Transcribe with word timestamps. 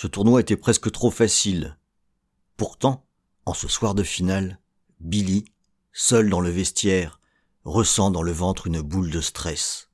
Ce 0.00 0.06
tournoi 0.06 0.40
était 0.40 0.56
presque 0.56 0.90
trop 0.90 1.10
facile. 1.10 1.76
Pourtant, 2.56 3.04
en 3.44 3.52
ce 3.52 3.68
soir 3.68 3.94
de 3.94 4.02
finale, 4.02 4.58
Billy, 4.98 5.44
seul 5.92 6.30
dans 6.30 6.40
le 6.40 6.48
vestiaire, 6.48 7.20
ressent 7.64 8.10
dans 8.10 8.22
le 8.22 8.32
ventre 8.32 8.66
une 8.66 8.80
boule 8.80 9.10
de 9.10 9.20
stress. 9.20 9.90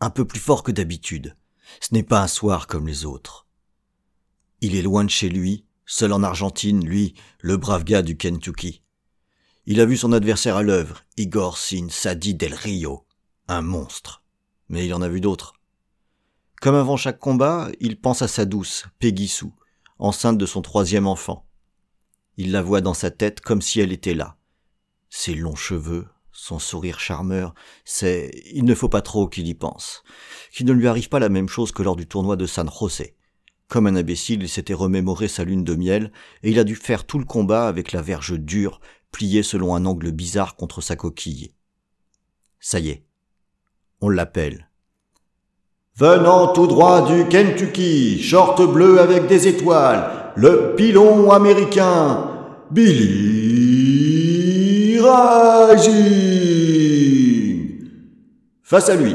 Un 0.00 0.10
peu 0.10 0.26
plus 0.26 0.38
fort 0.38 0.62
que 0.62 0.70
d'habitude. 0.70 1.34
Ce 1.80 1.94
n'est 1.94 2.02
pas 2.02 2.20
un 2.20 2.28
soir 2.28 2.66
comme 2.66 2.86
les 2.86 3.06
autres. 3.06 3.46
Il 4.60 4.76
est 4.76 4.82
loin 4.82 5.02
de 5.02 5.08
chez 5.08 5.30
lui, 5.30 5.64
seul 5.86 6.12
en 6.12 6.22
Argentine, 6.22 6.84
lui, 6.84 7.14
le 7.40 7.56
brave 7.56 7.84
gars 7.84 8.02
du 8.02 8.18
Kentucky. 8.18 8.82
Il 9.64 9.80
a 9.80 9.86
vu 9.86 9.96
son 9.96 10.12
adversaire 10.12 10.56
à 10.56 10.62
l'œuvre, 10.62 11.04
Igor 11.16 11.56
Sin 11.56 11.88
Sadi 11.88 12.34
del 12.34 12.52
Rio, 12.52 13.06
un 13.48 13.62
monstre. 13.62 14.24
Mais 14.68 14.84
il 14.84 14.92
en 14.92 15.00
a 15.00 15.08
vu 15.08 15.22
d'autres. 15.22 15.54
Comme 16.62 16.76
avant 16.76 16.96
chaque 16.96 17.18
combat, 17.18 17.70
il 17.80 17.98
pense 17.98 18.22
à 18.22 18.28
sa 18.28 18.44
douce, 18.44 18.86
Peggy 19.00 19.26
Sue, 19.26 19.50
enceinte 19.98 20.38
de 20.38 20.46
son 20.46 20.62
troisième 20.62 21.08
enfant. 21.08 21.44
Il 22.36 22.52
la 22.52 22.62
voit 22.62 22.80
dans 22.80 22.94
sa 22.94 23.10
tête 23.10 23.40
comme 23.40 23.60
si 23.60 23.80
elle 23.80 23.90
était 23.90 24.14
là. 24.14 24.36
Ses 25.10 25.34
longs 25.34 25.56
cheveux, 25.56 26.06
son 26.30 26.60
sourire 26.60 27.00
charmeur, 27.00 27.52
c'est, 27.84 28.30
il 28.54 28.64
ne 28.64 28.76
faut 28.76 28.88
pas 28.88 29.02
trop 29.02 29.26
qu'il 29.26 29.48
y 29.48 29.54
pense. 29.54 30.04
Qu'il 30.52 30.66
ne 30.66 30.72
lui 30.72 30.86
arrive 30.86 31.08
pas 31.08 31.18
la 31.18 31.28
même 31.28 31.48
chose 31.48 31.72
que 31.72 31.82
lors 31.82 31.96
du 31.96 32.06
tournoi 32.06 32.36
de 32.36 32.46
San 32.46 32.70
José. 32.70 33.16
Comme 33.66 33.88
un 33.88 33.96
imbécile, 33.96 34.44
il 34.44 34.48
s'était 34.48 34.72
remémoré 34.72 35.26
sa 35.26 35.42
lune 35.42 35.64
de 35.64 35.74
miel, 35.74 36.12
et 36.44 36.52
il 36.52 36.60
a 36.60 36.64
dû 36.64 36.76
faire 36.76 37.06
tout 37.06 37.18
le 37.18 37.24
combat 37.24 37.66
avec 37.66 37.90
la 37.90 38.02
verge 38.02 38.38
dure, 38.38 38.80
pliée 39.10 39.42
selon 39.42 39.74
un 39.74 39.84
angle 39.84 40.12
bizarre 40.12 40.54
contre 40.54 40.80
sa 40.80 40.94
coquille. 40.94 41.54
Ça 42.60 42.78
y 42.78 42.90
est. 42.90 43.04
On 44.00 44.08
l'appelle. 44.08 44.68
Venant 46.02 46.48
tout 46.48 46.66
droit 46.66 47.02
du 47.02 47.28
Kentucky, 47.28 48.20
short 48.20 48.60
bleu 48.60 48.98
avec 48.98 49.28
des 49.28 49.46
étoiles, 49.46 50.32
le 50.34 50.74
pilon 50.74 51.30
américain, 51.30 52.24
Billy 52.72 54.98
Ragin. 54.98 55.92
Face 58.64 58.88
à 58.88 58.96
lui, 58.96 59.14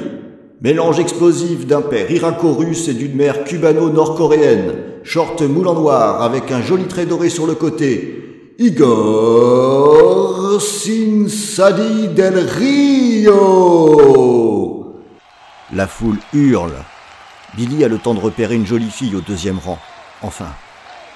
mélange 0.62 1.02
explosif 1.02 1.68
d'un 1.68 1.82
père 1.82 2.10
iraco-russe 2.10 2.88
et 2.88 2.94
d'une 2.94 3.18
mère 3.18 3.44
cubano-nord-coréenne, 3.44 4.72
short 5.04 5.42
moulant 5.42 5.76
noir 5.76 6.22
avec 6.22 6.54
un 6.54 6.62
joli 6.62 6.86
trait 6.86 7.06
doré 7.06 7.28
sur 7.28 7.48
le 7.48 7.56
côté, 7.56 8.54
Igor 8.60 10.62
Sinsadi 10.62 12.08
del 12.16 12.38
Rio. 12.38 14.47
La 15.74 15.86
foule 15.86 16.18
hurle. 16.32 16.82
Billy 17.56 17.84
a 17.84 17.90
le 17.90 17.98
temps 17.98 18.14
de 18.14 18.22
repérer 18.22 18.56
une 18.56 18.66
jolie 18.66 18.90
fille 18.90 19.16
au 19.16 19.20
deuxième 19.20 19.60
rang. 19.60 19.78
Enfin, 20.22 20.48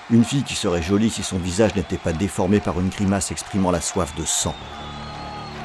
une 0.10 0.26
fille 0.26 0.44
qui 0.44 0.56
serait 0.56 0.82
jolie 0.82 1.10
si 1.10 1.24
son 1.24 1.38
visage 1.38 1.74
n'était 1.76 1.98
pas 1.98 2.12
déformé 2.12 2.60
par 2.60 2.78
une 2.78 2.90
grimace 2.90 3.32
exprimant 3.32 3.72
la 3.72 3.80
soif 3.80 4.14
de 4.18 4.26
sang. 4.26 4.54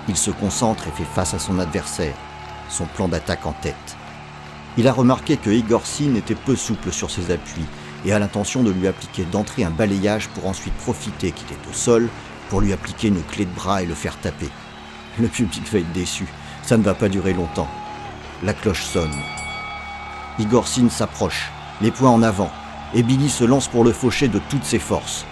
Il 0.08 0.16
se 0.16 0.30
concentre 0.30 0.86
et 0.86 0.92
fait 0.92 1.08
face 1.16 1.34
à 1.34 1.40
son 1.40 1.58
adversaire, 1.58 2.14
son 2.68 2.86
plan 2.86 3.08
d'attaque 3.08 3.44
en 3.44 3.54
tête. 3.54 3.96
Il 4.78 4.86
a 4.86 4.92
remarqué 4.92 5.36
que 5.36 5.50
Igor 5.50 5.84
Sin 5.84 6.14
était 6.14 6.36
peu 6.36 6.54
souple 6.54 6.92
sur 6.92 7.10
ses 7.10 7.32
appuis 7.32 7.66
et 8.04 8.12
a 8.12 8.20
l'intention 8.20 8.62
de 8.62 8.70
lui 8.70 8.86
appliquer 8.86 9.24
d'entrée 9.24 9.64
un 9.64 9.70
balayage 9.70 10.28
pour 10.28 10.46
ensuite 10.46 10.74
profiter 10.74 11.32
qu'il 11.32 11.48
est 11.48 11.68
au 11.68 11.72
sol 11.72 12.08
pour 12.50 12.60
lui 12.60 12.72
appliquer 12.72 13.08
une 13.08 13.24
clé 13.24 13.46
de 13.46 13.54
bras 13.54 13.82
et 13.82 13.86
le 13.86 13.94
faire 13.94 14.16
taper. 14.20 14.48
Le 15.18 15.26
public 15.26 15.64
va 15.72 15.80
être 15.80 15.92
déçu, 15.92 16.26
ça 16.62 16.76
ne 16.76 16.84
va 16.84 16.94
pas 16.94 17.08
durer 17.08 17.32
longtemps. 17.32 17.68
La 18.42 18.52
cloche 18.52 18.84
sonne. 18.84 19.16
Igor 20.38 20.68
Sin 20.68 20.90
s'approche, 20.90 21.50
les 21.80 21.90
poings 21.90 22.10
en 22.10 22.22
avant, 22.22 22.50
et 22.94 23.02
Billy 23.02 23.30
se 23.30 23.44
lance 23.44 23.66
pour 23.66 23.82
le 23.82 23.92
faucher 23.92 24.28
de 24.28 24.38
toutes 24.50 24.64
ses 24.64 24.78
forces. 24.78 25.24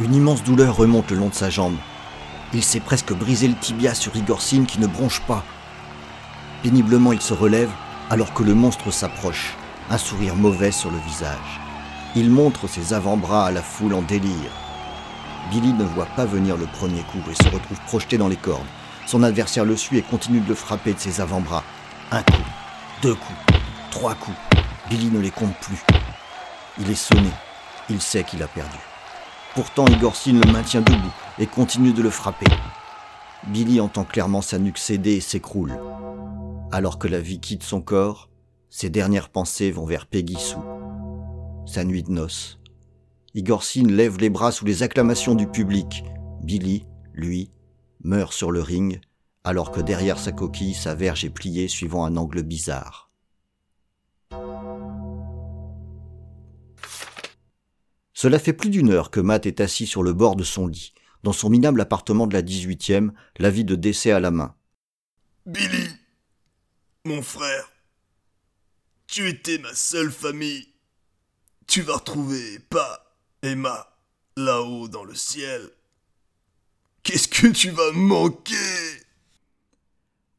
Une 0.00 0.12
immense 0.12 0.42
douleur 0.42 0.74
remonte 0.74 1.12
le 1.12 1.18
long 1.18 1.28
de 1.28 1.34
sa 1.34 1.50
jambe. 1.50 1.76
Il 2.52 2.64
s'est 2.64 2.80
presque 2.80 3.12
brisé 3.12 3.46
le 3.46 3.54
tibia 3.54 3.94
sur 3.94 4.16
Igor 4.16 4.42
Sin 4.42 4.64
qui 4.64 4.80
ne 4.80 4.88
bronche 4.88 5.20
pas. 5.20 5.44
Péniblement, 6.64 7.12
il 7.12 7.20
se 7.20 7.32
relève 7.32 7.70
alors 8.10 8.34
que 8.34 8.42
le 8.42 8.54
monstre 8.54 8.90
s'approche, 8.90 9.54
un 9.88 9.98
sourire 9.98 10.34
mauvais 10.34 10.72
sur 10.72 10.90
le 10.90 10.98
visage. 10.98 11.60
Il 12.16 12.30
montre 12.30 12.68
ses 12.68 12.92
avant-bras 12.92 13.46
à 13.46 13.50
la 13.52 13.62
foule 13.62 13.94
en 13.94 14.02
délire. 14.02 14.50
Billy 15.52 15.72
ne 15.72 15.84
voit 15.84 16.06
pas 16.06 16.26
venir 16.26 16.56
le 16.56 16.66
premier 16.66 17.02
coup 17.02 17.22
et 17.30 17.34
se 17.34 17.48
retrouve 17.48 17.80
projeté 17.86 18.18
dans 18.18 18.28
les 18.28 18.36
cordes. 18.36 18.66
Son 19.08 19.22
adversaire 19.22 19.64
le 19.64 19.74
suit 19.74 19.96
et 19.96 20.02
continue 20.02 20.40
de 20.40 20.48
le 20.50 20.54
frapper 20.54 20.92
de 20.92 20.98
ses 20.98 21.22
avant-bras. 21.22 21.64
Un 22.10 22.22
coup, 22.22 22.42
deux 23.00 23.14
coups, 23.14 23.38
trois 23.90 24.14
coups. 24.14 24.36
Billy 24.90 25.06
ne 25.06 25.18
les 25.18 25.30
compte 25.30 25.56
plus. 25.62 25.82
Il 26.78 26.90
est 26.90 26.94
sonné. 26.94 27.30
Il 27.88 28.02
sait 28.02 28.22
qu'il 28.22 28.42
a 28.42 28.46
perdu. 28.46 28.76
Pourtant, 29.54 29.86
Igor 29.86 30.14
Sin 30.14 30.34
le 30.34 30.52
maintient 30.52 30.82
debout 30.82 31.14
et 31.38 31.46
continue 31.46 31.94
de 31.94 32.02
le 32.02 32.10
frapper. 32.10 32.48
Billy 33.46 33.80
entend 33.80 34.04
clairement 34.04 34.42
sa 34.42 34.58
nuque 34.58 34.76
céder 34.76 35.14
et 35.14 35.20
s'écroule. 35.22 35.80
Alors 36.70 36.98
que 36.98 37.08
la 37.08 37.20
vie 37.20 37.40
quitte 37.40 37.62
son 37.62 37.80
corps, 37.80 38.28
ses 38.68 38.90
dernières 38.90 39.30
pensées 39.30 39.70
vont 39.70 39.86
vers 39.86 40.04
Peggy 40.04 40.36
Sue. 40.36 40.56
Sa 41.64 41.82
nuit 41.82 42.02
de 42.02 42.10
noces. 42.10 42.58
Igor 43.32 43.64
Sin 43.64 43.86
lève 43.86 44.18
les 44.18 44.28
bras 44.28 44.52
sous 44.52 44.66
les 44.66 44.82
acclamations 44.82 45.34
du 45.34 45.46
public. 45.46 46.04
Billy, 46.42 46.84
lui, 47.14 47.50
meurt 48.02 48.32
sur 48.32 48.50
le 48.50 48.60
ring, 48.60 49.00
alors 49.44 49.72
que 49.72 49.80
derrière 49.80 50.18
sa 50.18 50.32
coquille, 50.32 50.74
sa 50.74 50.94
verge 50.94 51.24
est 51.24 51.30
pliée 51.30 51.68
suivant 51.68 52.04
un 52.04 52.16
angle 52.16 52.42
bizarre. 52.42 53.10
Cela 58.12 58.38
fait 58.38 58.52
plus 58.52 58.70
d'une 58.70 58.90
heure 58.90 59.10
que 59.10 59.20
Matt 59.20 59.46
est 59.46 59.60
assis 59.60 59.86
sur 59.86 60.02
le 60.02 60.12
bord 60.12 60.34
de 60.34 60.42
son 60.42 60.66
lit, 60.66 60.92
dans 61.22 61.32
son 61.32 61.48
minable 61.50 61.80
appartement 61.80 62.26
de 62.26 62.34
la 62.34 62.42
18e, 62.42 63.10
vie 63.38 63.64
de 63.64 63.76
décès 63.76 64.10
à 64.10 64.20
la 64.20 64.30
main. 64.30 64.56
Billy, 65.46 65.88
mon 67.04 67.22
frère, 67.22 67.70
tu 69.06 69.28
étais 69.28 69.58
ma 69.58 69.74
seule 69.74 70.10
famille. 70.10 70.68
Tu 71.66 71.82
vas 71.82 71.94
retrouver 71.94 72.58
Pa 72.70 73.16
et 73.42 73.54
Ma 73.54 73.96
là-haut 74.36 74.88
dans 74.88 75.04
le 75.04 75.14
ciel. 75.14 75.70
Qu'est-ce 77.08 77.28
que 77.28 77.46
tu 77.46 77.70
vas 77.70 77.90
manquer? 77.94 78.52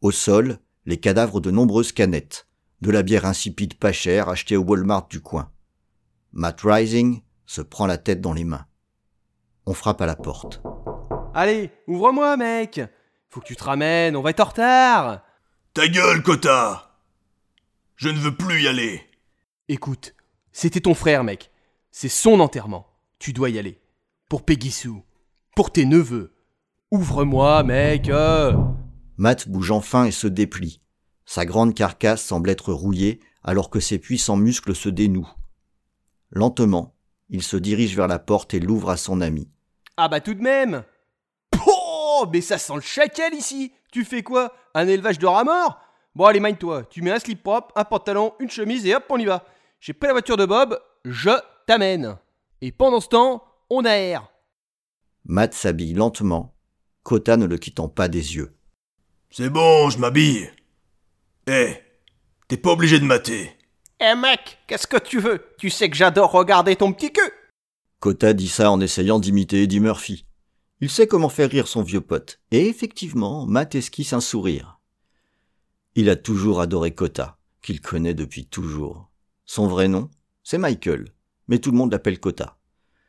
Au 0.02 0.12
sol, 0.12 0.60
les 0.86 1.00
cadavres 1.00 1.42
de 1.42 1.50
nombreuses 1.50 1.92
canettes, 1.92 2.46
de 2.82 2.92
la 2.92 3.02
bière 3.02 3.26
insipide 3.26 3.74
pas 3.74 3.92
chère 3.92 4.30
achetée 4.30 4.56
au 4.56 4.62
Walmart 4.62 5.08
du 5.08 5.20
coin. 5.20 5.52
Matt 6.32 6.62
Rising 6.62 7.24
se 7.48 7.64
prend 7.64 7.88
la 7.88 7.98
tête 7.98 8.22
dans 8.22 8.34
les 8.34 8.44
mains. 8.44 8.68
On 9.66 9.74
frappe 9.74 10.00
à 10.02 10.06
la 10.06 10.16
porte. 10.16 10.62
Allez, 11.34 11.72
ouvre-moi, 11.88 12.38
mec 12.38 12.80
Faut 13.32 13.40
que 13.40 13.48
tu 13.48 13.56
te 13.56 13.64
ramènes, 13.64 14.16
on 14.16 14.22
va 14.22 14.30
être 14.30 14.42
en 14.42 14.46
retard 14.46 15.24
Ta 15.74 15.88
gueule, 15.88 16.22
Kota 16.22 17.02
Je 17.96 18.10
ne 18.10 18.20
veux 18.20 18.36
plus 18.36 18.62
y 18.62 18.68
aller 18.68 19.02
Écoute, 19.70 20.14
c'était 20.52 20.82
ton 20.82 20.94
frère, 20.94 21.24
mec. 21.24 21.50
C'est 21.90 22.10
son 22.10 22.40
enterrement. 22.40 22.86
Tu 23.18 23.34
dois 23.34 23.50
y 23.50 23.58
aller. 23.58 23.82
Pour 24.30 24.46
Peggy 24.46 24.70
Sue. 24.70 25.02
Pour 25.56 25.72
tes 25.72 25.86
neveux. 25.86 26.36
Ouvre-moi, 26.92 27.62
mec 27.62 28.10
euh. 28.10 28.54
Matt 29.18 29.48
bouge 29.48 29.70
enfin 29.70 30.06
et 30.06 30.12
se 30.12 30.26
déplie. 30.26 30.82
Sa 31.24 31.46
grande 31.46 31.76
carcasse 31.76 32.24
semble 32.24 32.50
être 32.50 32.74
rouillée 32.74 33.20
alors 33.44 33.70
que 33.70 33.80
ses 33.80 34.00
puissants 34.00 34.38
muscles 34.38 34.74
se 34.74 34.90
dénouent. 34.90 35.32
Lentement, 36.32 36.96
il 37.30 37.44
se 37.44 37.58
dirige 37.58 37.96
vers 37.96 38.08
la 38.08 38.18
porte 38.18 38.56
et 38.56 38.60
l'ouvre 38.60 38.90
à 38.90 38.98
son 38.98 39.22
ami. 39.22 39.52
Ah 39.98 40.08
bah 40.08 40.20
tout 40.20 40.34
de 40.34 40.42
même 40.42 40.84
Oh, 41.68 42.26
mais 42.34 42.42
ça 42.42 42.58
sent 42.58 42.74
le 42.76 42.82
chacal 42.82 43.36
ici 43.36 43.72
Tu 43.92 44.04
fais 44.04 44.24
quoi? 44.24 44.52
Un 44.74 44.88
élevage 44.88 45.20
de 45.20 45.28
rats 45.28 45.44
morts? 45.44 45.80
Bon 46.16 46.26
allez, 46.26 46.40
mine-toi, 46.40 46.86
tu 46.90 47.04
mets 47.04 47.12
un 47.12 47.20
slip 47.20 47.44
propre, 47.44 47.72
un 47.76 47.84
pantalon, 47.84 48.34
une 48.40 48.50
chemise 48.50 48.88
et 48.88 48.96
hop, 48.96 49.04
on 49.10 49.20
y 49.20 49.26
va. 49.26 49.46
J'ai 49.80 49.94
pris 49.94 50.08
la 50.08 50.14
voiture 50.14 50.38
de 50.38 50.46
Bob, 50.48 50.80
je 51.06 51.30
t'amène. 51.68 52.18
Et 52.62 52.72
pendant 52.72 53.00
ce 53.00 53.10
temps, 53.10 53.44
on 53.70 53.86
aère. 53.86 54.28
Matt 55.24 55.54
s'habille 55.54 55.94
lentement 55.94 56.56
Kota 57.04 57.38
ne 57.38 57.46
le 57.46 57.58
quittant 57.58 57.90
pas 57.90 58.08
des 58.08 58.36
yeux. 58.36 58.56
C'est 59.32 59.50
bon, 59.50 59.90
je 59.90 59.98
m'habille. 60.00 60.50
Eh, 61.48 61.76
t'es 62.48 62.58
pas 62.58 62.72
obligé 62.72 63.00
de 63.00 63.06
mater. 63.06 63.52
Eh 64.00 64.16
mec, 64.16 64.60
qu'est-ce 64.68 64.88
que 64.88 64.98
tu 64.98 65.20
veux? 65.20 65.44
Tu 65.58 65.70
sais 65.70 65.90
que 65.90 65.96
j'adore 65.96 66.32
regarder 66.32 66.76
ton 66.76 66.94
petit 66.94 67.12
cul 67.12 67.32
Kota 68.00 68.34
dit 68.34 68.48
ça 68.48 68.72
en 68.72 68.80
essayant 68.80 69.20
d'imiter 69.20 69.64
Eddie 69.64 69.82
Murphy. 69.82 70.26
Il 70.80 70.90
sait 70.90 71.08
comment 71.08 71.28
faire 71.28 71.50
rire 71.50 71.68
son 71.68 71.84
vieux 71.84 72.00
pote, 72.00 72.40
et 72.52 72.68
effectivement, 72.70 73.46
Matt 73.46 73.76
esquisse 73.76 74.14
un 74.14 74.22
sourire. 74.22 74.80
Il 75.96 76.10
a 76.10 76.16
toujours 76.16 76.62
adoré 76.62 76.96
Kota, 76.96 77.38
qu'il 77.62 77.82
connaît 77.82 78.14
depuis 78.14 78.46
toujours. 78.46 79.10
Son 79.46 79.68
vrai 79.68 79.90
nom, 79.90 80.10
c'est 80.44 80.58
Michael, 80.58 81.10
mais 81.50 81.60
tout 81.60 81.72
le 81.72 81.78
monde 81.78 81.92
l'appelle 81.92 82.22
Kota. 82.22 82.58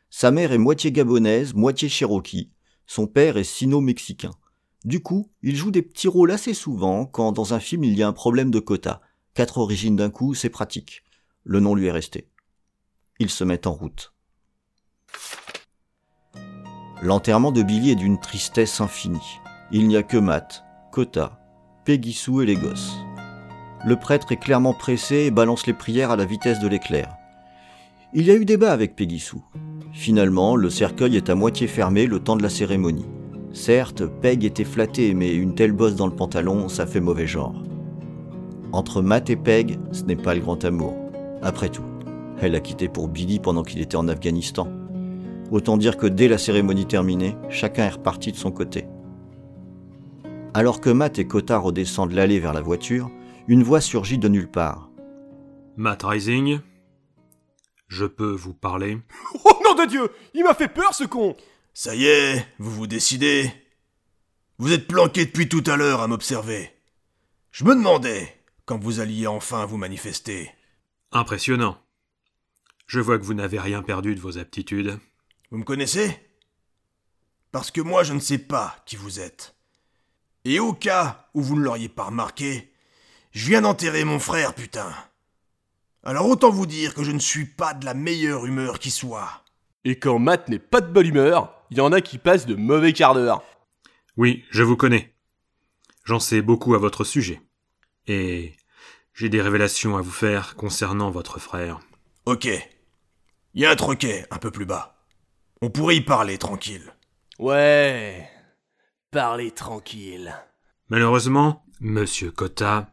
Sa 0.09 0.31
mère 0.31 0.51
est 0.51 0.57
moitié 0.57 0.91
gabonaise, 0.91 1.53
moitié 1.53 1.87
cherokee. 1.87 2.51
Son 2.85 3.07
père 3.07 3.37
est 3.37 3.43
sino-mexicain. 3.43 4.31
Du 4.83 5.01
coup, 5.01 5.29
il 5.43 5.55
joue 5.55 5.71
des 5.71 5.83
petits 5.83 6.07
rôles 6.07 6.31
assez 6.31 6.53
souvent 6.53 7.05
quand 7.05 7.31
dans 7.31 7.53
un 7.53 7.59
film 7.59 7.83
il 7.83 7.95
y 7.95 8.03
a 8.03 8.07
un 8.07 8.13
problème 8.13 8.51
de 8.51 8.59
quota. 8.59 9.01
Quatre 9.33 9.59
origines 9.59 9.95
d'un 9.95 10.09
coup, 10.09 10.33
c'est 10.33 10.49
pratique. 10.49 11.03
Le 11.43 11.59
nom 11.59 11.75
lui 11.75 11.87
est 11.87 11.91
resté. 11.91 12.29
Ils 13.19 13.29
se 13.29 13.43
mettent 13.43 13.67
en 13.67 13.73
route. 13.73 14.13
L'enterrement 17.01 17.51
de 17.51 17.63
Billy 17.63 17.91
est 17.91 17.95
d'une 17.95 18.19
tristesse 18.19 18.81
infinie. 18.81 19.39
Il 19.71 19.87
n'y 19.87 19.97
a 19.97 20.03
que 20.03 20.17
Matt, 20.17 20.63
Kota, 20.91 21.39
Peggy 21.85 22.17
et 22.41 22.45
les 22.45 22.55
gosses. 22.55 22.93
Le 23.85 23.95
prêtre 23.95 24.31
est 24.31 24.37
clairement 24.37 24.73
pressé 24.73 25.15
et 25.15 25.31
balance 25.31 25.65
les 25.65 25.73
prières 25.73 26.11
à 26.11 26.15
la 26.15 26.25
vitesse 26.25 26.59
de 26.59 26.67
l'éclair. 26.67 27.15
Il 28.13 28.25
y 28.25 28.31
a 28.31 28.35
eu 28.35 28.45
débat 28.45 28.71
avec 28.71 28.95
Peggy. 28.95 29.23
Finalement, 29.93 30.55
le 30.55 30.69
cercueil 30.69 31.17
est 31.17 31.29
à 31.29 31.35
moitié 31.35 31.67
fermé 31.67 32.07
le 32.07 32.19
temps 32.19 32.35
de 32.35 32.43
la 32.43 32.49
cérémonie. 32.49 33.05
Certes, 33.53 34.03
Peg 34.05 34.45
était 34.45 34.63
flattée, 34.63 35.13
mais 35.13 35.33
une 35.35 35.55
telle 35.55 35.73
bosse 35.73 35.95
dans 35.95 36.07
le 36.07 36.15
pantalon, 36.15 36.69
ça 36.69 36.85
fait 36.85 37.01
mauvais 37.01 37.27
genre. 37.27 37.61
Entre 38.71 39.01
Matt 39.01 39.29
et 39.29 39.35
Peg, 39.35 39.77
ce 39.91 40.03
n'est 40.03 40.15
pas 40.15 40.33
le 40.33 40.39
grand 40.39 40.63
amour. 40.63 40.95
Après 41.41 41.67
tout, 41.67 41.83
elle 42.39 42.55
a 42.55 42.61
quitté 42.61 42.87
pour 42.87 43.09
Billy 43.09 43.39
pendant 43.39 43.63
qu'il 43.63 43.81
était 43.81 43.97
en 43.97 44.07
Afghanistan. 44.07 44.69
Autant 45.51 45.75
dire 45.75 45.97
que 45.97 46.07
dès 46.07 46.29
la 46.29 46.37
cérémonie 46.37 46.85
terminée, 46.85 47.35
chacun 47.49 47.83
est 47.83 47.89
reparti 47.89 48.31
de 48.31 48.37
son 48.37 48.51
côté. 48.51 48.85
Alors 50.53 50.79
que 50.79 50.89
Matt 50.89 51.19
et 51.19 51.27
Kota 51.27 51.57
redescendent 51.57 52.13
l'allée 52.13 52.39
vers 52.39 52.53
la 52.53 52.61
voiture, 52.61 53.09
une 53.49 53.63
voix 53.63 53.81
surgit 53.81 54.17
de 54.17 54.29
nulle 54.29 54.49
part. 54.49 54.89
Matt 55.75 56.03
Rising, 56.03 56.59
je 57.91 58.05
peux 58.05 58.31
vous 58.31 58.53
parler 58.53 58.97
Oh 59.43 59.61
nom 59.65 59.75
de 59.75 59.85
Dieu 59.85 60.09
Il 60.33 60.45
m'a 60.45 60.55
fait 60.55 60.69
peur 60.69 60.95
ce 60.95 61.03
con 61.03 61.35
Ça 61.73 61.93
y 61.93 62.05
est, 62.05 62.47
vous 62.57 62.71
vous 62.71 62.87
décidez 62.87 63.51
Vous 64.57 64.71
êtes 64.71 64.87
planqué 64.87 65.25
depuis 65.25 65.49
tout 65.49 65.63
à 65.67 65.75
l'heure 65.75 66.01
à 66.01 66.07
m'observer. 66.07 66.71
Je 67.51 67.65
me 67.65 67.75
demandais 67.75 68.41
quand 68.65 68.79
vous 68.79 69.01
alliez 69.01 69.27
enfin 69.27 69.65
vous 69.65 69.75
manifester. 69.75 70.49
Impressionnant. 71.11 71.77
Je 72.87 73.01
vois 73.01 73.19
que 73.19 73.25
vous 73.25 73.33
n'avez 73.33 73.59
rien 73.59 73.83
perdu 73.83 74.15
de 74.15 74.21
vos 74.21 74.37
aptitudes. 74.37 74.97
Vous 75.49 75.57
me 75.57 75.65
connaissez? 75.65 76.17
Parce 77.51 77.71
que 77.71 77.81
moi 77.81 78.03
je 78.03 78.13
ne 78.13 78.19
sais 78.21 78.37
pas 78.37 78.77
qui 78.85 78.95
vous 78.95 79.19
êtes. 79.19 79.53
Et 80.45 80.59
au 80.61 80.71
cas 80.71 81.27
où 81.33 81.41
vous 81.41 81.57
ne 81.57 81.63
l'auriez 81.63 81.89
pas 81.89 82.05
remarqué, 82.05 82.71
je 83.31 83.47
viens 83.47 83.61
d'enterrer 83.61 84.05
mon 84.05 84.19
frère, 84.19 84.55
putain. 84.55 84.95
Alors 86.03 86.27
autant 86.27 86.49
vous 86.49 86.65
dire 86.65 86.95
que 86.95 87.03
je 87.03 87.11
ne 87.11 87.19
suis 87.19 87.45
pas 87.45 87.73
de 87.73 87.85
la 87.85 87.93
meilleure 87.93 88.45
humeur 88.45 88.79
qui 88.79 88.89
soit. 88.89 89.43
Et 89.83 89.99
quand 89.99 90.17
Matt 90.19 90.49
n'est 90.49 90.59
pas 90.59 90.81
de 90.81 90.91
bonne 90.91 91.05
humeur, 91.05 91.53
il 91.69 91.77
y 91.77 91.81
en 91.81 91.91
a 91.91 92.01
qui 92.01 92.17
passent 92.17 92.45
de 92.45 92.55
mauvais 92.55 92.93
quart 92.93 93.13
d'heure. 93.13 93.43
Oui, 94.17 94.43
je 94.49 94.63
vous 94.63 94.75
connais. 94.75 95.13
J'en 96.03 96.19
sais 96.19 96.41
beaucoup 96.41 96.73
à 96.73 96.79
votre 96.79 97.03
sujet. 97.03 97.41
Et 98.07 98.55
j'ai 99.13 99.29
des 99.29 99.41
révélations 99.41 99.95
à 99.97 100.01
vous 100.01 100.11
faire 100.11 100.55
concernant 100.55 101.11
votre 101.11 101.39
frère. 101.39 101.79
Ok. 102.25 102.45
Il 103.53 103.61
y 103.61 103.65
a 103.65 103.71
un 103.71 103.75
troquet 103.75 104.25
un 104.31 104.37
peu 104.37 104.49
plus 104.49 104.65
bas. 104.65 105.05
On 105.61 105.69
pourrait 105.69 105.97
y 105.97 106.01
parler 106.01 106.37
tranquille. 106.37 106.93
Ouais. 107.37 108.27
Parlez 109.11 109.51
tranquille. 109.51 110.35
Malheureusement, 110.89 111.63
monsieur 111.79 112.31
Cotta, 112.31 112.91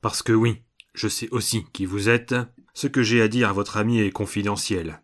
parce 0.00 0.22
que 0.22 0.32
oui, 0.32 0.62
je 0.94 1.08
sais 1.08 1.28
aussi 1.30 1.64
qui 1.72 1.86
vous 1.86 2.08
êtes, 2.08 2.34
ce 2.74 2.86
que 2.86 3.02
j'ai 3.02 3.22
à 3.22 3.28
dire 3.28 3.48
à 3.48 3.52
votre 3.52 3.76
ami 3.76 4.00
est 4.00 4.10
confidentiel. 4.10 5.02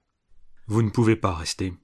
Vous 0.67 0.83
ne 0.83 0.91
pouvez 0.91 1.17
pas 1.17 1.35
rester. 1.35 1.75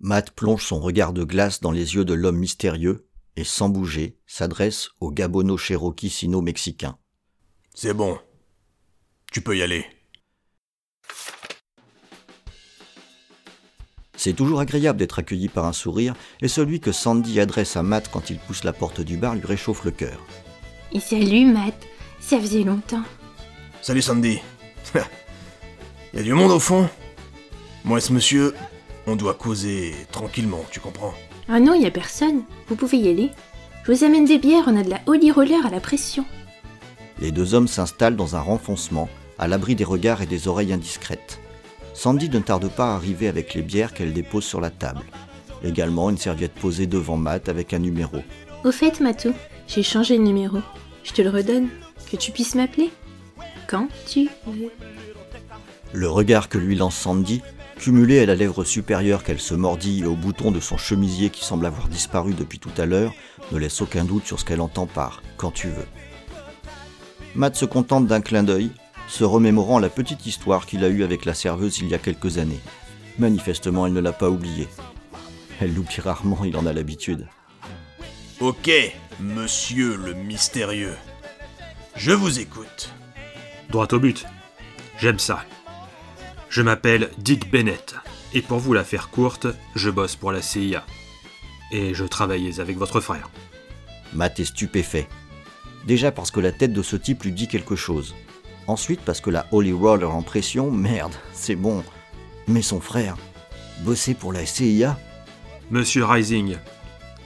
Matt 0.00 0.30
plonge 0.30 0.64
son 0.64 0.80
regard 0.80 1.12
de 1.12 1.24
glace 1.24 1.60
dans 1.60 1.72
les 1.72 1.94
yeux 1.94 2.04
de 2.04 2.14
l'homme 2.14 2.38
mystérieux 2.38 3.08
et, 3.36 3.44
sans 3.44 3.68
bouger, 3.68 4.18
s'adresse 4.26 4.90
au 5.00 5.10
gabono 5.12 5.56
cherokee 5.56 6.10
sino-mexicain. 6.10 6.98
C'est 7.74 7.94
bon. 7.94 8.18
Tu 9.30 9.40
peux 9.40 9.56
y 9.56 9.62
aller. 9.62 9.86
C'est 14.16 14.32
toujours 14.32 14.58
agréable 14.58 14.98
d'être 14.98 15.20
accueilli 15.20 15.48
par 15.48 15.64
un 15.66 15.72
sourire, 15.72 16.14
et 16.42 16.48
celui 16.48 16.80
que 16.80 16.90
Sandy 16.90 17.38
adresse 17.38 17.76
à 17.76 17.84
Matt 17.84 18.10
quand 18.10 18.30
il 18.30 18.38
pousse 18.38 18.64
la 18.64 18.72
porte 18.72 19.00
du 19.00 19.16
bar 19.16 19.36
lui 19.36 19.46
réchauffe 19.46 19.84
le 19.84 19.92
cœur. 19.92 20.20
Et 20.90 20.98
salut 20.98 21.46
Matt, 21.46 21.86
ça 22.20 22.38
faisait 22.40 22.64
longtemps. 22.64 23.02
Salut 23.82 24.02
Sandy. 24.02 24.40
y 26.14 26.18
a 26.18 26.22
du 26.22 26.32
monde 26.32 26.50
au 26.50 26.58
fond 26.58 26.88
Moi 27.84 27.98
et 27.98 28.00
ce 28.00 28.12
monsieur, 28.12 28.54
on 29.06 29.16
doit 29.16 29.34
causer 29.34 29.94
tranquillement, 30.10 30.64
tu 30.70 30.80
comprends 30.80 31.14
Ah 31.48 31.60
non, 31.60 31.74
y 31.74 31.86
a 31.86 31.90
personne. 31.90 32.42
Vous 32.68 32.76
pouvez 32.76 32.98
y 32.98 33.08
aller. 33.08 33.30
Je 33.84 33.92
vous 33.92 34.04
amène 34.04 34.24
des 34.24 34.38
bières, 34.38 34.64
on 34.66 34.76
a 34.76 34.82
de 34.82 34.90
la 34.90 35.00
Holy 35.06 35.30
Roller 35.30 35.64
à 35.64 35.70
la 35.70 35.80
pression. 35.80 36.24
Les 37.20 37.32
deux 37.32 37.54
hommes 37.54 37.68
s'installent 37.68 38.16
dans 38.16 38.36
un 38.36 38.40
renfoncement, 38.40 39.08
à 39.38 39.48
l'abri 39.48 39.74
des 39.74 39.84
regards 39.84 40.22
et 40.22 40.26
des 40.26 40.46
oreilles 40.46 40.72
indiscrètes. 40.72 41.40
Sandy 41.94 42.28
ne 42.28 42.38
tarde 42.38 42.68
pas 42.68 42.92
à 42.92 42.94
arriver 42.94 43.28
avec 43.28 43.54
les 43.54 43.62
bières 43.62 43.92
qu'elle 43.92 44.12
dépose 44.12 44.44
sur 44.44 44.60
la 44.60 44.70
table. 44.70 45.02
Également 45.64 46.10
une 46.10 46.18
serviette 46.18 46.54
posée 46.54 46.86
devant 46.86 47.16
Matt 47.16 47.48
avec 47.48 47.72
un 47.72 47.80
numéro. 47.80 48.18
Au 48.64 48.70
fait, 48.70 49.00
Matou, 49.00 49.32
j'ai 49.66 49.82
changé 49.82 50.16
de 50.16 50.22
numéro. 50.22 50.58
Je 51.02 51.12
te 51.12 51.22
le 51.22 51.30
redonne, 51.30 51.68
que 52.10 52.16
tu 52.16 52.32
puisses 52.32 52.54
m'appeler. 52.54 52.90
Quand 53.66 53.88
tu 54.06 54.28
veux. 54.46 54.72
Le 55.92 56.08
regard 56.08 56.48
que 56.48 56.58
lui 56.58 56.76
lance 56.76 56.96
Sandy, 56.96 57.42
cumulé 57.78 58.20
à 58.20 58.26
la 58.26 58.34
lèvre 58.34 58.64
supérieure 58.64 59.22
qu'elle 59.22 59.40
se 59.40 59.54
mordit 59.54 60.00
et 60.00 60.06
au 60.06 60.14
bouton 60.14 60.50
de 60.50 60.60
son 60.60 60.76
chemisier 60.76 61.30
qui 61.30 61.44
semble 61.44 61.66
avoir 61.66 61.88
disparu 61.88 62.34
depuis 62.34 62.58
tout 62.58 62.72
à 62.76 62.86
l'heure, 62.86 63.12
ne 63.52 63.58
laisse 63.58 63.80
aucun 63.80 64.04
doute 64.04 64.26
sur 64.26 64.40
ce 64.40 64.44
qu'elle 64.44 64.60
entend 64.60 64.86
par 64.86 65.22
quand 65.36 65.50
tu 65.50 65.68
veux. 65.68 65.86
Matt 67.34 67.56
se 67.56 67.64
contente 67.64 68.06
d'un 68.06 68.20
clin 68.20 68.42
d'œil, 68.42 68.70
se 69.06 69.24
remémorant 69.24 69.78
la 69.78 69.88
petite 69.88 70.26
histoire 70.26 70.66
qu'il 70.66 70.84
a 70.84 70.88
eue 70.88 71.04
avec 71.04 71.24
la 71.24 71.34
serveuse 71.34 71.78
il 71.78 71.88
y 71.88 71.94
a 71.94 71.98
quelques 71.98 72.38
années. 72.38 72.60
Manifestement, 73.18 73.86
elle 73.86 73.92
ne 73.92 74.00
l'a 74.00 74.12
pas 74.12 74.30
oubliée. 74.30 74.68
Elle 75.60 75.74
l'oublie 75.74 76.00
rarement, 76.00 76.44
il 76.44 76.56
en 76.56 76.66
a 76.66 76.72
l'habitude. 76.72 77.26
Ok, 78.40 78.70
monsieur 79.20 79.96
le 79.96 80.14
mystérieux. 80.14 80.94
Je 81.98 82.12
vous 82.12 82.38
écoute. 82.38 82.92
Droit 83.70 83.88
au 83.90 83.98
but. 83.98 84.24
J'aime 85.00 85.18
ça. 85.18 85.44
Je 86.48 86.62
m'appelle 86.62 87.10
Dick 87.18 87.50
Bennett, 87.50 87.96
et 88.32 88.40
pour 88.40 88.60
vous 88.60 88.72
la 88.72 88.84
faire 88.84 89.10
courte, 89.10 89.48
je 89.74 89.90
bosse 89.90 90.14
pour 90.14 90.30
la 90.30 90.40
CIA. 90.40 90.86
Et 91.72 91.94
je 91.94 92.04
travaillais 92.04 92.60
avec 92.60 92.78
votre 92.78 93.00
frère. 93.00 93.28
Matt 94.14 94.38
est 94.38 94.44
stupéfait. 94.44 95.08
Déjà 95.88 96.12
parce 96.12 96.30
que 96.30 96.38
la 96.38 96.52
tête 96.52 96.72
de 96.72 96.82
ce 96.82 96.94
type 96.94 97.24
lui 97.24 97.32
dit 97.32 97.48
quelque 97.48 97.74
chose. 97.74 98.14
Ensuite 98.68 99.00
parce 99.00 99.20
que 99.20 99.30
la 99.30 99.48
Holy 99.50 99.72
Roller 99.72 100.08
en 100.08 100.22
pression, 100.22 100.70
merde, 100.70 101.16
c'est 101.32 101.56
bon. 101.56 101.82
Mais 102.46 102.62
son 102.62 102.80
frère, 102.80 103.16
bosser 103.80 104.14
pour 104.14 104.32
la 104.32 104.46
CIA 104.46 104.96
Monsieur 105.72 106.04
Rising, 106.04 106.58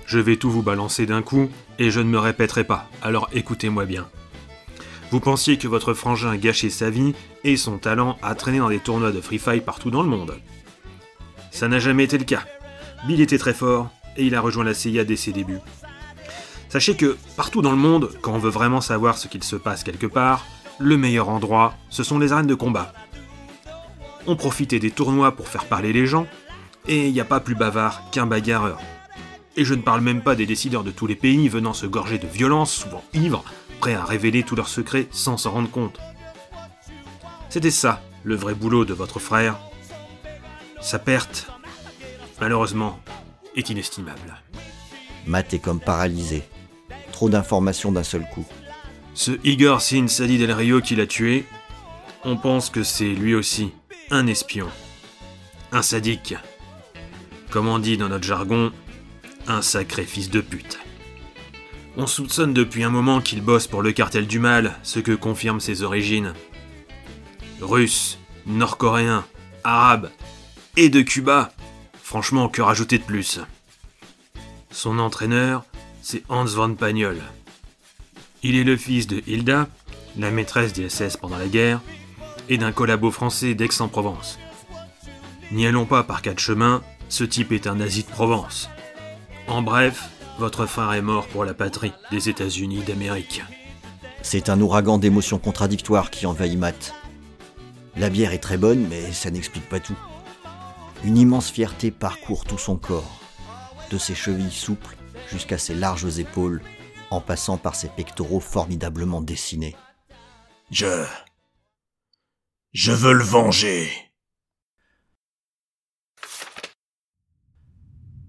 je 0.07 0.19
vais 0.19 0.37
tout 0.37 0.51
vous 0.51 0.63
balancer 0.63 1.05
d'un 1.05 1.21
coup, 1.21 1.51
et 1.79 1.91
je 1.91 2.01
ne 2.01 2.09
me 2.09 2.19
répéterai 2.19 2.65
pas, 2.65 2.89
alors 3.03 3.29
écoutez-moi 3.35 3.85
bien. 3.85 4.09
Vous 5.13 5.21
pensiez 5.21 5.59
que 5.59 5.69
votre 5.69 5.93
frangin 5.93 6.37
gâchait 6.37 6.71
sa 6.71 6.89
vie 6.89 7.13
et 7.45 7.59
son 7.59 7.77
talent 7.77 8.17
à 8.23 8.35
traîner 8.35 8.61
dans 8.61 8.71
des 8.71 8.79
tournois 8.79 9.13
de 9.13 9.21
Free 9.21 9.39
Fire 9.39 9.63
partout 9.63 9.91
dans 9.91 10.03
le 10.03 10.09
monde. 10.09 10.41
Ça 11.51 11.69
n'a 11.69 11.79
jamais 11.79 12.05
été 12.05 12.17
le 12.17 12.25
cas. 12.25 12.45
Bill 13.07 13.21
était 13.21 13.37
très 13.37 13.53
fort, 13.53 13.91
et 14.17 14.25
il 14.25 14.35
a 14.35 14.41
rejoint 14.41 14.65
la 14.65 14.73
CIA 14.73 15.05
dès 15.05 15.17
ses 15.17 15.33
débuts. 15.33 15.59
Sachez 16.71 16.97
que 16.97 17.19
partout 17.37 17.61
dans 17.61 17.73
le 17.73 17.77
monde, 17.77 18.09
quand 18.23 18.33
on 18.33 18.39
veut 18.39 18.49
vraiment 18.49 18.81
savoir 18.81 19.19
ce 19.19 19.29
qu'il 19.29 19.45
se 19.45 19.57
passe 19.57 19.85
quelque 19.85 20.07
part, 20.07 20.47
le 20.79 20.97
meilleur 20.97 21.29
endroit, 21.29 21.75
ce 21.91 22.03
sont 22.03 22.19
les 22.19 22.33
arènes 22.33 22.47
de 22.47 22.55
combat. 22.55 22.95
On 24.27 24.35
profitait 24.35 24.79
des 24.79 24.93
tournois 24.93 25.33
pour 25.33 25.49
faire 25.49 25.67
parler 25.67 25.93
les 25.93 26.07
gens, 26.07 26.27
et 26.89 27.09
il 27.09 27.13
n'y 27.13 27.21
a 27.21 27.27
pas 27.27 27.41
plus 27.41 27.55
bavard 27.55 28.09
qu'un 28.13 28.25
bagarreur. 28.25 28.81
Et 29.59 29.67
je 29.67 29.75
ne 29.75 29.83
parle 29.83 30.01
même 30.01 30.23
pas 30.23 30.37
des 30.37 30.47
décideurs 30.47 30.85
de 30.85 30.91
tous 30.91 31.07
les 31.07 31.17
pays 31.17 31.51
venant 31.51 31.75
se 31.75 31.85
gorger 31.85 32.17
de 32.17 32.27
violence, 32.27 32.73
souvent 32.73 33.05
ivres, 33.13 33.45
prêts 33.83 33.95
à 33.95 34.05
révéler 34.05 34.45
tous 34.45 34.55
leurs 34.55 34.69
secrets 34.69 35.09
sans 35.11 35.37
s'en 35.37 35.51
rendre 35.51 35.69
compte. 35.69 35.99
C'était 37.49 37.73
ça, 37.73 38.01
le 38.23 38.37
vrai 38.37 38.55
boulot 38.55 38.85
de 38.85 38.95
votre 38.95 39.19
frère. 39.19 39.59
Sa 40.81 41.01
perte, 41.01 41.49
malheureusement, 42.41 43.01
est 43.57 43.71
inestimable. 43.71 44.41
Matt 45.27 45.53
est 45.53 45.59
comme 45.59 45.81
paralysé. 45.81 46.45
Trop 47.11 47.29
d'informations 47.29 47.91
d'un 47.91 48.05
seul 48.05 48.25
coup. 48.33 48.47
Ce 49.15 49.33
Igor 49.43 49.83
Sin 49.83 50.07
Sadi 50.07 50.39
Del 50.39 50.53
Rio 50.53 50.81
qui 50.81 50.95
l'a 50.95 51.09
tué, 51.09 51.45
on 52.23 52.37
pense 52.37 52.71
que 52.71 52.85
c'est 52.85 53.13
lui 53.13 53.35
aussi 53.35 53.73
un 54.13 54.29
espion. 54.29 54.69
Un 55.73 55.83
sadique. 55.83 56.37
Comme 57.51 57.67
on 57.67 57.81
dit 57.81 57.97
dans 57.97 58.11
notre 58.11 58.25
jargon, 58.25 58.71
un 59.49 59.61
sacré 59.61 60.05
fils 60.05 60.31
de 60.31 60.41
pute. 60.41 60.82
On 61.97 62.07
soupçonne 62.07 62.55
depuis 62.55 62.85
un 62.85 62.91
moment 62.91 63.21
qu'il 63.21 63.43
bosse 63.43 63.67
pour 63.67 63.83
le 63.83 63.93
cartel 63.93 64.27
du 64.27 64.39
mal, 64.39 64.79
ce 64.83 64.99
que 64.99 65.13
confirment 65.13 65.61
ses 65.61 65.83
origines. 65.83 66.33
Russe, 67.61 68.19
nord-coréen, 68.47 69.25
arabe 69.63 70.11
et 70.77 70.89
de 70.89 71.03
Cuba. 71.03 71.53
Franchement, 72.03 72.49
que 72.49 72.63
rajouter 72.63 72.99
de 72.99 73.05
plus? 73.05 73.41
Son 74.71 74.99
entraîneur, 74.99 75.65
c'est 76.01 76.25
Hans 76.31 76.45
von 76.45 76.75
Pagnol. 76.75 77.19
Il 78.43 78.57
est 78.57 78.65
le 78.65 78.77
fils 78.77 79.07
de 79.07 79.23
Hilda, 79.27 79.69
la 80.17 80.31
maîtresse 80.31 80.73
des 80.73 80.89
SS 80.89 81.19
pendant 81.19 81.39
la 81.39 81.47
guerre, 81.47 81.81
et 82.49 82.57
d'un 82.57 82.73
collabo 82.73 83.11
français 83.11 83.55
d'Aix-en-Provence. 83.55 84.39
N'y 85.53 85.67
allons 85.67 85.87
pas 85.87 86.03
par 86.03 86.23
quatre 86.23 86.41
chemins, 86.41 86.83
ce 87.11 87.25
type 87.25 87.53
est 87.53 87.67
un 87.67 87.77
nazi 87.77 88.03
de 88.03 88.09
Provence. 88.09 88.71
En 89.47 89.61
bref, 89.61 90.09
votre 90.39 90.67
frère 90.67 90.93
est 90.93 91.03
mort 91.03 91.27
pour 91.29 91.45
la 91.45 91.55
patrie 91.55 91.93
des 92.11 92.29
États-Unis 92.29 92.83
d'Amérique. 92.83 93.43
C'est 94.23 94.49
un 94.49 94.61
ouragan 94.61 94.99
d'émotions 94.99 95.39
contradictoires 95.39 96.11
qui 96.11 96.27
envahit 96.27 96.59
Matt. 96.59 96.95
La 97.97 98.09
bière 98.09 98.33
est 98.33 98.39
très 98.39 98.57
bonne, 98.57 98.87
mais 98.89 99.13
ça 99.13 99.31
n'explique 99.31 99.69
pas 99.69 99.81
tout. 99.81 99.99
Une 101.05 101.19
immense 101.19 101.51
fierté 101.51 101.91
parcourt 101.91 102.45
tout 102.45 102.59
son 102.59 102.77
corps, 102.77 103.21
de 103.91 103.99
ses 103.99 104.15
chevilles 104.15 104.53
souples 104.53 104.97
jusqu'à 105.31 105.59
ses 105.59 105.75
larges 105.75 106.19
épaules, 106.19 106.63
en 107.11 107.21
passant 107.21 107.59
par 107.59 107.75
ses 107.75 107.89
pectoraux 107.89 108.41
formidablement 108.41 109.21
dessinés. 109.21 109.77
Je. 110.71 111.05
Je 112.73 112.93
veux 112.93 113.13
le 113.13 113.25
venger. 113.25 113.91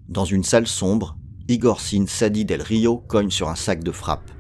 Dans 0.10 0.26
une 0.26 0.44
salle 0.44 0.68
sombre, 0.68 1.18
Igor 1.50 1.82
Sin 1.82 2.06
Sadi 2.08 2.46
del 2.46 2.62
Rio 2.62 2.98
cogne 2.98 3.30
sur 3.30 3.50
un 3.50 3.56
sac 3.56 3.84
de 3.84 3.92
frappe. 3.92 4.32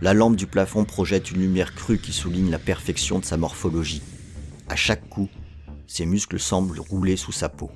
La 0.00 0.14
lampe 0.14 0.36
du 0.36 0.46
plafond 0.46 0.84
projette 0.84 1.32
une 1.32 1.40
lumière 1.40 1.74
crue 1.74 1.98
qui 1.98 2.12
souligne 2.12 2.50
la 2.50 2.60
perfection 2.60 3.18
de 3.18 3.24
sa 3.24 3.36
morphologie. 3.36 4.02
À 4.68 4.76
chaque 4.76 5.08
coup, 5.08 5.28
ses 5.88 6.06
muscles 6.06 6.38
semblent 6.38 6.78
rouler 6.78 7.16
sous 7.16 7.32
sa 7.32 7.48
peau. 7.48 7.72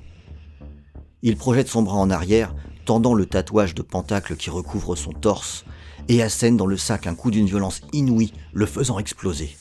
Il 1.21 1.35
projette 1.35 1.67
son 1.67 1.81
bras 1.81 1.97
en 1.97 2.09
arrière, 2.09 2.55
tendant 2.85 3.13
le 3.13 3.25
tatouage 3.25 3.75
de 3.75 3.81
pentacle 3.81 4.37
qui 4.37 4.49
recouvre 4.49 4.95
son 4.95 5.11
torse, 5.11 5.65
et 6.07 6.21
assène 6.21 6.55
dans 6.55 6.67
le 6.67 6.77
sac 6.77 7.07
un 7.07 7.15
coup 7.15 7.31
d'une 7.31 7.47
violence 7.47 7.81
inouïe, 7.91 8.31
le 8.53 8.65
faisant 8.65 8.99
exploser. 8.99 9.57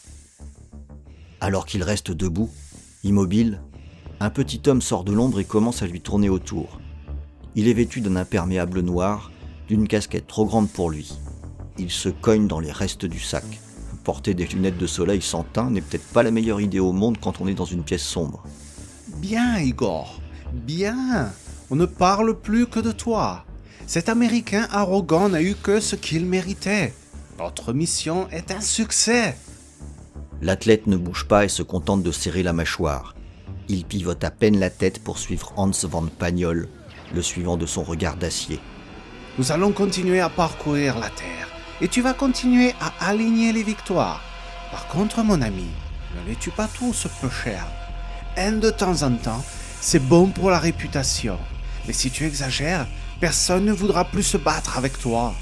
Alors 1.40 1.66
qu'il 1.66 1.82
reste 1.82 2.12
debout, 2.12 2.50
immobile, 3.02 3.60
un 4.20 4.30
petit 4.30 4.62
homme 4.68 4.82
sort 4.82 5.02
de 5.02 5.12
l'ombre 5.12 5.40
et 5.40 5.44
commence 5.44 5.82
à 5.82 5.88
lui 5.88 6.00
tourner 6.00 6.28
autour. 6.28 6.78
Il 7.56 7.68
est 7.68 7.74
vêtu 7.74 8.00
d'un 8.00 8.16
imperméable 8.16 8.80
noir, 8.80 9.30
d'une 9.68 9.86
casquette 9.86 10.26
trop 10.26 10.44
grande 10.44 10.68
pour 10.68 10.90
lui. 10.90 11.12
Il 11.78 11.90
se 11.90 12.08
cogne 12.08 12.48
dans 12.48 12.60
les 12.60 12.72
restes 12.72 13.06
du 13.06 13.20
sac. 13.20 13.44
Porter 14.02 14.34
des 14.34 14.46
lunettes 14.46 14.78
de 14.78 14.86
soleil 14.86 15.22
sans 15.22 15.44
teint 15.44 15.70
n'est 15.70 15.80
peut-être 15.80 16.06
pas 16.12 16.22
la 16.22 16.30
meilleure 16.30 16.60
idée 16.60 16.80
au 16.80 16.92
monde 16.92 17.18
quand 17.20 17.40
on 17.40 17.46
est 17.46 17.54
dans 17.54 17.64
une 17.64 17.84
pièce 17.84 18.02
sombre. 18.02 18.44
Bien, 19.16 19.58
Igor. 19.58 20.20
Bien. 20.52 21.32
On 21.70 21.76
ne 21.76 21.86
parle 21.86 22.38
plus 22.38 22.66
que 22.66 22.80
de 22.80 22.92
toi. 22.92 23.44
Cet 23.86 24.08
Américain 24.08 24.66
arrogant 24.70 25.28
n'a 25.28 25.42
eu 25.42 25.54
que 25.54 25.80
ce 25.80 25.96
qu'il 25.96 26.26
méritait. 26.26 26.92
Notre 27.38 27.72
mission 27.72 28.28
est 28.30 28.50
un 28.50 28.60
succès. 28.60 29.36
L'athlète 30.42 30.86
ne 30.86 30.96
bouge 30.96 31.26
pas 31.26 31.44
et 31.44 31.48
se 31.48 31.62
contente 31.62 32.02
de 32.02 32.12
serrer 32.12 32.42
la 32.42 32.52
mâchoire. 32.52 33.14
Il 33.68 33.84
pivote 33.84 34.22
à 34.24 34.30
peine 34.30 34.58
la 34.58 34.70
tête 34.70 35.02
pour 35.02 35.18
suivre 35.18 35.52
Hans 35.56 35.70
van 35.84 36.06
Pagnol, 36.06 36.68
le 37.14 37.22
suivant 37.22 37.56
de 37.56 37.66
son 37.66 37.82
regard 37.82 38.16
d'acier. 38.16 38.60
Nous 39.38 39.52
allons 39.52 39.72
continuer 39.72 40.20
à 40.20 40.28
parcourir 40.28 40.98
la 40.98 41.08
Terre. 41.08 41.48
Et 41.80 41.88
tu 41.88 42.02
vas 42.02 42.14
continuer 42.14 42.74
à 42.80 43.08
aligner 43.08 43.52
les 43.52 43.62
victoires. 43.62 44.20
Par 44.70 44.86
contre, 44.86 45.22
mon 45.22 45.42
ami, 45.42 45.66
ne 46.14 46.28
les 46.28 46.36
tue 46.36 46.50
pas 46.50 46.68
tous, 46.68 47.06
peu 47.20 47.28
cher. 47.28 47.66
Un 48.36 48.52
de 48.52 48.70
temps 48.70 49.02
en 49.02 49.12
temps, 49.12 49.44
c'est 49.80 49.98
bon 49.98 50.28
pour 50.28 50.50
la 50.50 50.58
réputation. 50.58 51.38
Mais 51.86 51.92
si 51.92 52.10
tu 52.10 52.24
exagères, 52.24 52.86
personne 53.20 53.64
ne 53.64 53.72
voudra 53.72 54.04
plus 54.04 54.22
se 54.22 54.36
battre 54.36 54.78
avec 54.78 54.98
toi. 54.98 55.34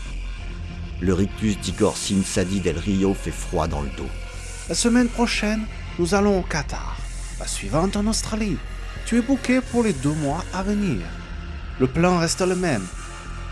Le 1.00 1.14
rictus 1.14 1.58
d'Igor 1.58 1.96
Sin 1.96 2.22
Sadi 2.24 2.60
del 2.60 2.78
Rio 2.78 3.14
fait 3.14 3.30
froid 3.30 3.66
dans 3.66 3.82
le 3.82 3.90
dos. 3.90 4.08
La 4.68 4.74
semaine 4.74 5.08
prochaine, 5.08 5.66
nous 5.98 6.14
allons 6.14 6.38
au 6.38 6.42
Qatar. 6.42 6.96
La 7.38 7.46
suivante 7.46 7.96
en 7.96 8.06
Australie. 8.06 8.56
Tu 9.04 9.18
es 9.18 9.22
booké 9.22 9.60
pour 9.60 9.82
les 9.82 9.92
deux 9.92 10.14
mois 10.14 10.44
à 10.54 10.62
venir. 10.62 11.00
Le 11.80 11.86
plan 11.86 12.18
reste 12.18 12.42
le 12.42 12.54
même. 12.54 12.84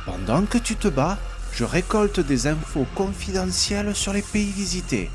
Pendant 0.07 0.45
que 0.45 0.59
tu 0.59 0.77
te 0.77 0.89
bats, 0.89 1.19
je 1.53 1.65
récolte 1.65 2.21
des 2.21 2.47
infos 2.47 2.87
confidentielles 2.95 3.95
sur 3.95 4.13
les 4.13 4.23
pays 4.23 4.51
visités. 4.51 5.11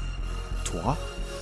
Toi, 0.64 0.98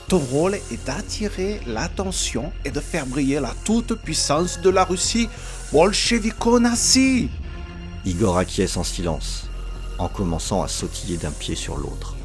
ton 0.07 0.19
rôle 0.19 0.55
est 0.55 0.85
d'attirer 0.85 1.61
l'attention 1.65 2.51
et 2.65 2.71
de 2.71 2.79
faire 2.79 3.05
briller 3.05 3.39
la 3.39 3.53
toute-puissance 3.63 4.59
de 4.61 4.69
la 4.69 4.83
Russie 4.83 5.29
bolchevico-nazie. 5.71 7.29
Igor 8.05 8.37
acquiesce 8.37 8.77
en 8.77 8.83
silence, 8.83 9.49
en 9.97 10.09
commençant 10.09 10.61
à 10.61 10.67
sautiller 10.67 11.17
d'un 11.17 11.31
pied 11.31 11.55
sur 11.55 11.77
l'autre. 11.77 12.15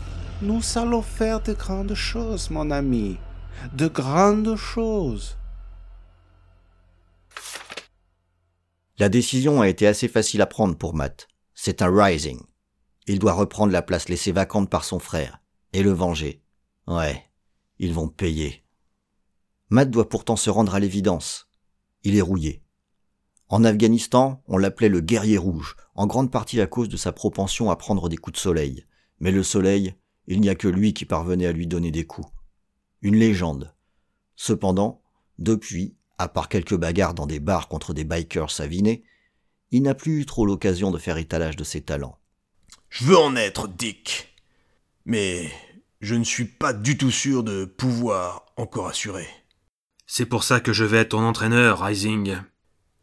Nous 0.43 0.61
allons 0.77 1.03
faire 1.03 1.41
de 1.41 1.53
grandes 1.53 1.95
choses, 1.95 2.51
mon 2.51 2.71
ami. 2.71 3.17
De 3.73 3.89
grandes 3.89 4.57
choses. 4.57 5.37
La 8.99 9.09
décision 9.09 9.61
a 9.61 9.69
été 9.69 9.87
assez 9.87 10.09
facile 10.09 10.43
à 10.43 10.47
prendre 10.47 10.77
pour 10.77 10.93
Matt. 10.93 11.29
C'est 11.55 11.83
un 11.83 11.91
rising. 11.95 12.41
Il 13.07 13.21
doit 13.21 13.33
reprendre 13.33 13.73
la 13.73 13.81
place 13.83 14.09
laissée 14.09 14.33
vacante 14.33 14.69
par 14.69 14.83
son 14.83 14.99
frère 14.99 15.41
et 15.73 15.85
le 15.85 15.93
venger. 15.93 16.43
Ouais, 16.89 17.25
ils 17.79 17.95
vont 17.95 18.09
payer. 18.09 18.65
Matt 19.71 19.91
doit 19.91 20.09
pourtant 20.09 20.35
se 20.35 20.51
rendre 20.51 20.75
à 20.75 20.81
l'évidence. 20.81 21.49
Il 22.03 22.17
est 22.17 22.23
rouillé. 22.23 22.65
En 23.47 23.63
Afghanistan, 23.63 24.43
on 24.49 24.59
l'appelait 24.59 24.89
le 24.89 25.01
guerrier 25.01 25.39
rouge, 25.39 25.77
en 25.95 26.09
grande 26.09 26.33
partie 26.33 26.61
à 26.61 26.67
cause 26.67 26.89
de 26.89 26.97
sa 26.97 27.13
propension 27.13 27.71
à 27.71 27.77
prendre 27.77 28.09
des 28.09 28.17
coups 28.17 28.35
de 28.35 28.41
soleil. 28.41 28.85
Mais 29.21 29.31
le 29.31 29.45
soleil, 29.45 29.95
il 30.27 30.41
n'y 30.41 30.49
a 30.49 30.57
que 30.57 30.69
lui 30.69 30.93
qui 30.93 31.05
parvenait 31.05 31.47
à 31.47 31.53
lui 31.53 31.69
donner 31.69 31.93
des 31.93 32.05
coups. 32.05 32.29
Une 33.01 33.17
légende. 33.17 33.75
Cependant, 34.35 35.03
depuis, 35.39 35.97
à 36.19 36.29
part 36.29 36.49
quelques 36.49 36.77
bagarres 36.77 37.15
dans 37.15 37.27
des 37.27 37.41
bars 37.41 37.69
contre 37.69 37.95
des 37.95 38.05
bikers 38.05 38.51
savinés, 38.51 39.05
il 39.71 39.83
n'a 39.83 39.95
plus 39.95 40.21
eu 40.21 40.27
trop 40.27 40.47
l'occasion 40.47 40.91
de 40.91 40.99
faire 40.99 41.17
étalage 41.17 41.57
de 41.57 41.65
ses 41.65 41.83
talents. 41.83 42.19
Je 42.91 43.05
veux 43.05 43.19
en 43.19 43.37
être, 43.37 43.69
Dick. 43.69 44.35
Mais 45.05 45.51
je 46.01 46.15
ne 46.15 46.25
suis 46.25 46.45
pas 46.45 46.73
du 46.73 46.97
tout 46.97 47.11
sûr 47.11 47.43
de 47.43 47.65
pouvoir 47.65 48.47
encore 48.57 48.89
assurer. 48.89 49.29
C'est 50.07 50.27
pour 50.27 50.43
ça 50.43 50.61
que 50.61 50.73
je 50.73 50.85
vais 50.85 50.99
être 50.99 51.11
ton 51.11 51.23
entraîneur, 51.23 51.83
Rising. 51.83 52.37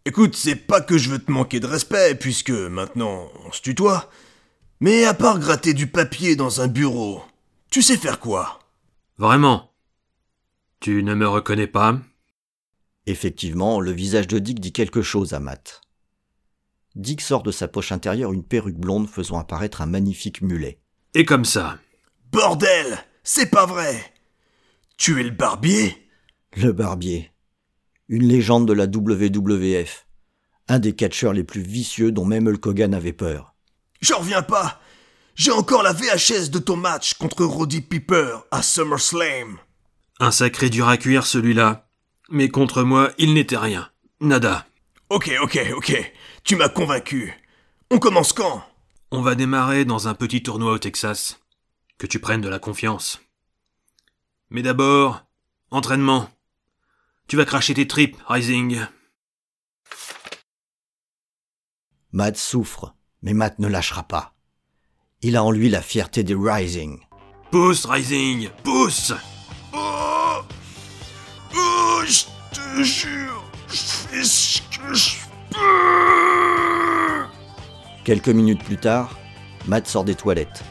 Écoute, 0.06 0.36
c'est 0.36 0.56
pas 0.56 0.82
que 0.82 0.98
je 0.98 1.10
veux 1.10 1.20
te 1.20 1.32
manquer 1.32 1.60
de 1.60 1.68
respect, 1.68 2.16
puisque 2.16 2.52
maintenant 2.52 3.30
on 3.46 3.52
se 3.52 3.62
tutoie. 3.62 4.10
Mais 4.80 5.06
à 5.06 5.14
part 5.14 5.40
gratter 5.40 5.74
du 5.74 5.88
papier 5.88 6.36
dans 6.36 6.62
un 6.62 6.68
bureau, 6.68 7.24
tu 7.72 7.82
sais 7.82 7.98
faire 7.98 8.20
quoi? 8.20 8.60
Vraiment? 9.18 9.72
Tu 10.80 11.02
ne 11.04 11.16
me 11.16 11.28
reconnais 11.28 11.68
pas? 11.68 12.00
Effectivement, 13.08 13.80
le 13.80 13.92
visage 13.92 14.28
de 14.28 14.40
Dick 14.40 14.60
dit 14.60 14.74
quelque 14.74 15.02
chose 15.02 15.34
à 15.34 15.40
Matt. 15.40 15.82
Dick 16.96 17.22
sort 17.22 17.44
de 17.44 17.52
sa 17.52 17.68
poche 17.68 17.92
intérieure 17.92 18.32
une 18.32 18.44
perruque 18.44 18.78
blonde 18.78 19.10
faisant 19.10 19.38
apparaître 19.38 19.82
un 19.82 19.86
magnifique 19.86 20.42
mulet. 20.42 20.80
Et 21.14 21.26
comme 21.26 21.46
ça. 21.46 21.78
Bordel 22.32 22.98
C'est 23.24 23.50
pas 23.50 23.66
vrai 23.66 24.14
Tu 24.98 25.20
es 25.20 25.24
le 25.24 25.30
barbier? 25.30 26.10
Le 26.56 26.72
barbier. 26.72 27.32
Une 28.08 28.28
légende 28.28 28.68
de 28.68 28.74
la 28.74 28.86
WWF. 28.86 30.08
Un 30.68 30.80
des 30.80 30.96
catcheurs 30.96 31.34
les 31.34 31.44
plus 31.44 31.62
vicieux 31.62 32.12
dont 32.12 32.26
même 32.26 32.48
Hulk 32.48 32.66
Hogan 32.66 32.94
avait 32.94 33.14
peur. 33.14 33.56
J'en 34.02 34.20
reviens 34.20 34.42
pas 34.42 34.82
J'ai 35.36 35.52
encore 35.52 35.84
la 35.84 35.94
VHS 35.94 36.50
de 36.50 36.60
ton 36.60 36.76
match 36.76 37.14
contre 37.16 37.46
Roddy 37.46 37.82
Piper 37.82 38.38
à 38.52 38.64
SummerSlam. 38.64 39.58
Un 40.20 40.32
sacré 40.32 40.70
dur 40.70 40.88
à 40.88 40.98
cuire 40.98 41.26
celui-là. 41.26 41.85
Mais 42.30 42.50
contre 42.50 42.84
moi, 42.84 43.12
il 43.18 43.34
n'était 43.34 43.58
rien. 43.58 43.90
Nada. 44.20 44.66
Ok, 45.10 45.32
ok, 45.42 45.60
ok. 45.76 46.14
Tu 46.44 46.56
m'as 46.56 46.70
convaincu. 46.70 47.34
On 47.92 48.00
commence 48.00 48.34
quand? 48.34 48.64
On 49.12 49.22
va 49.22 49.36
démarrer 49.36 49.86
dans 49.86 50.08
un 50.08 50.16
petit 50.16 50.42
tournoi 50.42 50.72
au 50.72 50.80
Texas. 50.80 51.40
Que 51.98 52.08
tu 52.08 52.20
prennes 52.20 52.42
de 52.42 52.50
la 52.50 52.60
confiance. 52.60 53.22
Mais 54.50 54.64
d'abord, 54.64 55.24
entraînement. 55.70 56.30
Tu 57.28 57.38
vas 57.38 57.46
cracher 57.46 57.74
tes 57.74 57.88
tripes, 57.88 58.18
Rising. 58.28 58.82
Matt 62.12 62.38
souffre, 62.38 62.96
mais 63.22 63.34
Matt 63.34 63.60
ne 63.60 63.68
lâchera 63.68 64.04
pas. 64.04 64.36
Il 65.22 65.36
a 65.36 65.44
en 65.44 65.52
lui 65.52 65.70
la 65.70 65.82
fierté 65.82 66.24
des 66.24 66.36
Rising. 66.36 67.00
Pousse, 67.52 67.86
Rising, 67.86 68.50
pousse 68.64 69.14
je 72.06 72.26
te 72.54 72.84
jure, 72.84 73.44
je 73.68 73.76
fais 73.76 74.24
ce 74.24 74.62
que 74.62 74.94
je 74.94 75.16
peux 75.52 75.58
Quelques 78.04 78.30
minutes 78.30 78.64
plus 78.64 78.78
tard, 78.78 79.18
Matt 79.68 79.88
sort 79.88 80.04
des 80.04 80.16
toilettes. 80.16 80.64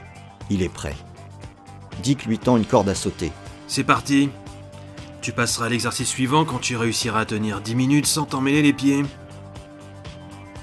Il 0.50 0.62
est 0.62 0.68
prêt. 0.68 0.94
Dick 2.02 2.26
lui 2.26 2.38
tend 2.38 2.56
une 2.56 2.64
corde 2.64 2.88
à 2.88 2.94
sauter. 2.94 3.32
C'est 3.66 3.82
parti. 3.82 4.30
Tu 5.20 5.32
passeras 5.32 5.66
à 5.66 5.68
l'exercice 5.68 6.08
suivant 6.08 6.44
quand 6.44 6.60
tu 6.60 6.76
réussiras 6.76 7.20
à 7.20 7.24
tenir 7.24 7.60
10 7.60 7.74
minutes 7.74 8.06
sans 8.06 8.26
t'emmêler 8.26 8.62
les 8.62 8.72
pieds. 8.72 9.02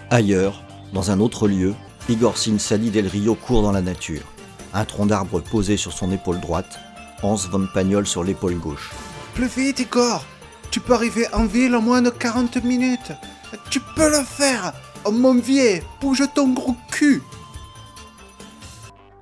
Ailleurs, 0.10 0.64
dans 0.94 1.12
un 1.12 1.20
autre 1.20 1.48
lieu, 1.48 1.74
Igor 2.08 2.38
Sinsali 2.38 2.92
Del 2.92 3.08
Rio 3.08 3.36
court 3.36 3.64
dans 3.64 3.72
la 3.72 3.82
nature. 3.82 4.24
Un 4.74 4.86
tronc 4.86 5.08
d'arbre 5.08 5.42
posé 5.42 5.76
sur 5.76 5.92
son 5.92 6.12
épaule 6.12 6.40
droite, 6.40 6.80
Hans 7.24 7.36
von 7.36 7.68
Pagnol 7.74 8.08
sur 8.08 8.24
l'épaule 8.24 8.58
gauche. 8.58 8.92
Plus 9.34 9.48
vite, 9.48 9.80
Igor 9.80 10.24
Tu 10.72 10.80
peux 10.80 10.94
arriver 10.94 11.28
en 11.34 11.46
ville 11.46 11.76
en 11.76 11.82
moins 11.82 12.02
de 12.02 12.10
40 12.10 12.64
minutes 12.64 13.12
Tu 13.70 13.80
peux 13.80 14.10
le 14.10 14.24
faire 14.24 14.74
Oh 15.04 15.12
mon 15.12 15.36
vieux, 15.36 15.82
bouge 16.00 16.24
ton 16.34 16.54
gros 16.54 16.76
cul 16.90 17.22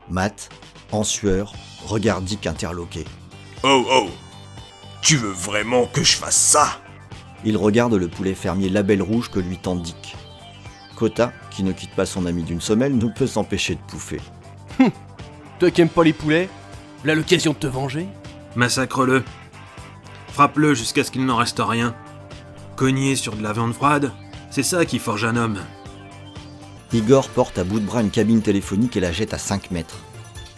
Matt, 0.10 0.50
en 0.92 1.04
sueur, 1.04 1.54
regarde 1.86 2.26
Dick 2.26 2.48
interloqué. 2.48 3.06
Oh 3.64 3.86
oh 3.90 4.10
Tu 5.02 5.18
veux 5.18 5.32
vraiment 5.32 5.86
que 5.86 6.04
je 6.04 6.16
fasse 6.16 6.36
ça? 6.38 6.80
Il 7.46 7.58
regarde 7.58 7.94
le 7.94 8.08
poulet 8.08 8.34
fermier 8.34 8.70
label 8.70 9.02
rouge 9.02 9.30
que 9.30 9.40
lui 9.40 9.58
tend 9.58 9.76
Dick. 9.76 10.16
Kota, 10.96 11.32
qui 11.52 11.64
ne 11.64 11.72
quitte 11.72 11.96
pas 11.96 12.06
son 12.06 12.26
ami 12.26 12.44
d'une 12.44 12.62
semelle, 12.62 12.98
ne 12.98 13.08
peut 13.08 13.28
s'empêcher 13.28 13.76
de 13.76 13.82
pouffer. 13.88 14.20
Toi 15.60 15.72
qui 15.72 15.82
aimes 15.82 15.90
pas 15.90 16.04
les 16.04 16.14
poulets, 16.14 16.50
là 17.06 17.16
l'occasion 17.16 17.54
de 17.54 17.58
te 17.58 17.68
venger? 17.68 18.08
Massacre-le. 18.56 19.24
Frappe-le 20.40 20.74
jusqu'à 20.74 21.04
ce 21.04 21.12
qu'il 21.12 21.26
n'en 21.26 21.36
reste 21.36 21.60
rien. 21.60 21.94
Cogner 22.78 23.18
sur 23.18 23.36
de 23.36 23.44
la 23.44 23.52
viande 23.52 23.74
froide, 23.74 24.14
c'est 24.50 24.64
ça 24.64 24.86
qui 24.86 24.98
forge 24.98 25.26
un 25.26 25.36
homme. 25.36 25.60
Igor 26.94 27.28
porte 27.28 27.58
à 27.58 27.66
bout 27.66 27.82
de 27.82 27.86
bras 27.86 28.00
une 28.00 28.10
cabine 28.10 28.42
téléphonique 28.42 28.96
et 28.96 29.02
la 29.02 29.12
jette 29.12 29.34
à 29.34 29.38
5 29.38 29.70
mètres. 29.72 29.98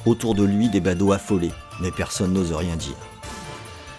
Autour 0.05 0.35
de 0.35 0.43
lui, 0.43 0.69
des 0.69 0.81
badauds 0.81 1.13
affolés, 1.13 1.49
mais 1.79 1.89
personne 1.89 2.31
n'ose 2.31 2.53
rien 2.53 2.75
dire. 2.75 2.93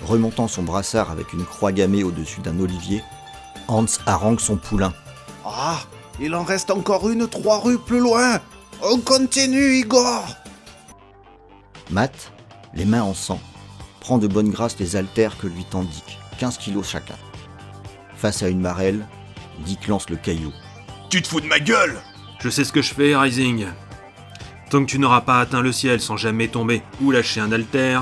Remontant 0.04 0.46
son 0.46 0.62
brassard 0.62 1.10
avec 1.10 1.32
une 1.32 1.44
croix 1.44 1.72
gammée 1.72 2.04
au-dessus 2.04 2.42
d'un 2.42 2.60
olivier, 2.60 3.02
Hans 3.66 3.86
harangue 4.06 4.38
son 4.38 4.58
poulain. 4.58 4.92
Ah 5.44 5.80
Il 6.20 6.36
en 6.36 6.44
reste 6.44 6.70
encore 6.70 7.10
une 7.10 7.26
trois 7.26 7.58
rues 7.58 7.80
plus 7.80 7.98
loin 7.98 8.38
On 8.84 8.98
continue, 8.98 9.78
Igor 9.78 10.28
Matt, 11.90 12.30
les 12.72 12.84
mains 12.84 13.02
en 13.02 13.14
sang, 13.14 13.40
prend 14.02 14.18
de 14.18 14.26
bonne 14.26 14.50
grâce 14.50 14.80
les 14.80 14.97
haltères 14.97 15.38
que 15.38 15.47
lui 15.47 15.64
tend 15.64 15.85
Dick, 15.85 16.18
15 16.38 16.59
kilos 16.59 16.88
chacun. 16.88 17.14
Face 18.16 18.42
à 18.42 18.49
une 18.49 18.61
marelle, 18.61 19.06
Dick 19.61 19.87
lance 19.87 20.11
le 20.11 20.16
caillou. 20.16 20.52
Tu 21.09 21.23
te 21.23 21.28
fous 21.28 21.40
de 21.40 21.47
ma 21.47 21.61
gueule 21.61 22.00
Je 22.40 22.49
sais 22.49 22.64
ce 22.64 22.73
que 22.73 22.82
je 22.82 22.92
fais, 22.92 23.14
Rising. 23.14 23.66
Tant 24.71 24.80
que 24.85 24.90
tu 24.90 24.99
n'auras 24.99 25.21
pas 25.21 25.38
atteint 25.38 25.61
le 25.62 25.71
ciel 25.71 26.00
sans 26.00 26.16
jamais 26.16 26.49
tomber 26.49 26.82
ou 27.00 27.12
lâcher 27.12 27.40
un 27.40 27.52
alter, 27.52 28.00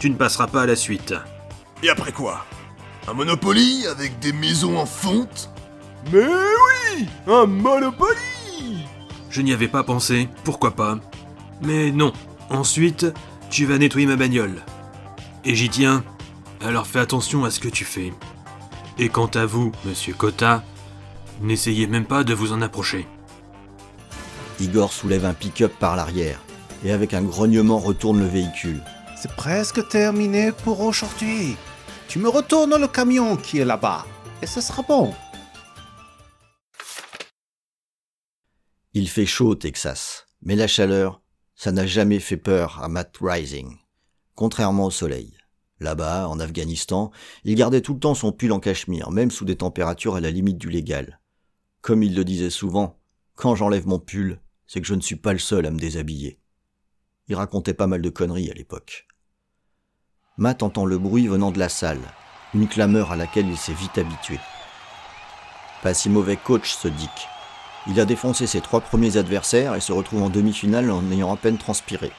tu 0.00 0.08
ne 0.08 0.14
passeras 0.14 0.46
pas 0.46 0.62
à 0.62 0.66
la 0.66 0.74
suite. 0.74 1.12
Et 1.82 1.90
après 1.90 2.12
quoi? 2.12 2.46
Un 3.06 3.12
Monopoly 3.12 3.86
avec 3.88 4.18
des 4.20 4.32
maisons 4.32 4.78
en 4.78 4.86
fonte? 4.86 5.50
Mais 6.12 6.24
oui 6.24 7.06
Un 7.26 7.44
Monopoly 7.44 8.86
Je 9.28 9.42
n'y 9.42 9.52
avais 9.52 9.68
pas 9.68 9.82
pensé, 9.84 10.30
pourquoi 10.44 10.70
pas. 10.70 10.98
Mais 11.60 11.90
non, 11.90 12.14
ensuite, 12.48 13.04
tu 13.50 13.66
vas 13.66 13.76
nettoyer 13.76 14.06
ma 14.06 14.16
bagnole. 14.16 14.62
Et 15.44 15.54
j'y 15.54 15.68
tiens, 15.68 16.04
alors 16.60 16.86
fais 16.86 17.00
attention 17.00 17.44
à 17.44 17.50
ce 17.50 17.60
que 17.60 17.68
tu 17.68 17.84
fais. 17.84 18.12
Et 18.98 19.08
quant 19.08 19.26
à 19.26 19.44
vous, 19.44 19.72
monsieur 19.84 20.14
Kota, 20.14 20.62
n'essayez 21.40 21.86
même 21.86 22.06
pas 22.06 22.22
de 22.22 22.34
vous 22.34 22.52
en 22.52 22.62
approcher. 22.62 23.08
Igor 24.60 24.92
soulève 24.92 25.24
un 25.24 25.34
pick-up 25.34 25.72
par 25.78 25.96
l'arrière 25.96 26.40
et 26.84 26.92
avec 26.92 27.14
un 27.14 27.22
grognement 27.22 27.78
retourne 27.78 28.20
le 28.20 28.26
véhicule. 28.26 28.80
C'est 29.16 29.32
presque 29.32 29.88
terminé 29.88 30.52
pour 30.52 30.80
aujourd'hui. 30.80 31.56
Tu 32.08 32.18
me 32.18 32.28
retournes 32.28 32.76
le 32.76 32.88
camion 32.88 33.36
qui 33.36 33.58
est 33.58 33.64
là-bas, 33.64 34.04
et 34.42 34.46
ce 34.46 34.60
sera 34.60 34.82
bon. 34.82 35.14
Il 38.94 39.08
fait 39.08 39.26
chaud 39.26 39.48
au 39.48 39.54
Texas, 39.54 40.26
mais 40.42 40.54
la 40.54 40.66
chaleur, 40.66 41.22
ça 41.54 41.72
n'a 41.72 41.86
jamais 41.86 42.20
fait 42.20 42.36
peur 42.36 42.80
à 42.82 42.88
Matt 42.88 43.16
Rising, 43.20 43.78
contrairement 44.34 44.86
au 44.86 44.90
soleil. 44.90 45.36
Là-bas, 45.80 46.28
en 46.28 46.38
Afghanistan, 46.38 47.10
il 47.44 47.54
gardait 47.56 47.80
tout 47.80 47.94
le 47.94 48.00
temps 48.00 48.14
son 48.14 48.32
pull 48.32 48.52
en 48.52 48.60
cachemire, 48.60 49.10
même 49.10 49.30
sous 49.30 49.44
des 49.44 49.56
températures 49.56 50.14
à 50.14 50.20
la 50.20 50.30
limite 50.30 50.58
du 50.58 50.70
légal. 50.70 51.20
Comme 51.80 52.02
il 52.02 52.14
le 52.14 52.24
disait 52.24 52.50
souvent, 52.50 53.00
quand 53.34 53.56
j'enlève 53.56 53.88
mon 53.88 53.98
pull, 53.98 54.40
c'est 54.66 54.80
que 54.80 54.86
je 54.86 54.94
ne 54.94 55.00
suis 55.00 55.16
pas 55.16 55.32
le 55.32 55.40
seul 55.40 55.66
à 55.66 55.70
me 55.70 55.78
déshabiller. 55.78 56.38
Il 57.28 57.34
racontait 57.34 57.74
pas 57.74 57.88
mal 57.88 58.00
de 58.00 58.10
conneries 58.10 58.50
à 58.50 58.54
l'époque. 58.54 59.06
Matt 60.36 60.62
entend 60.62 60.86
le 60.86 60.98
bruit 60.98 61.26
venant 61.26 61.50
de 61.50 61.58
la 61.58 61.68
salle, 61.68 62.00
une 62.54 62.68
clameur 62.68 63.10
à 63.10 63.16
laquelle 63.16 63.48
il 63.48 63.56
s'est 63.56 63.72
vite 63.72 63.98
habitué. 63.98 64.38
Pas 65.82 65.94
si 65.94 66.08
mauvais 66.08 66.36
coach 66.36 66.72
ce 66.72 66.88
Dick. 66.88 67.28
Il 67.88 67.98
a 67.98 68.04
défoncé 68.04 68.46
ses 68.46 68.60
trois 68.60 68.80
premiers 68.80 69.16
adversaires 69.16 69.74
et 69.74 69.80
se 69.80 69.92
retrouve 69.92 70.22
en 70.22 70.30
demi-finale 70.30 70.90
en 70.90 71.10
ayant 71.10 71.34
à 71.34 71.36
peine 71.36 71.58
transpiré. 71.58 72.12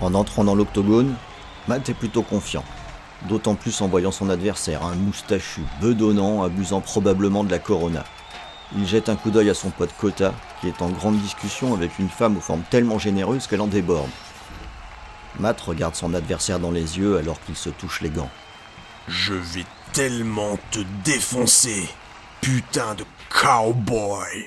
En 0.00 0.14
entrant 0.14 0.44
dans 0.44 0.54
l'octogone, 0.54 1.14
Matt 1.66 1.88
est 1.88 1.94
plutôt 1.94 2.22
confiant. 2.22 2.64
D'autant 3.28 3.56
plus 3.56 3.80
en 3.80 3.88
voyant 3.88 4.12
son 4.12 4.30
adversaire, 4.30 4.84
un 4.84 4.94
moustachu, 4.94 5.62
bedonnant, 5.80 6.42
abusant 6.44 6.80
probablement 6.80 7.42
de 7.42 7.50
la 7.50 7.58
corona. 7.58 8.04
Il 8.76 8.86
jette 8.86 9.08
un 9.08 9.16
coup 9.16 9.30
d'œil 9.30 9.50
à 9.50 9.54
son 9.54 9.70
pote 9.70 9.92
Kota, 9.98 10.34
qui 10.60 10.68
est 10.68 10.82
en 10.82 10.90
grande 10.90 11.18
discussion 11.18 11.74
avec 11.74 11.98
une 11.98 12.08
femme 12.08 12.36
aux 12.36 12.40
formes 12.40 12.62
tellement 12.70 12.98
généreuses 12.98 13.46
qu'elle 13.46 13.60
en 13.60 13.66
déborde. 13.66 14.10
Matt 15.40 15.60
regarde 15.60 15.94
son 15.94 16.14
adversaire 16.14 16.60
dans 16.60 16.70
les 16.70 16.98
yeux 16.98 17.16
alors 17.16 17.40
qu'il 17.42 17.56
se 17.56 17.70
touche 17.70 18.00
les 18.00 18.10
gants. 18.10 18.30
Je 19.08 19.34
vais 19.34 19.64
tellement 19.92 20.58
te 20.70 20.80
défoncer, 21.04 21.88
putain 22.40 22.94
de 22.94 23.04
cowboy 23.30 24.46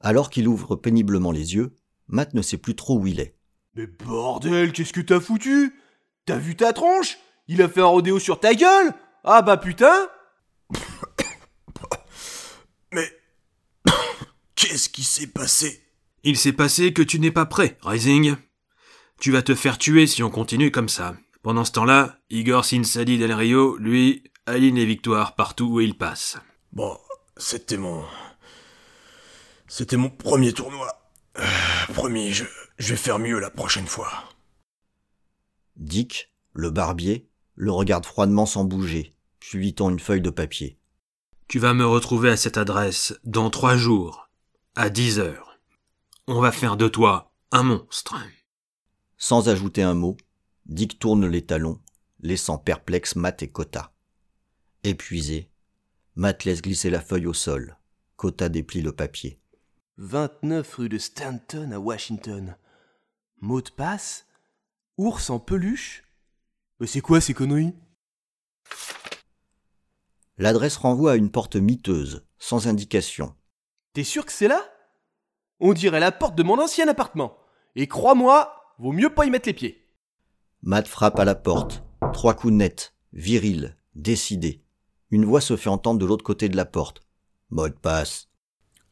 Alors 0.00 0.30
qu'il 0.30 0.48
ouvre 0.48 0.74
péniblement 0.74 1.32
les 1.32 1.54
yeux, 1.54 1.76
Matt 2.08 2.34
ne 2.34 2.42
sait 2.42 2.56
plus 2.56 2.74
trop 2.74 2.98
où 2.98 3.06
il 3.06 3.20
est. 3.20 3.36
Mais 3.74 3.86
bordel, 3.86 4.72
qu'est-ce 4.72 4.92
que 4.92 5.00
t'as 5.00 5.20
foutu? 5.20 5.74
T'as 6.26 6.36
vu 6.36 6.56
ta 6.56 6.72
tronche? 6.72 7.18
Il 7.48 7.62
a 7.62 7.68
fait 7.68 7.80
un 7.80 7.86
rodéo 7.86 8.18
sur 8.18 8.38
ta 8.38 8.54
gueule? 8.54 8.92
Ah 9.24 9.42
bah 9.42 9.56
putain 9.56 10.08
Mais 12.92 13.10
qu'est-ce 14.54 14.88
qui 14.88 15.04
s'est 15.04 15.28
passé? 15.28 15.82
Il 16.22 16.36
s'est 16.36 16.52
passé 16.52 16.92
que 16.92 17.02
tu 17.02 17.18
n'es 17.18 17.30
pas 17.30 17.46
prêt, 17.46 17.78
Rising. 17.82 18.36
Tu 19.20 19.32
vas 19.32 19.42
te 19.42 19.54
faire 19.54 19.78
tuer 19.78 20.06
si 20.06 20.22
on 20.22 20.30
continue 20.30 20.70
comme 20.70 20.88
ça. 20.88 21.14
Pendant 21.42 21.64
ce 21.64 21.72
temps-là, 21.72 22.18
Igor 22.30 22.64
Sinsali 22.64 23.18
Del 23.18 23.32
Rio, 23.32 23.76
lui, 23.78 24.24
aligne 24.46 24.76
les 24.76 24.86
victoires 24.86 25.34
partout 25.34 25.66
où 25.66 25.80
il 25.80 25.96
passe. 25.96 26.36
Bon, 26.72 26.98
c'était 27.36 27.78
mon 27.78 28.04
c'était 29.66 29.96
mon 29.96 30.10
premier 30.10 30.52
tournoi. 30.52 30.86
Euh, 31.38 31.46
promis, 31.94 32.32
je, 32.32 32.44
je 32.82 32.94
vais 32.94 32.96
faire 32.96 33.20
mieux 33.20 33.38
la 33.38 33.50
prochaine 33.50 33.86
fois. 33.86 34.10
Dick, 35.76 36.34
le 36.52 36.70
barbier, 36.70 37.28
le 37.54 37.70
regarde 37.70 38.04
froidement 38.04 38.44
sans 38.44 38.64
bouger, 38.64 39.14
puis 39.38 39.56
lui 39.58 39.72
tend 39.72 39.88
une 39.88 40.00
feuille 40.00 40.20
de 40.20 40.30
papier. 40.30 40.80
Tu 41.46 41.60
vas 41.60 41.74
me 41.74 41.86
retrouver 41.86 42.30
à 42.30 42.36
cette 42.36 42.56
adresse 42.56 43.14
dans 43.22 43.50
trois 43.50 43.76
jours, 43.76 44.28
à 44.74 44.90
10 44.90 45.20
heures. 45.20 45.60
On 46.26 46.40
va 46.40 46.50
faire 46.50 46.76
de 46.76 46.88
toi 46.88 47.32
un 47.52 47.62
monstre. 47.62 48.16
Sans 49.16 49.48
ajouter 49.48 49.82
un 49.82 49.94
mot, 49.94 50.16
Dick 50.66 50.98
tourne 50.98 51.28
les 51.28 51.46
talons, 51.46 51.80
laissant 52.18 52.58
perplexe 52.58 53.14
Matt 53.14 53.44
et 53.44 53.48
Kota. 53.48 53.92
Épuisé, 54.82 55.52
Matt 56.16 56.44
laisse 56.44 56.62
glisser 56.62 56.90
la 56.90 57.00
feuille 57.00 57.26
au 57.26 57.34
sol. 57.34 57.76
Kota 58.16 58.48
déplie 58.48 58.82
le 58.82 58.90
papier. 58.90 59.38
29 59.98 60.74
rue 60.74 60.88
de 60.88 60.98
Stanton 60.98 61.70
à 61.70 61.78
Washington. 61.78 62.56
Mot 63.42 63.60
de 63.60 63.70
passe 63.70 64.28
Ours 64.98 65.28
en 65.28 65.40
peluche? 65.40 66.04
Mais 66.78 66.86
c'est 66.86 67.00
quoi 67.00 67.20
ces 67.20 67.34
conneries? 67.34 67.74
L'adresse 70.38 70.76
renvoie 70.76 71.12
à 71.12 71.16
une 71.16 71.32
porte 71.32 71.56
miteuse, 71.56 72.24
sans 72.38 72.68
indication. 72.68 73.34
T'es 73.94 74.04
sûr 74.04 74.24
que 74.24 74.30
c'est 74.30 74.46
là? 74.46 74.62
On 75.58 75.72
dirait 75.72 75.98
la 75.98 76.12
porte 76.12 76.36
de 76.36 76.44
mon 76.44 76.56
ancien 76.60 76.86
appartement. 76.86 77.36
Et 77.74 77.88
crois-moi, 77.88 78.54
vaut 78.78 78.92
mieux 78.92 79.12
pas 79.12 79.26
y 79.26 79.30
mettre 79.30 79.48
les 79.48 79.54
pieds. 79.54 79.88
Matt 80.62 80.86
frappe 80.86 81.18
à 81.18 81.24
la 81.24 81.34
porte. 81.34 81.82
Trois 82.12 82.34
coups 82.34 82.52
nets, 82.52 82.94
virils, 83.12 83.76
décidés. 83.96 84.62
Une 85.10 85.24
voix 85.24 85.40
se 85.40 85.56
fait 85.56 85.68
entendre 85.68 85.98
de 85.98 86.06
l'autre 86.06 86.24
côté 86.24 86.48
de 86.48 86.56
la 86.56 86.64
porte. 86.64 87.02
Mot 87.50 87.68
de 87.68 87.74
passe. 87.74 88.28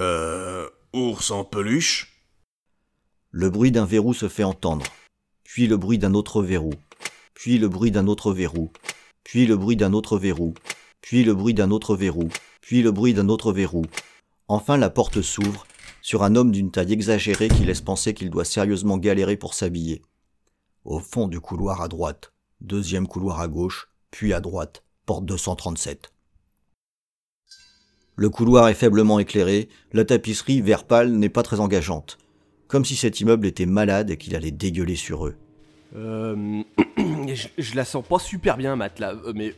Euh. 0.02 0.68
Ours 0.92 1.30
en 1.30 1.44
peluche? 1.44 2.19
Le 3.32 3.48
bruit 3.48 3.70
d'un 3.70 3.84
verrou 3.84 4.12
se 4.12 4.28
fait 4.28 4.42
entendre, 4.42 4.84
puis 5.44 5.68
le 5.68 5.76
bruit 5.76 5.98
d'un 5.98 6.14
autre 6.14 6.42
verrou, 6.42 6.72
puis 7.32 7.58
le 7.58 7.68
bruit 7.68 7.92
d'un 7.92 8.08
autre 8.08 8.32
verrou, 8.32 8.72
puis 9.22 9.46
le 9.46 9.56
bruit 9.56 9.76
d'un 9.76 9.92
autre 9.92 10.18
verrou, 10.18 10.54
puis 11.00 11.22
le 11.22 11.32
bruit 11.34 11.54
d'un 11.54 11.70
autre 11.70 11.94
verrou, 11.94 12.28
puis 12.60 12.82
le 12.82 12.90
bruit 12.90 13.14
d'un 13.14 13.28
autre 13.28 13.52
verrou. 13.52 13.84
Enfin 14.48 14.76
la 14.76 14.90
porte 14.90 15.22
s'ouvre 15.22 15.64
sur 16.02 16.24
un 16.24 16.34
homme 16.34 16.50
d'une 16.50 16.72
taille 16.72 16.92
exagérée 16.92 17.48
qui 17.48 17.64
laisse 17.64 17.82
penser 17.82 18.14
qu'il 18.14 18.30
doit 18.30 18.44
sérieusement 18.44 18.98
galérer 18.98 19.36
pour 19.36 19.54
s'habiller. 19.54 20.02
Au 20.84 20.98
fond 20.98 21.28
du 21.28 21.38
couloir 21.38 21.82
à 21.82 21.88
droite, 21.88 22.32
deuxième 22.60 23.06
couloir 23.06 23.38
à 23.40 23.46
gauche, 23.46 23.90
puis 24.10 24.32
à 24.32 24.40
droite, 24.40 24.82
porte 25.06 25.24
237. 25.24 26.12
Le 28.16 28.28
couloir 28.28 28.66
est 28.66 28.74
faiblement 28.74 29.20
éclairé, 29.20 29.68
la 29.92 30.04
tapisserie 30.04 30.62
vert 30.62 30.84
pâle 30.84 31.12
n'est 31.12 31.28
pas 31.28 31.44
très 31.44 31.60
engageante, 31.60 32.18
comme 32.70 32.84
si 32.84 32.94
cet 32.94 33.20
immeuble 33.20 33.48
était 33.48 33.66
malade 33.66 34.10
et 34.10 34.16
qu'il 34.16 34.36
allait 34.36 34.52
dégueuler 34.52 34.94
sur 34.94 35.26
eux. 35.26 35.34
Euh, 35.96 36.62
je, 36.96 37.48
je 37.58 37.74
la 37.74 37.84
sens 37.84 38.06
pas 38.06 38.20
super 38.20 38.56
bien, 38.56 38.76
Matt, 38.76 39.00
là. 39.00 39.12
euh, 39.26 39.32
Mais 39.34 39.54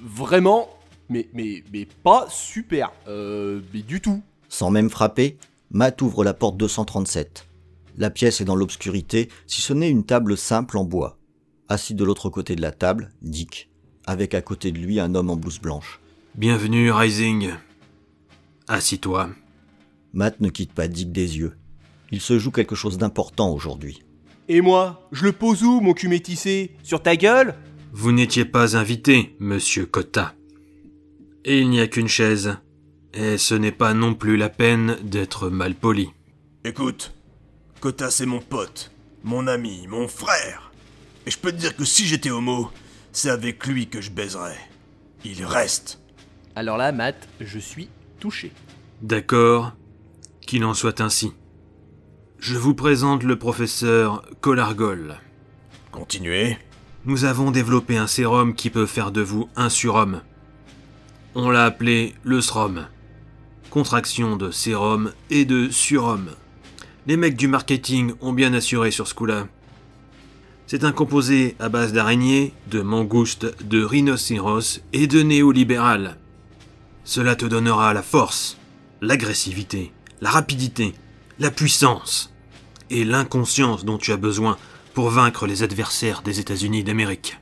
vraiment, 0.00 0.70
mais, 1.10 1.28
mais, 1.34 1.62
mais 1.70 1.86
pas 2.02 2.26
super. 2.30 2.92
Euh, 3.08 3.60
mais 3.74 3.82
du 3.82 4.00
tout. 4.00 4.22
Sans 4.48 4.70
même 4.70 4.88
frapper, 4.88 5.36
Matt 5.70 6.00
ouvre 6.00 6.24
la 6.24 6.32
porte 6.32 6.56
237. 6.56 7.46
La 7.98 8.08
pièce 8.08 8.40
est 8.40 8.46
dans 8.46 8.56
l'obscurité, 8.56 9.28
si 9.46 9.60
ce 9.60 9.74
n'est 9.74 9.90
une 9.90 10.04
table 10.04 10.36
simple 10.36 10.78
en 10.78 10.84
bois. 10.84 11.18
Assis 11.68 11.94
de 11.94 12.04
l'autre 12.04 12.30
côté 12.30 12.56
de 12.56 12.62
la 12.62 12.72
table, 12.72 13.10
Dick, 13.20 13.68
avec 14.06 14.32
à 14.32 14.40
côté 14.40 14.72
de 14.72 14.78
lui 14.78 14.98
un 14.98 15.14
homme 15.14 15.28
en 15.28 15.36
blouse 15.36 15.60
blanche. 15.60 16.00
Bienvenue, 16.34 16.90
Rising. 16.90 17.50
Assis-toi. 18.66 19.28
Matt 20.14 20.40
ne 20.40 20.48
quitte 20.48 20.72
pas 20.72 20.88
Dick 20.88 21.12
des 21.12 21.36
yeux. 21.38 21.54
Il 22.12 22.20
se 22.20 22.38
joue 22.38 22.50
quelque 22.50 22.74
chose 22.74 22.98
d'important 22.98 23.50
aujourd'hui. 23.50 24.02
Et 24.48 24.60
moi, 24.60 25.08
je 25.12 25.24
le 25.24 25.32
pose 25.32 25.64
où, 25.64 25.80
mon 25.80 25.92
cul 25.92 26.08
métissé 26.08 26.76
Sur 26.82 27.02
ta 27.02 27.16
gueule? 27.16 27.54
Vous 27.92 28.12
n'étiez 28.12 28.44
pas 28.44 28.76
invité, 28.76 29.34
monsieur 29.40 29.86
Cotta. 29.86 30.34
Et 31.44 31.60
il 31.60 31.70
n'y 31.70 31.80
a 31.80 31.88
qu'une 31.88 32.08
chaise. 32.08 32.58
Et 33.14 33.38
ce 33.38 33.54
n'est 33.54 33.72
pas 33.72 33.94
non 33.94 34.14
plus 34.14 34.36
la 34.36 34.48
peine 34.48 34.98
d'être 35.02 35.48
mal 35.48 35.74
poli. 35.74 36.10
Écoute, 36.64 37.14
Kota 37.80 38.10
c'est 38.10 38.26
mon 38.26 38.40
pote, 38.40 38.90
mon 39.24 39.46
ami, 39.46 39.86
mon 39.86 40.08
frère. 40.08 40.72
Et 41.26 41.30
je 41.30 41.38
peux 41.38 41.52
te 41.52 41.56
dire 41.56 41.74
que 41.74 41.84
si 41.84 42.06
j'étais 42.06 42.30
homo, 42.30 42.70
c'est 43.12 43.30
avec 43.30 43.66
lui 43.66 43.88
que 43.88 44.00
je 44.00 44.10
baiserais. 44.10 44.58
Il 45.24 45.44
reste. 45.44 46.00
Alors 46.54 46.76
là, 46.76 46.92
Matt, 46.92 47.28
je 47.40 47.58
suis 47.58 47.88
touché. 48.20 48.52
D'accord, 49.00 49.72
qu'il 50.40 50.64
en 50.64 50.74
soit 50.74 51.00
ainsi. 51.00 51.32
Je 52.38 52.56
vous 52.56 52.74
présente 52.74 53.22
le 53.22 53.36
professeur 53.36 54.22
Collargol. 54.40 55.16
Continuez. 55.90 56.58
Nous 57.06 57.24
avons 57.24 57.50
développé 57.50 57.96
un 57.96 58.06
sérum 58.06 58.54
qui 58.54 58.68
peut 58.68 58.86
faire 58.86 59.10
de 59.10 59.22
vous 59.22 59.48
un 59.56 59.70
surhomme. 59.70 60.20
On 61.34 61.50
l'a 61.50 61.64
appelé 61.64 62.14
le 62.24 62.40
SROM. 62.40 62.86
Contraction 63.70 64.36
de 64.36 64.50
sérum 64.50 65.12
et 65.30 65.44
de 65.44 65.70
surhomme. 65.70 66.30
Les 67.06 67.16
mecs 67.16 67.36
du 67.36 67.48
marketing 67.48 68.12
ont 68.20 68.32
bien 68.32 68.52
assuré 68.52 68.90
sur 68.90 69.08
ce 69.08 69.14
coup-là. 69.14 69.48
C'est 70.66 70.84
un 70.84 70.92
composé 70.92 71.56
à 71.58 71.68
base 71.68 71.92
d'araignées, 71.92 72.52
de 72.70 72.82
mangoustes, 72.82 73.64
de 73.64 73.82
rhinocéros 73.82 74.82
et 74.92 75.06
de 75.06 75.22
néolibéral. 75.22 76.18
Cela 77.04 77.34
te 77.34 77.46
donnera 77.46 77.94
la 77.94 78.02
force, 78.02 78.58
l'agressivité, 79.00 79.92
la 80.20 80.30
rapidité, 80.30 80.94
la 81.38 81.50
puissance 81.50 82.32
et 82.90 83.04
l'inconscience 83.04 83.84
dont 83.84 83.98
tu 83.98 84.12
as 84.12 84.16
besoin 84.16 84.56
pour 84.94 85.10
vaincre 85.10 85.46
les 85.46 85.62
adversaires 85.62 86.22
des 86.22 86.40
États-Unis 86.40 86.84
d'Amérique. 86.84 87.38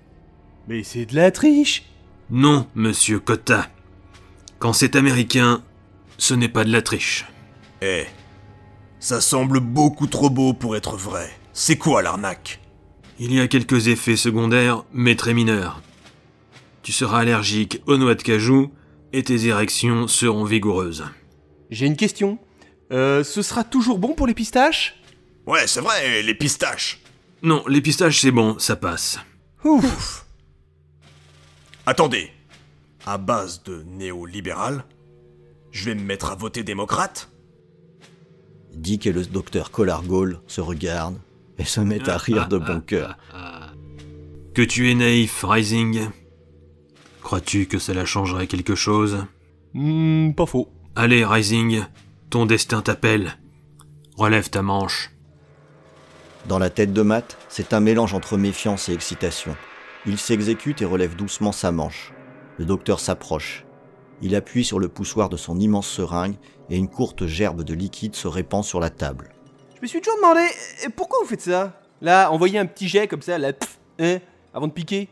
Mais 0.68 0.82
c'est 0.82 1.06
de 1.06 1.14
la 1.14 1.30
triche 1.30 1.84
Non, 2.30 2.66
monsieur 2.74 3.20
Cotta. 3.20 3.68
Quand 4.58 4.72
c'est 4.72 4.96
américain, 4.96 5.62
ce 6.18 6.34
n'est 6.34 6.48
pas 6.48 6.64
de 6.64 6.72
la 6.72 6.82
triche. 6.82 7.26
Eh, 7.82 8.04
ça 8.98 9.20
semble 9.20 9.60
beaucoup 9.60 10.06
trop 10.06 10.30
beau 10.30 10.54
pour 10.54 10.76
être 10.76 10.96
vrai. 10.96 11.30
C'est 11.52 11.76
quoi 11.76 12.02
l'arnaque? 12.02 12.60
Il 13.20 13.32
y 13.32 13.40
a 13.40 13.46
quelques 13.46 13.86
effets 13.88 14.16
secondaires, 14.16 14.84
mais 14.92 15.14
très 15.14 15.34
mineurs. 15.34 15.82
Tu 16.82 16.90
seras 16.90 17.20
allergique 17.20 17.80
aux 17.86 17.96
noix 17.96 18.14
de 18.14 18.22
cajou 18.22 18.72
et 19.12 19.22
tes 19.22 19.46
érections 19.46 20.08
seront 20.08 20.44
vigoureuses. 20.44 21.04
J'ai 21.70 21.86
une 21.86 21.96
question. 21.96 22.38
Euh, 22.92 23.24
ce 23.24 23.42
sera 23.42 23.64
toujours 23.64 23.98
bon 23.98 24.14
pour 24.14 24.26
les 24.26 24.34
pistaches? 24.34 25.00
Ouais, 25.46 25.66
c'est 25.66 25.80
vrai, 25.80 26.22
les 26.22 26.34
pistaches. 26.34 27.00
Non, 27.42 27.62
les 27.68 27.80
pistaches 27.80 28.20
c'est 28.20 28.30
bon, 28.30 28.58
ça 28.58 28.76
passe. 28.76 29.18
Ouf 29.64 30.24
Attendez. 31.86 32.30
À 33.06 33.18
base 33.18 33.62
de 33.64 33.82
néolibéral, 33.82 34.84
je 35.70 35.84
vais 35.84 35.94
me 35.94 36.02
mettre 36.02 36.30
à 36.30 36.34
voter 36.34 36.62
démocrate? 36.62 37.28
Dick 38.72 39.06
et 39.06 39.12
le 39.12 39.24
docteur 39.26 39.70
Collargol 39.70 40.40
se 40.46 40.62
regardent 40.62 41.20
et 41.58 41.64
se 41.64 41.80
mettent 41.80 42.08
à 42.08 42.16
rire 42.16 42.48
de 42.48 42.56
bon 42.56 42.80
cœur. 42.80 43.18
Que 44.54 44.62
tu 44.62 44.90
es 44.90 44.94
naïf, 44.94 45.44
Rising. 45.46 46.08
Crois-tu 47.22 47.66
que 47.66 47.78
cela 47.78 48.04
changerait 48.04 48.46
quelque 48.46 48.74
chose? 48.74 49.26
Hmm, 49.74 50.32
pas 50.32 50.46
faux. 50.46 50.72
Allez, 50.96 51.24
Rising, 51.24 51.82
ton 52.34 52.46
destin 52.46 52.82
t'appelle. 52.82 53.38
Relève 54.16 54.50
ta 54.50 54.60
manche. 54.60 55.12
Dans 56.48 56.58
la 56.58 56.68
tête 56.68 56.92
de 56.92 57.02
Matt, 57.02 57.38
c'est 57.48 57.72
un 57.72 57.78
mélange 57.78 58.12
entre 58.12 58.36
méfiance 58.36 58.88
et 58.88 58.92
excitation. 58.92 59.54
Il 60.04 60.18
s'exécute 60.18 60.82
et 60.82 60.84
relève 60.84 61.14
doucement 61.14 61.52
sa 61.52 61.70
manche. 61.70 62.12
Le 62.58 62.64
docteur 62.64 62.98
s'approche. 62.98 63.64
Il 64.20 64.34
appuie 64.34 64.64
sur 64.64 64.80
le 64.80 64.88
poussoir 64.88 65.28
de 65.28 65.36
son 65.36 65.60
immense 65.60 65.86
seringue 65.86 66.34
et 66.70 66.76
une 66.76 66.88
courte 66.88 67.24
gerbe 67.24 67.62
de 67.62 67.72
liquide 67.72 68.16
se 68.16 68.26
répand 68.26 68.64
sur 68.64 68.80
la 68.80 68.90
table. 68.90 69.32
Je 69.76 69.82
me 69.82 69.86
suis 69.86 70.00
toujours 70.00 70.18
demandé, 70.18 70.40
euh, 70.84 70.88
pourquoi 70.96 71.20
vous 71.22 71.28
faites 71.28 71.42
ça? 71.42 71.80
Là, 72.00 72.32
envoyer 72.32 72.58
un 72.58 72.66
petit 72.66 72.88
jet 72.88 73.06
comme 73.06 73.22
ça, 73.22 73.38
là, 73.38 73.52
pff, 73.52 73.78
hein, 74.00 74.18
avant 74.52 74.66
de 74.66 74.72
piquer. 74.72 75.08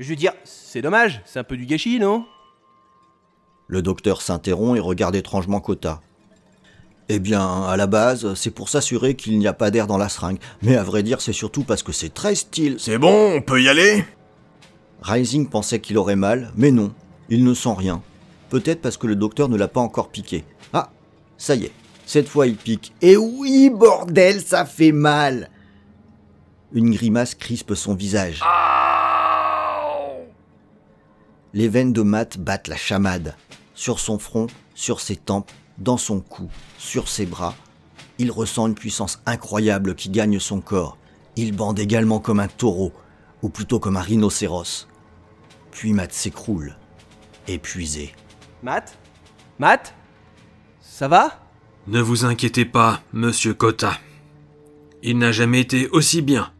Je 0.00 0.08
veux 0.08 0.16
dire, 0.16 0.32
c'est 0.42 0.82
dommage, 0.82 1.22
c'est 1.24 1.38
un 1.38 1.44
peu 1.44 1.56
du 1.56 1.66
gâchis, 1.66 2.00
non? 2.00 2.26
Le 3.68 3.80
docteur 3.80 4.22
s'interrompt 4.22 4.76
et 4.76 4.80
regarde 4.80 5.14
étrangement 5.14 5.60
Kota. 5.60 6.00
Eh 7.08 7.18
bien, 7.18 7.64
à 7.64 7.76
la 7.76 7.86
base, 7.86 8.34
c'est 8.34 8.50
pour 8.50 8.68
s'assurer 8.68 9.16
qu'il 9.16 9.38
n'y 9.38 9.46
a 9.46 9.52
pas 9.52 9.70
d'air 9.70 9.86
dans 9.86 9.98
la 9.98 10.08
seringue, 10.08 10.38
mais 10.62 10.76
à 10.76 10.84
vrai 10.84 11.02
dire, 11.02 11.20
c'est 11.20 11.32
surtout 11.32 11.64
parce 11.64 11.82
que 11.82 11.92
c'est 11.92 12.14
très 12.14 12.34
style. 12.34 12.76
C'est 12.78 12.98
bon, 12.98 13.34
on 13.34 13.42
peut 13.42 13.60
y 13.60 13.68
aller? 13.68 14.04
Rising 15.02 15.48
pensait 15.48 15.80
qu'il 15.80 15.98
aurait 15.98 16.16
mal, 16.16 16.52
mais 16.56 16.70
non, 16.70 16.92
il 17.28 17.44
ne 17.44 17.54
sent 17.54 17.74
rien. 17.76 18.02
Peut-être 18.50 18.80
parce 18.80 18.96
que 18.96 19.06
le 19.06 19.16
docteur 19.16 19.48
ne 19.48 19.56
l'a 19.56 19.68
pas 19.68 19.80
encore 19.80 20.10
piqué. 20.10 20.44
Ah, 20.72 20.90
ça 21.36 21.56
y 21.56 21.64
est, 21.64 21.72
cette 22.06 22.28
fois 22.28 22.46
il 22.46 22.56
pique. 22.56 22.94
Et 23.02 23.16
oui, 23.16 23.70
bordel, 23.70 24.40
ça 24.40 24.64
fait 24.64 24.92
mal 24.92 25.50
Une 26.72 26.92
grimace 26.92 27.34
crispe 27.34 27.74
son 27.74 27.94
visage. 27.94 28.40
Les 31.52 31.68
veines 31.68 31.92
de 31.92 32.02
Matt 32.02 32.38
battent 32.38 32.68
la 32.68 32.76
chamade. 32.76 33.34
Sur 33.74 33.98
son 33.98 34.18
front, 34.18 34.46
sur 34.74 35.00
ses 35.00 35.16
tempes, 35.16 35.50
dans 35.78 35.96
son 35.96 36.20
cou, 36.20 36.50
sur 36.78 37.08
ses 37.08 37.26
bras. 37.26 37.54
Il 38.18 38.30
ressent 38.30 38.66
une 38.66 38.74
puissance 38.74 39.20
incroyable 39.26 39.94
qui 39.94 40.10
gagne 40.10 40.38
son 40.38 40.60
corps. 40.60 40.98
Il 41.36 41.56
bande 41.56 41.78
également 41.78 42.20
comme 42.20 42.40
un 42.40 42.48
taureau, 42.48 42.92
ou 43.42 43.48
plutôt 43.48 43.80
comme 43.80 43.96
un 43.96 44.02
rhinocéros. 44.02 44.86
Puis 45.70 45.92
Matt 45.92 46.12
s'écroule, 46.12 46.76
épuisé. 47.48 48.12
Matt? 48.62 48.98
Matt? 49.58 49.94
Ça 50.80 51.08
va? 51.08 51.40
Ne 51.86 52.00
vous 52.00 52.24
inquiétez 52.24 52.64
pas, 52.64 53.02
monsieur 53.12 53.54
Cotta. 53.54 53.98
Il 55.02 55.18
n'a 55.18 55.32
jamais 55.32 55.60
été 55.60 55.88
aussi 55.88 56.22
bien. 56.22 56.52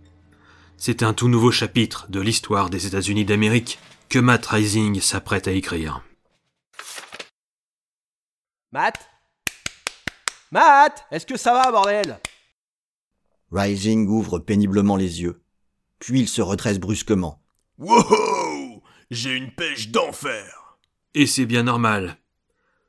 C'est 0.77 1.05
un 1.05 1.13
tout 1.13 1.29
nouveau 1.29 1.53
chapitre 1.53 2.07
de 2.09 2.21
l'histoire 2.21 2.71
des 2.71 2.87
États-Unis 2.87 3.25
d'Amérique 3.25 3.79
que 4.09 4.19
Matt 4.19 4.47
Rising 4.47 5.01
s'apprête 5.01 5.47
à 5.47 5.53
écrire. 5.53 6.03
Matt? 8.73 9.11
Matt 10.51 11.05
Est-ce 11.11 11.27
que 11.27 11.37
ça 11.37 11.53
va, 11.53 11.71
bordel? 11.71 12.19
Rising 13.53 14.09
ouvre 14.09 14.39
péniblement 14.39 14.97
les 14.97 15.21
yeux. 15.21 15.43
Puis 15.99 16.21
il 16.21 16.29
se 16.29 16.41
redresse 16.41 16.79
brusquement. 16.79 17.43
Wow 17.77 18.83
J'ai 19.11 19.37
une 19.37 19.51
pêche 19.51 19.91
d'enfer 19.91 20.79
Et 21.15 21.27
c'est 21.27 21.45
bien 21.45 21.65
normal. 21.65 22.17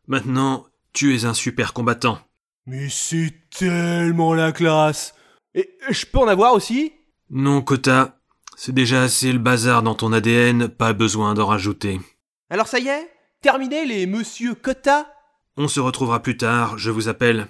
Maintenant, 0.08 0.68
tu 0.94 1.14
es 1.16 1.26
un 1.26 1.34
super 1.34 1.74
combattant. 1.74 2.18
Mais 2.66 2.88
c'est 2.90 3.34
tellement 3.50 4.34
la 4.34 4.54
classe 4.54 5.14
Et 5.54 5.78
je 5.90 6.06
peux 6.06 6.20
en 6.20 6.30
avoir 6.30 6.54
aussi? 6.54 6.94
Non, 7.30 7.62
Kota, 7.62 8.22
c'est 8.56 8.74
déjà 8.74 9.04
assez 9.04 9.34
le 9.34 9.40
bazar 9.40 9.84
dans 9.84 9.96
ton 9.96 10.14
ADN, 10.14 10.70
pas 10.70 10.94
besoin 10.94 11.34
d'en 11.34 11.48
rajouter. 11.48 12.00
Alors 12.50 12.68
ça 12.68 12.80
y 12.80 12.88
est 12.88 13.10
Terminé 13.42 13.86
les 13.86 14.08
Monsieur 14.08 14.56
Cotta 14.56 15.13
On 15.56 15.68
se 15.68 15.80
retrouvera 15.80 16.20
plus 16.20 16.36
tard, 16.36 16.80
je 16.80 16.90
vous 16.90 17.10
appelle. 17.10 17.48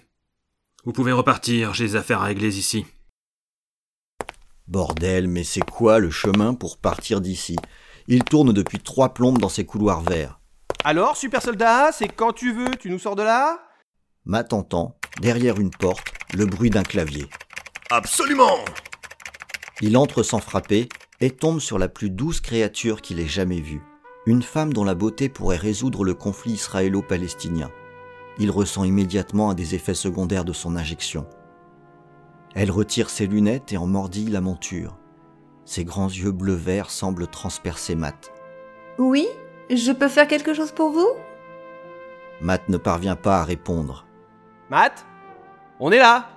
Vous 0.83 0.91
pouvez 0.91 1.13
repartir, 1.13 1.73
j'ai 1.73 1.85
des 1.85 1.95
affaires 1.95 2.21
à 2.21 2.25
régler 2.25 2.57
ici. 2.57 2.85
Bordel, 4.67 5.29
mais 5.29 5.45
c'est 5.45 5.63
quoi 5.63 5.99
le 5.99 6.11
chemin 6.11 6.53
pour 6.53 6.77
partir 6.77 7.21
d'ici? 7.21 7.55
Il 8.07 8.25
tourne 8.25 8.51
depuis 8.51 8.79
trois 8.79 9.13
plombes 9.13 9.37
dans 9.37 9.47
ces 9.47 9.65
couloirs 9.65 10.01
verts. 10.01 10.41
Alors, 10.83 11.15
super 11.15 11.41
soldat, 11.41 11.93
c'est 11.93 12.09
quand 12.09 12.33
tu 12.33 12.51
veux, 12.51 12.75
tu 12.75 12.89
nous 12.89 12.99
sors 12.99 13.15
de 13.15 13.23
là? 13.23 13.59
Matt 14.25 14.51
entend, 14.51 14.97
derrière 15.21 15.57
une 15.61 15.71
porte, 15.71 16.11
le 16.33 16.45
bruit 16.45 16.69
d'un 16.69 16.83
clavier. 16.83 17.29
Absolument 17.89 18.65
Il 19.79 19.95
entre 19.95 20.23
sans 20.23 20.39
frapper 20.39 20.89
et 21.21 21.31
tombe 21.31 21.61
sur 21.61 21.79
la 21.79 21.87
plus 21.87 22.09
douce 22.09 22.41
créature 22.41 23.01
qu'il 23.01 23.21
ait 23.21 23.27
jamais 23.27 23.61
vue. 23.61 23.81
Une 24.25 24.43
femme 24.43 24.73
dont 24.73 24.83
la 24.83 24.95
beauté 24.95 25.29
pourrait 25.29 25.55
résoudre 25.55 26.03
le 26.03 26.13
conflit 26.13 26.53
israélo-palestinien. 26.53 27.71
Il 28.39 28.51
ressent 28.51 28.83
immédiatement 28.83 29.51
un 29.51 29.53
des 29.53 29.75
effets 29.75 29.93
secondaires 29.93 30.45
de 30.45 30.53
son 30.53 30.75
injection. 30.75 31.27
Elle 32.55 32.71
retire 32.71 33.09
ses 33.09 33.27
lunettes 33.27 33.73
et 33.73 33.77
en 33.77 33.87
mordille 33.87 34.29
la 34.29 34.41
monture. 34.41 34.97
Ses 35.65 35.85
grands 35.85 36.09
yeux 36.09 36.31
bleu-vert 36.31 36.89
semblent 36.89 37.27
transpercer 37.27 37.95
Matt. 37.95 38.31
Oui 38.97 39.27
Je 39.69 39.91
peux 39.91 40.09
faire 40.09 40.27
quelque 40.27 40.53
chose 40.53 40.71
pour 40.71 40.91
vous? 40.91 41.09
Matt 42.41 42.67
ne 42.69 42.77
parvient 42.77 43.15
pas 43.15 43.39
à 43.39 43.43
répondre. 43.43 44.05
Matt? 44.69 45.05
On 45.79 45.91
est 45.91 45.99
là 45.99 46.29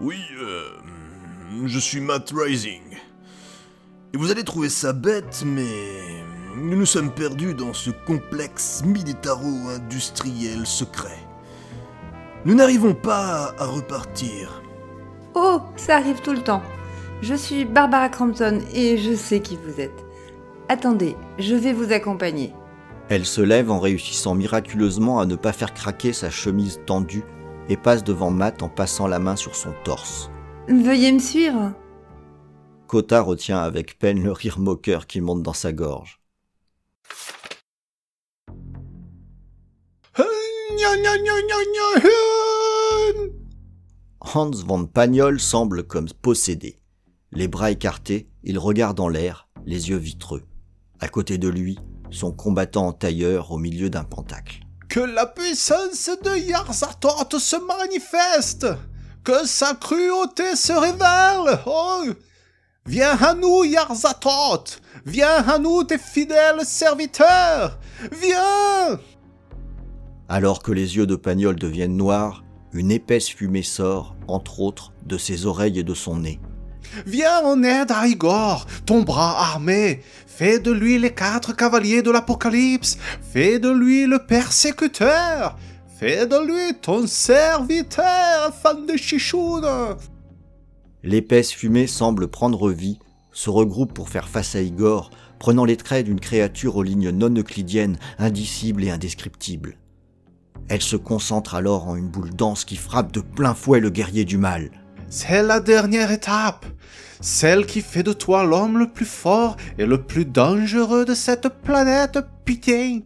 Oui, 0.00 0.20
euh, 0.38 0.68
je 1.66 1.78
suis 1.78 2.00
Matt 2.00 2.32
Rising. 2.34 2.82
Et 4.12 4.16
vous 4.16 4.30
allez 4.30 4.44
trouver 4.44 4.68
ça 4.68 4.92
bête, 4.92 5.42
mais 5.44 6.22
nous 6.56 6.76
nous 6.76 6.86
sommes 6.86 7.10
perdus 7.10 7.54
dans 7.54 7.72
ce 7.72 7.90
complexe 7.90 8.82
militaro-industriel 8.84 10.66
secret. 10.66 11.18
Nous 12.44 12.54
n'arrivons 12.54 12.94
pas 12.94 13.54
à 13.58 13.66
repartir. 13.66 14.62
Oh, 15.34 15.60
ça 15.76 15.96
arrive 15.96 16.20
tout 16.20 16.32
le 16.32 16.42
temps. 16.42 16.62
Je 17.22 17.34
suis 17.34 17.64
Barbara 17.64 18.08
Crampton 18.08 18.60
et 18.72 18.98
je 18.98 19.14
sais 19.14 19.40
qui 19.40 19.56
vous 19.56 19.80
êtes. 19.80 20.04
Attendez, 20.68 21.16
je 21.38 21.54
vais 21.54 21.72
vous 21.72 21.92
accompagner. 21.92 22.52
Elle 23.08 23.26
se 23.26 23.40
lève 23.40 23.70
en 23.70 23.80
réussissant 23.80 24.34
miraculeusement 24.34 25.20
à 25.20 25.26
ne 25.26 25.36
pas 25.36 25.52
faire 25.52 25.74
craquer 25.74 26.12
sa 26.12 26.30
chemise 26.30 26.80
tendue 26.86 27.24
et 27.68 27.76
passe 27.76 28.04
devant 28.04 28.30
Matt 28.30 28.62
en 28.62 28.68
passant 28.68 29.06
la 29.06 29.18
main 29.18 29.36
sur 29.36 29.56
son 29.56 29.74
torse. 29.84 30.30
Veuillez 30.68 31.12
me 31.12 31.18
suivre. 31.18 31.72
Kota 32.86 33.20
retient 33.20 33.58
avec 33.58 33.98
peine 33.98 34.22
le 34.22 34.32
rire 34.32 34.58
moqueur 34.58 35.06
qui 35.06 35.20
monte 35.20 35.42
dans 35.42 35.52
sa 35.52 35.72
gorge. 35.72 36.20
Hans 44.20 44.50
von 44.66 44.86
Pagnol 44.86 45.38
semble 45.40 45.84
comme 45.84 46.08
possédé. 46.22 46.80
Les 47.32 47.48
bras 47.48 47.70
écartés, 47.70 48.28
il 48.42 48.58
regarde 48.58 49.00
en 49.00 49.08
l'air, 49.08 49.48
les 49.66 49.90
yeux 49.90 49.96
vitreux. 49.96 50.42
À 51.00 51.08
côté 51.08 51.38
de 51.38 51.48
lui, 51.48 51.78
son 52.10 52.32
combattant 52.32 52.92
tailleur 52.92 53.52
au 53.52 53.58
milieu 53.58 53.90
d'un 53.90 54.04
pentacle. 54.04 54.60
Que 54.88 55.00
la 55.00 55.26
puissance 55.26 56.10
de 56.22 56.36
Yarzatot 56.36 57.38
se 57.38 57.56
manifeste 57.56 58.66
Que 59.24 59.46
sa 59.46 59.74
cruauté 59.74 60.54
se 60.54 60.72
révèle 60.72 62.14
Viens 62.86 63.16
à 63.20 63.34
nous, 63.34 63.64
Yarzatot 63.64 64.64
Viens 65.04 65.48
à 65.48 65.58
nous, 65.58 65.84
tes 65.84 65.98
fidèles 65.98 66.64
serviteurs 66.64 67.78
Viens 68.20 69.00
Alors 70.28 70.62
que 70.62 70.72
les 70.72 70.96
yeux 70.96 71.06
de 71.06 71.16
Pagnol 71.16 71.56
deviennent 71.56 71.96
noirs, 71.96 72.44
une 72.72 72.90
épaisse 72.90 73.28
fumée 73.28 73.62
sort, 73.62 74.16
entre 74.26 74.60
autres, 74.60 74.92
de 75.06 75.18
ses 75.18 75.46
oreilles 75.46 75.78
et 75.78 75.84
de 75.84 75.94
son 75.94 76.18
nez. 76.18 76.40
Viens 77.06 77.40
en 77.44 77.62
aide 77.62 77.90
à 77.90 78.06
Igor, 78.06 78.66
ton 78.86 79.02
bras 79.02 79.38
armé. 79.38 80.00
Fais 80.26 80.58
de 80.58 80.70
lui 80.70 80.98
les 80.98 81.12
quatre 81.12 81.54
cavaliers 81.54 82.02
de 82.02 82.10
l'Apocalypse. 82.10 82.98
Fais 83.32 83.58
de 83.58 83.70
lui 83.70 84.06
le 84.06 84.18
persécuteur. 84.18 85.56
Fais 85.98 86.26
de 86.26 86.46
lui 86.46 86.74
ton 86.80 87.06
serviteur, 87.06 88.54
fan 88.54 88.86
de 88.86 88.96
chichoune. 88.96 89.66
L'épaisse 91.02 91.52
fumée 91.52 91.86
semble 91.86 92.28
prendre 92.28 92.70
vie, 92.70 92.98
se 93.32 93.50
regroupe 93.50 93.92
pour 93.92 94.08
faire 94.08 94.28
face 94.28 94.54
à 94.54 94.62
Igor, 94.62 95.10
prenant 95.38 95.64
les 95.64 95.76
traits 95.76 96.06
d'une 96.06 96.20
créature 96.20 96.76
aux 96.76 96.82
lignes 96.82 97.10
non 97.10 97.34
euclidiennes, 97.34 97.98
indicibles 98.18 98.84
et 98.84 98.90
indescriptibles. 98.90 99.76
Elle 100.68 100.82
se 100.82 100.96
concentre 100.96 101.54
alors 101.54 101.88
en 101.88 101.96
une 101.96 102.08
boule 102.08 102.34
dense 102.34 102.64
qui 102.64 102.76
frappe 102.76 103.12
de 103.12 103.20
plein 103.20 103.54
fouet 103.54 103.80
le 103.80 103.90
guerrier 103.90 104.24
du 104.24 104.38
mal. 104.38 104.70
C'est 105.08 105.42
la 105.42 105.60
dernière 105.60 106.10
étape, 106.10 106.66
celle 107.20 107.66
qui 107.66 107.82
fait 107.82 108.02
de 108.02 108.12
toi 108.12 108.44
l'homme 108.44 108.78
le 108.78 108.90
plus 108.90 109.04
fort 109.04 109.56
et 109.78 109.86
le 109.86 110.02
plus 110.02 110.24
dangereux 110.24 111.04
de 111.04 111.14
cette 111.14 111.48
planète, 111.62 112.18
putain. 112.44 113.00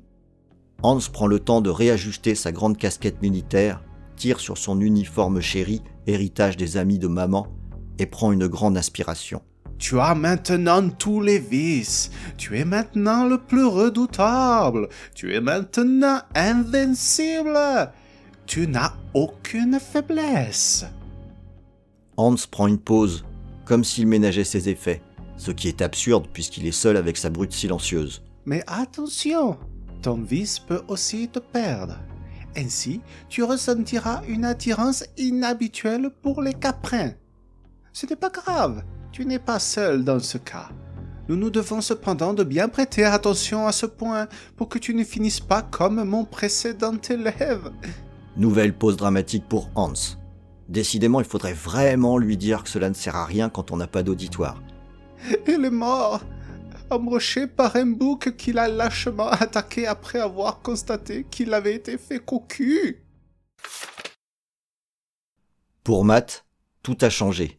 Hans 0.83 1.01
prend 1.13 1.27
le 1.27 1.41
temps 1.41 1.61
de 1.61 1.71
réajuster 1.71 2.35
sa 2.35 2.53
grande 2.53 2.79
casquette 2.79 3.21
militaire, 3.21 3.83
tire 4.17 4.39
sur 4.39 4.57
son 4.57 4.81
uniforme 4.81 5.41
chéri, 5.41 5.83
héritage 6.07 6.57
des 6.57 6.77
amis 6.77 6.99
de 6.99 7.09
maman, 7.09 7.49
et 7.99 8.07
prend 8.07 8.31
une 8.31 8.47
grande 8.47 8.79
inspiration. 8.79 9.43
Tu 9.79 9.99
as 10.01 10.15
maintenant 10.15 10.89
tous 10.91 11.21
les 11.21 11.39
vices. 11.39 12.11
Tu 12.37 12.59
es 12.59 12.65
maintenant 12.65 13.27
le 13.27 13.39
plus 13.39 13.65
redoutable. 13.65 14.89
Tu 15.15 15.35
es 15.35 15.41
maintenant 15.41 16.21
invincible. 16.35 17.93
Tu 18.47 18.67
n'as 18.67 18.95
aucune 19.15 19.79
faiblesse. 19.79 20.85
Hans 22.17 22.35
prend 22.51 22.67
une 22.67 22.81
pause, 22.81 23.25
comme 23.65 23.85
s'il 23.85 24.09
ménageait 24.09 24.43
ses 24.43 24.69
effets, 24.69 25.01
ce 25.37 25.53
qui 25.53 25.69
est 25.69 25.83
absurde 25.83 26.27
puisqu'il 26.33 26.67
est 26.67 26.73
seul 26.73 26.97
avec 26.97 27.17
sa 27.17 27.31
brute 27.31 27.53
silencieuse. 27.53 28.25
Mais 28.47 28.65
attention, 28.67 29.57
ton 30.03 30.21
vice 30.23 30.59
peut 30.59 30.83
aussi 30.89 31.29
te 31.29 31.39
perdre. 31.39 31.99
Ainsi, 32.57 33.01
tu 33.29 33.45
ressentiras 33.45 34.23
une 34.27 34.45
attirance 34.45 35.05
inhabituelle 35.17 36.11
pour 36.23 36.43
les 36.43 36.55
caprins. 36.55 37.13
Ce 37.93 38.07
n'est 38.07 38.17
pas 38.17 38.31
grave, 38.31 38.83
tu 39.13 39.27
n'es 39.27 39.39
pas 39.39 39.59
seul 39.59 40.05
dans 40.05 40.21
ce 40.21 40.39
cas. 40.39 40.69
Nous 41.29 41.37
nous 41.37 41.51
devons 41.51 41.81
cependant 41.81 42.33
de 42.33 42.43
bien 42.43 42.69
prêter 42.69 43.05
attention 43.05 43.67
à 43.67 43.73
ce 43.73 43.85
point 43.85 44.29
pour 44.57 44.69
que 44.69 44.79
tu 44.79 44.95
ne 44.95 45.05
finisses 45.05 45.41
pas 45.41 45.63
comme 45.63 46.03
mon 46.05 46.25
précédent 46.25 46.97
élève. 47.11 47.71
Nouvelle 48.37 48.75
pause 48.75 48.97
dramatique 48.97 49.47
pour 49.47 49.69
Hans. 49.75 49.93
Décidément, 50.69 51.21
il 51.21 51.27
faudrait 51.27 51.53
vraiment 51.53 52.19
lui 52.19 52.37
dire 52.37 52.63
que 52.63 52.71
cela 52.71 52.89
ne 52.89 52.95
sert 52.95 53.17
à 53.17 53.25
rien 53.25 53.51
quand 53.51 53.73
on 53.73 53.77
n'a 53.77 53.87
pas 53.87 54.03
d'auditoire. 54.03 54.63
Il 55.47 55.65
est 55.65 55.71
mort, 55.71 56.23
embroché 56.91 57.47
par 57.47 57.77
un 57.77 57.87
bouc 57.87 58.37
qu'il 58.37 58.59
a 58.59 58.69
lâchement 58.69 59.29
attaqué 59.29 59.87
après 59.87 60.21
avoir 60.21 60.61
constaté 60.61 61.27
qu'il 61.31 61.53
avait 61.53 61.75
été 61.75 61.99
fait 61.99 62.25
cocu. 62.25 63.03
Pour 65.85 66.05
Matt, 66.05 66.47
tout 66.83 66.99
a 67.01 67.11
changé. 67.11 67.57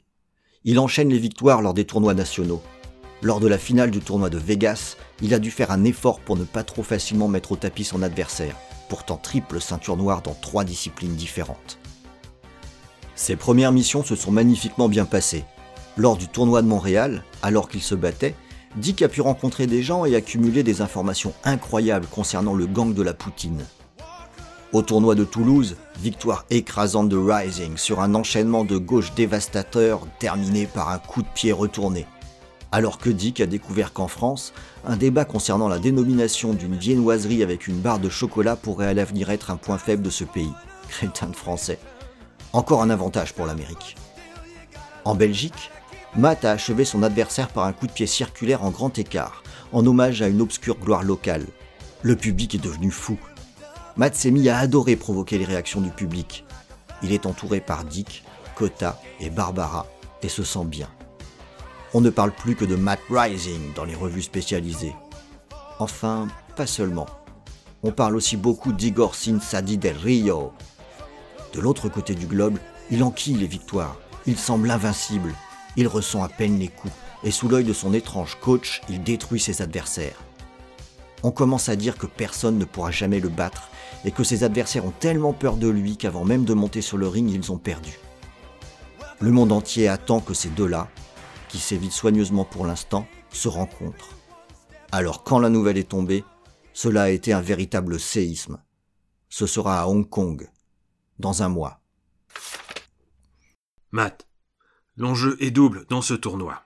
Il 0.70 0.78
enchaîne 0.78 1.10
les 1.10 1.18
victoires 1.18 1.64
lors 1.64 1.74
des 1.74 1.86
tournois 1.86 2.14
nationaux. 2.14 2.62
Lors 3.24 3.40
de 3.40 3.48
la 3.48 3.58
finale 3.58 3.90
du 3.90 4.02
tournoi 4.02 4.30
de 4.30 4.38
Vegas, 4.38 4.98
il 5.20 5.34
a 5.34 5.40
dû 5.40 5.50
faire 5.50 5.72
un 5.72 5.84
effort 5.84 6.20
pour 6.20 6.38
ne 6.38 6.44
pas 6.44 6.62
trop 6.62 6.84
facilement 6.84 7.28
mettre 7.28 7.54
au 7.54 7.56
tapis 7.56 7.84
son 7.84 8.04
adversaire, 8.04 8.56
pourtant 8.88 9.18
triple 9.18 9.60
ceinture 9.60 9.98
noire 9.98 10.22
dans 10.22 10.36
trois 10.36 10.64
disciplines 10.64 11.16
différentes. 11.16 11.80
Ses 13.16 13.36
premières 13.36 13.72
missions 13.72 14.04
se 14.04 14.16
sont 14.16 14.30
magnifiquement 14.30 14.90
bien 14.90 15.06
passées. 15.06 15.44
Lors 15.98 16.18
du 16.18 16.28
tournoi 16.28 16.62
de 16.62 16.68
Montréal, 16.68 17.24
alors 17.42 17.68
qu'il 17.68 17.82
se 17.82 17.96
battait, 17.96 18.36
Dick 18.76 19.02
a 19.02 19.10
pu 19.10 19.22
rencontrer 19.22 19.66
des 19.66 19.82
gens 19.82 20.06
et 20.06 20.16
accumuler 20.16 20.62
des 20.62 20.82
informations 20.82 21.34
incroyables 21.46 22.06
concernant 22.06 22.54
le 22.54 22.68
gang 22.68 22.94
de 22.94 23.02
la 23.02 23.16
Poutine. 23.16 23.66
Au 24.72 24.84
tournoi 24.84 25.16
de 25.16 25.24
Toulouse, 25.24 25.78
victoire 26.00 26.46
écrasante 26.52 27.10
de 27.10 27.18
Rising 27.18 27.76
sur 27.76 28.02
un 28.02 28.14
enchaînement 28.14 28.64
de 28.64 28.78
gauche 28.78 29.16
dévastateur 29.16 30.02
terminé 30.20 30.68
par 30.68 30.90
un 30.90 31.00
coup 31.00 31.24
de 31.24 31.28
pied 31.34 31.52
retourné. 31.52 32.06
Alors 32.72 33.00
que 33.00 33.10
Dick 33.10 33.42
a 33.42 33.48
découvert 33.48 33.94
qu'en 33.94 34.08
France, 34.08 34.54
un 34.86 34.96
débat 34.96 35.26
concernant 35.26 35.70
la 35.70 35.80
dénomination 35.80 36.54
d'une 36.54 36.76
viennoiserie 36.76 37.42
avec 37.42 37.68
une 37.68 37.80
barre 37.80 37.98
de 37.98 38.10
chocolat 38.10 38.56
pourrait 38.56 38.86
à 38.86 38.94
l'avenir 38.94 39.32
être 39.32 39.50
un 39.50 39.58
point 39.58 39.80
faible 39.80 40.04
de 40.04 40.12
ce 40.12 40.24
pays. 40.24 40.54
Crétin 40.90 41.30
de 41.30 41.36
français. 41.36 41.80
Encore 42.54 42.84
un 42.84 42.92
avantage 42.92 43.34
pour 43.34 43.48
l'Amérique. 43.48 43.96
En 45.04 45.16
Belgique, 45.16 45.72
Matt 46.16 46.46
a 46.46 46.52
achevé 46.52 46.86
son 46.86 47.02
adversaire 47.02 47.48
par 47.48 47.64
un 47.66 47.74
coup 47.74 47.88
de 47.88 47.92
pied 47.92 48.06
circulaire 48.06 48.64
en 48.64 48.70
grand 48.70 49.00
écart, 49.00 49.42
en 49.72 49.84
hommage 49.88 50.22
à 50.22 50.28
une 50.28 50.42
obscure 50.42 50.78
gloire 50.78 51.02
locale. 51.02 51.48
Le 52.04 52.16
public 52.16 52.54
est 52.54 52.64
devenu 52.64 52.92
fou. 52.92 53.18
Matt 54.00 54.24
mis 54.28 54.48
à 54.48 54.60
adorer 54.60 54.96
provoquer 54.96 55.38
les 55.38 55.44
réactions 55.44 55.82
du 55.82 55.90
public. 55.90 56.46
Il 57.04 57.12
est 57.12 57.26
entouré 57.26 57.60
par 57.60 57.84
Dick, 57.84 58.24
Kota 58.56 58.98
et 59.20 59.30
Barbara 59.30 59.88
et 60.24 60.30
se 60.30 60.42
sent 60.42 60.64
bien. 60.64 60.88
On 61.94 62.00
ne 62.00 62.10
parle 62.10 62.32
plus 62.32 62.56
que 62.56 62.64
de 62.64 62.78
Matt 62.78 63.02
Rising 63.10 63.74
dans 63.76 63.84
les 63.84 63.96
revues 63.96 64.22
spécialisées. 64.22 64.96
Enfin, 65.80 66.30
pas 66.56 66.66
seulement. 66.66 67.08
On 67.84 67.92
parle 67.92 68.16
aussi 68.16 68.38
beaucoup 68.38 68.72
d'Igor 68.72 69.16
Sin 69.16 69.42
Sadi 69.42 69.78
del 69.78 69.98
Rio. 69.98 70.54
De 71.54 71.60
l'autre 71.60 71.90
côté 71.90 72.16
du 72.16 72.26
globe, 72.26 72.58
Il 72.92 73.04
enquille 73.04 73.36
les 73.36 73.48
victoires. 73.48 73.98
Il 74.26 74.38
semble 74.38 74.72
invincible. 74.72 75.34
Il 75.76 75.90
ressent 75.90 76.24
à 76.24 76.30
peine 76.30 76.58
les 76.58 76.70
coups. 76.70 76.94
Et 77.26 77.32
sous 77.32 77.50
l'œil 77.50 77.66
de 77.66 77.74
son 77.74 77.94
étrange 77.94 78.38
coach, 78.40 78.80
il 78.88 79.04
détruit 79.04 79.42
ses 79.42 79.62
adversaires. 79.62 80.24
On 81.22 81.32
commence 81.32 81.68
à 81.68 81.76
dire 81.76 81.98
que 81.98 82.08
personne 82.08 82.58
ne 82.58 82.64
pourra 82.64 82.92
jamais 82.92 83.20
le 83.20 83.28
battre 83.28 83.70
et 84.06 84.12
que 84.12 84.24
ses 84.24 84.44
adversaires 84.44 84.86
ont 84.86 84.92
tellement 84.92 85.34
peur 85.34 85.58
de 85.58 85.68
lui 85.68 85.98
qu'avant 85.98 86.26
même 86.26 86.46
de 86.46 86.54
monter 86.54 86.82
sur 86.82 86.98
le 86.98 87.08
ring, 87.08 87.30
ils 87.30 87.52
ont 87.52 87.58
perdu. 87.58 88.00
Le 89.20 89.32
monde 89.32 89.52
entier 89.52 89.88
attend 89.88 90.22
que 90.22 90.34
ces 90.34 90.50
deux-là, 90.50 90.90
qui 91.50 91.60
s'évitent 91.60 91.92
soigneusement 91.92 92.46
pour 92.46 92.66
l'instant, 92.66 93.08
se 93.32 93.48
rencontrent. 93.48 94.16
Alors 94.92 95.24
quand 95.24 95.40
la 95.40 95.50
nouvelle 95.50 95.78
est 95.78 95.90
tombée, 95.90 96.24
cela 96.74 97.04
a 97.04 97.10
été 97.10 97.34
un 97.34 97.42
véritable 97.42 98.00
séisme. 98.00 98.62
Ce 99.28 99.46
sera 99.46 99.82
à 99.82 99.88
Hong 99.88 100.08
Kong, 100.08 100.50
dans 101.20 101.44
un 101.44 101.50
mois. 101.50 101.82
Matt, 103.92 104.28
l'enjeu 104.96 105.36
est 105.42 105.52
double 105.52 105.86
dans 105.90 106.02
ce 106.02 106.14
tournoi. 106.14 106.64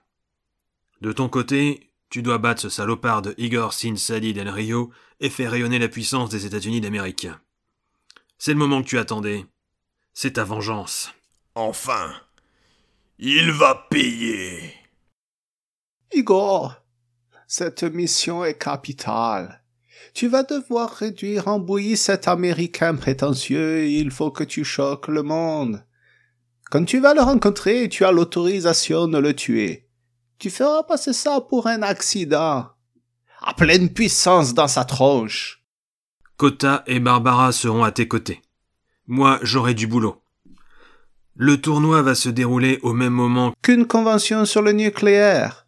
De 1.00 1.12
ton 1.12 1.28
côté, 1.28 1.93
tu 2.10 2.22
dois 2.22 2.38
battre 2.38 2.62
ce 2.62 2.68
salopard 2.68 3.22
de 3.22 3.34
Igor 3.38 3.72
Sin 3.72 3.96
Sadi 3.96 4.32
Del 4.32 4.48
Rio 4.48 4.92
et 5.20 5.30
faire 5.30 5.50
rayonner 5.50 5.78
la 5.78 5.88
puissance 5.88 6.30
des 6.30 6.46
États-Unis 6.46 6.80
d'Amérique. 6.80 7.28
C'est 8.38 8.52
le 8.52 8.58
moment 8.58 8.82
que 8.82 8.88
tu 8.88 8.98
attendais. 8.98 9.46
C'est 10.12 10.32
ta 10.32 10.44
vengeance. 10.44 11.12
Enfin, 11.54 12.12
il 13.18 13.50
va 13.52 13.86
payer. 13.90 14.74
Igor, 16.12 16.76
cette 17.46 17.82
mission 17.82 18.44
est 18.44 18.58
capitale. 18.58 19.62
Tu 20.12 20.28
vas 20.28 20.42
devoir 20.42 20.90
réduire 20.90 21.48
en 21.48 21.58
bouillie 21.58 21.96
cet 21.96 22.28
Américain 22.28 22.94
prétentieux 22.94 23.84
et 23.84 23.92
il 23.98 24.10
faut 24.10 24.30
que 24.30 24.44
tu 24.44 24.64
choques 24.64 25.08
le 25.08 25.22
monde. 25.22 25.84
Quand 26.70 26.84
tu 26.84 27.00
vas 27.00 27.14
le 27.14 27.22
rencontrer, 27.22 27.88
tu 27.88 28.04
as 28.04 28.12
l'autorisation 28.12 29.08
de 29.08 29.18
le 29.18 29.34
tuer. 29.34 29.83
Tu 30.38 30.50
feras 30.50 30.82
passer 30.82 31.12
ça 31.12 31.40
pour 31.40 31.66
un 31.66 31.82
accident. 31.82 32.68
À 33.40 33.54
pleine 33.54 33.90
puissance 33.90 34.54
dans 34.54 34.68
sa 34.68 34.84
tronche. 34.84 35.62
Kota 36.36 36.82
et 36.86 37.00
Barbara 37.00 37.52
seront 37.52 37.84
à 37.84 37.92
tes 37.92 38.08
côtés. 38.08 38.42
Moi, 39.06 39.38
j'aurai 39.42 39.74
du 39.74 39.86
boulot. 39.86 40.22
Le 41.36 41.60
tournoi 41.60 42.02
va 42.02 42.14
se 42.14 42.28
dérouler 42.28 42.78
au 42.82 42.92
même 42.92 43.12
moment 43.12 43.52
qu'une 43.62 43.86
convention 43.86 44.44
sur 44.44 44.62
le 44.62 44.72
nucléaire. 44.72 45.66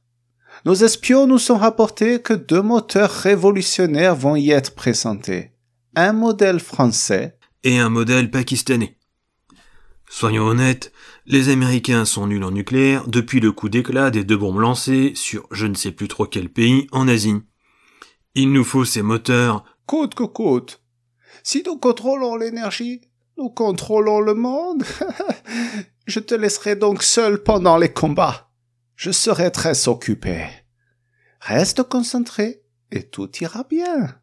Nos 0.64 0.74
espions 0.74 1.26
nous 1.26 1.52
ont 1.52 1.59
rapporté 1.59 2.20
que 2.20 2.33
deux 2.33 2.62
moteurs 2.62 3.11
révolutionnaires 3.11 4.16
vont 4.16 4.37
y 4.37 4.50
être 4.50 4.74
présentés. 4.74 5.52
Un 5.94 6.12
modèle 6.12 6.61
français 6.61 7.37
et 7.62 7.79
un 7.79 7.88
modèle 7.88 8.31
pakistanais. 8.31 8.96
Soyons 10.09 10.44
honnêtes, 10.44 10.92
les 11.26 11.48
Américains 11.48 12.04
sont 12.04 12.26
nuls 12.26 12.44
en 12.44 12.52
nucléaire 12.52 13.06
depuis 13.08 13.40
le 13.40 13.50
coup 13.52 13.68
d'éclat 13.68 14.10
des 14.10 14.24
deux 14.24 14.36
bombes 14.36 14.60
lancées 14.60 15.12
sur 15.14 15.46
je 15.50 15.66
ne 15.66 15.74
sais 15.74 15.90
plus 15.90 16.08
trop 16.08 16.26
quel 16.26 16.48
pays 16.48 16.86
en 16.92 17.08
Asie. 17.08 17.42
Il 18.34 18.52
nous 18.52 18.64
faut 18.64 18.84
ces 18.84 19.02
moteurs 19.02 19.64
coûte 19.86 20.14
que 20.14 20.24
coûte. 20.24 20.82
Si 21.42 21.62
nous 21.64 21.78
contrôlons 21.78 22.36
l'énergie, 22.36 23.00
nous 23.38 23.50
contrôlons 23.50 24.20
le 24.20 24.34
monde. 24.34 24.84
Je 26.06 26.20
te 26.20 26.34
laisserai 26.34 26.76
donc 26.76 27.02
seul 27.02 27.42
pendant 27.42 27.76
les 27.76 27.92
combats. 27.92 28.50
Je 28.94 29.10
serai 29.10 29.50
très 29.50 29.88
occupé. 29.88 30.46
Reste 31.40 31.82
concentré 31.82 32.62
et 32.90 33.08
tout 33.08 33.30
ira 33.40 33.64
bien. 33.64 34.20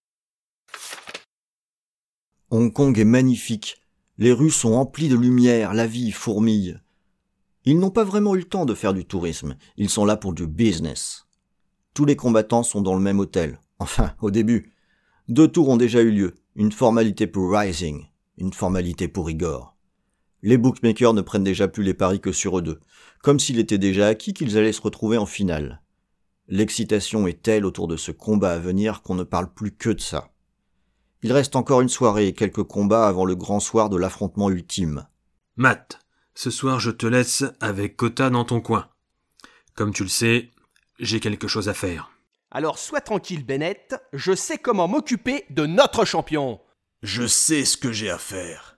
Hong 2.50 2.72
Kong 2.72 2.98
est 2.98 3.06
magnifique. 3.06 3.78
Les 4.18 4.32
rues 4.32 4.52
sont 4.52 4.74
emplies 4.74 5.10
de 5.10 5.16
lumière, 5.16 5.74
la 5.74 5.88
vie 5.88 6.12
fourmille. 6.12 6.83
Ils 7.66 7.80
n'ont 7.80 7.92
pas 7.92 8.04
vraiment 8.04 8.36
eu 8.36 8.40
le 8.40 8.44
temps 8.44 8.66
de 8.66 8.74
faire 8.74 8.94
du 8.94 9.06
tourisme, 9.06 9.56
ils 9.78 9.90
sont 9.90 10.06
là 10.06 10.18
pour 10.18 10.34
du 10.34 10.48
business. 10.48 11.28
Tous 11.94 12.06
les 12.06 12.16
combattants 12.16 12.64
sont 12.64 12.82
dans 12.82 12.96
le 12.96 13.02
même 13.02 13.20
hôtel. 13.20 13.60
Enfin, 13.80 14.14
au 14.22 14.32
début. 14.32 14.72
Deux 15.28 15.48
tours 15.48 15.70
ont 15.70 15.78
déjà 15.78 16.02
eu 16.02 16.12
lieu, 16.12 16.36
une 16.56 16.72
formalité 16.72 17.28
pour 17.28 17.52
Rising, 17.52 18.06
une 18.38 18.54
formalité 18.54 19.08
pour 19.08 19.30
Igor. 19.30 19.76
Les 20.42 20.58
bookmakers 20.58 21.14
ne 21.14 21.22
prennent 21.22 21.44
déjà 21.44 21.68
plus 21.68 21.84
les 21.84 21.94
paris 21.94 22.20
que 22.20 22.34
sur 22.34 22.58
eux 22.58 22.62
deux, 22.62 22.80
comme 23.22 23.40
s'il 23.40 23.60
était 23.60 23.78
déjà 23.78 24.08
acquis 24.08 24.34
qu'ils 24.34 24.58
allaient 24.58 24.74
se 24.74 24.82
retrouver 24.82 25.18
en 25.18 25.26
finale. 25.26 25.82
L'excitation 26.50 27.26
est 27.28 27.42
telle 27.42 27.66
autour 27.66 27.88
de 27.88 27.96
ce 27.96 28.12
combat 28.12 28.54
à 28.54 28.60
venir 28.60 29.02
qu'on 29.02 29.16
ne 29.16 29.24
parle 29.24 29.54
plus 29.54 29.72
que 29.72 29.90
de 29.90 30.02
ça. 30.02 30.32
Il 31.22 31.32
reste 31.32 31.56
encore 31.56 31.80
une 31.80 31.90
soirée 31.90 32.28
et 32.28 32.34
quelques 32.34 32.64
combats 32.64 33.08
avant 33.08 33.24
le 33.24 33.36
grand 33.36 33.62
soir 33.62 33.90
de 33.90 33.96
l'affrontement 33.96 34.50
ultime. 34.50 35.08
Matt, 35.56 36.00
ce 36.36 36.50
soir 36.50 36.80
je 36.80 36.92
te 36.92 37.06
laisse 37.06 37.44
avec 37.60 37.96
Kota 37.96 38.30
dans 38.30 38.46
ton 38.46 38.62
coin. 38.62 38.90
Comme 39.76 39.94
tu 39.94 40.04
le 40.04 40.10
sais, 40.10 40.52
j'ai 41.00 41.20
quelque 41.20 41.48
chose 41.48 41.70
à 41.70 41.74
faire. 41.74 42.12
Alors 42.52 42.78
sois 42.78 43.02
tranquille, 43.02 43.46
Bennett, 43.46 43.96
je 44.14 44.36
sais 44.36 44.58
comment 44.58 44.88
m'occuper 44.88 45.46
de 45.50 45.66
notre 45.66 46.06
champion. 46.06 46.62
Je 47.02 47.26
sais 47.26 47.66
ce 47.66 47.78
que 47.78 47.92
j'ai 47.92 48.10
à 48.10 48.18
faire. 48.18 48.78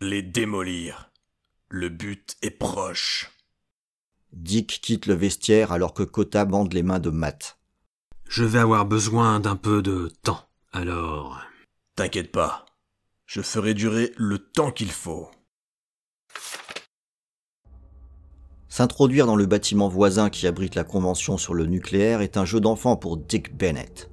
Les 0.00 0.22
démolir. 0.22 1.10
Le 1.68 1.88
but 1.88 2.36
est 2.42 2.50
proche. 2.50 3.30
Dick 4.32 4.80
quitte 4.82 5.06
le 5.06 5.14
vestiaire 5.14 5.70
alors 5.70 5.94
que 5.94 6.02
Kota 6.02 6.44
bande 6.44 6.72
les 6.72 6.82
mains 6.82 6.98
de 6.98 7.10
Matt. 7.10 7.58
Je 8.28 8.44
vais 8.44 8.58
avoir 8.58 8.86
besoin 8.86 9.38
d'un 9.38 9.56
peu 9.56 9.82
de 9.82 10.10
temps, 10.22 10.48
alors. 10.72 11.40
T'inquiète 11.94 12.32
pas. 12.32 12.66
Je 13.26 13.42
ferai 13.42 13.74
durer 13.74 14.12
le 14.16 14.38
temps 14.38 14.72
qu'il 14.72 14.90
faut. 14.90 15.30
S'introduire 18.76 19.26
dans 19.26 19.36
le 19.36 19.46
bâtiment 19.46 19.86
voisin 19.86 20.30
qui 20.30 20.48
abrite 20.48 20.74
la 20.74 20.82
convention 20.82 21.38
sur 21.38 21.54
le 21.54 21.66
nucléaire 21.66 22.22
est 22.22 22.36
un 22.36 22.44
jeu 22.44 22.58
d'enfant 22.58 22.96
pour 22.96 23.16
Dick 23.16 23.56
Bennett. 23.56 24.10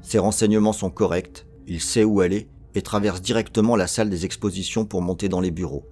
Ses 0.00 0.18
renseignements 0.18 0.72
sont 0.72 0.88
corrects, 0.88 1.44
il 1.66 1.82
sait 1.82 2.02
où 2.02 2.22
aller 2.22 2.48
et 2.74 2.80
traverse 2.80 3.20
directement 3.20 3.76
la 3.76 3.86
salle 3.86 4.08
des 4.08 4.24
expositions 4.24 4.86
pour 4.86 5.02
monter 5.02 5.28
dans 5.28 5.42
les 5.42 5.50
bureaux. 5.50 5.84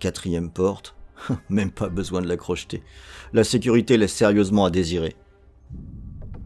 Quatrième 0.00 0.50
porte, 0.50 0.96
même 1.48 1.70
pas 1.70 1.88
besoin 1.88 2.22
de 2.22 2.26
la 2.26 2.36
crocheter. 2.36 2.82
La 3.32 3.44
sécurité 3.44 3.96
laisse 3.98 4.14
sérieusement 4.14 4.64
à 4.64 4.70
désirer. 4.70 5.14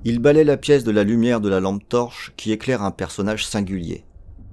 Il 0.05 0.19
balaie 0.19 0.45
la 0.45 0.59
pièce 0.59 0.85
de 0.85 0.91
la 0.91 1.05
lumière 1.05 1.41
de 1.41 1.49
la 1.49 1.61
lampe 1.61 1.89
torche 1.89 2.35
qui 2.37 2.53
éclaire 2.53 2.83
un 2.83 2.91
personnage 2.91 3.47
singulier. 3.47 4.05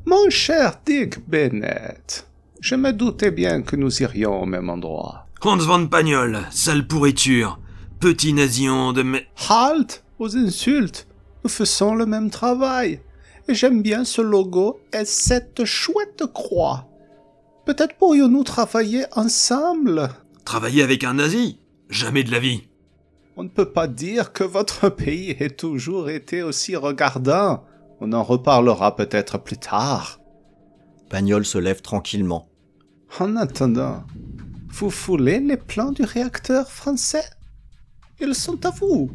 Mon 0.06 0.30
cher 0.30 0.80
Dick 0.86 1.20
Bennett, 1.28 2.30
je 2.62 2.76
me 2.76 2.94
doutais 2.94 3.32
bien 3.32 3.62
que 3.62 3.76
nous 3.76 4.02
irions 4.02 4.42
au 4.42 4.46
même 4.46 4.70
endroit. 4.70 5.26
Hans 5.42 5.56
van 5.56 5.88
Pagnol, 5.88 6.40
sale 6.52 6.86
pourriture, 6.86 7.62
petit 8.02 8.34
nazion 8.34 8.92
de 8.92 9.04
mes... 9.04 9.26
Halt 9.48 10.04
aux 10.20 10.36
insultes. 10.36 11.08
Nous 11.46 11.50
faisons 11.50 11.96
le 11.96 12.06
même 12.06 12.30
travail. 12.30 13.00
Et 13.48 13.54
j'aime 13.54 13.82
bien 13.82 14.04
ce 14.04 14.22
logo 14.22 14.82
et 14.92 15.06
cette 15.06 15.64
chouette 15.64 16.26
croix. 16.34 16.90
Peut-être 17.66 17.96
pourrions-nous 17.96 18.44
travailler 18.44 19.06
ensemble 19.14 20.10
Travailler 20.44 20.84
avec 20.84 21.06
un 21.06 21.14
nazi? 21.14 21.60
Jamais 21.90 22.24
de 22.24 22.32
la 22.32 22.40
vie. 22.40 22.68
On 23.38 23.44
ne 23.44 23.50
peut 23.50 23.72
pas 23.72 23.88
dire 23.88 24.34
que 24.34 24.44
votre 24.44 24.90
pays 24.96 25.38
ait 25.40 25.52
toujours 25.52 26.10
été 26.10 26.44
aussi 26.44 26.76
regardant. 26.76 27.64
On 28.02 28.12
en 28.12 28.24
reparlera 28.24 28.98
peut-être 28.98 29.38
plus 29.38 29.58
tard. 29.58 30.20
Pagnol 31.10 31.46
se 31.46 31.58
lève 31.58 31.82
tranquillement. 31.82 32.50
En 33.20 33.38
attendant, 33.38 34.04
vous 34.70 34.90
foulez 34.90 35.40
les 35.40 35.58
plans 35.58 35.92
du 35.92 36.04
réacteur 36.04 36.70
français? 36.70 37.24
Ils 38.22 38.36
sont 38.36 38.66
à 38.66 38.72
vous. 38.72 39.12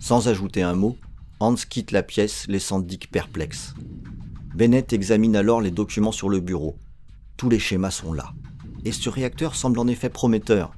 Sans 0.00 0.28
ajouter 0.28 0.62
un 0.62 0.74
mot, 0.74 0.96
Hans 1.40 1.54
quitte 1.54 1.92
la 1.92 2.02
pièce, 2.02 2.46
laissant 2.48 2.80
Dick 2.80 3.10
perplexe. 3.10 3.74
Bennett 4.54 4.92
examine 4.92 5.36
alors 5.36 5.60
les 5.60 5.70
documents 5.70 6.12
sur 6.12 6.28
le 6.28 6.40
bureau. 6.40 6.78
Tous 7.36 7.48
les 7.48 7.58
schémas 7.58 7.90
sont 7.90 8.12
là. 8.12 8.32
Et 8.84 8.92
ce 8.92 9.08
réacteur 9.08 9.54
semble 9.54 9.78
en 9.78 9.86
effet 9.86 10.08
prometteur. 10.08 10.72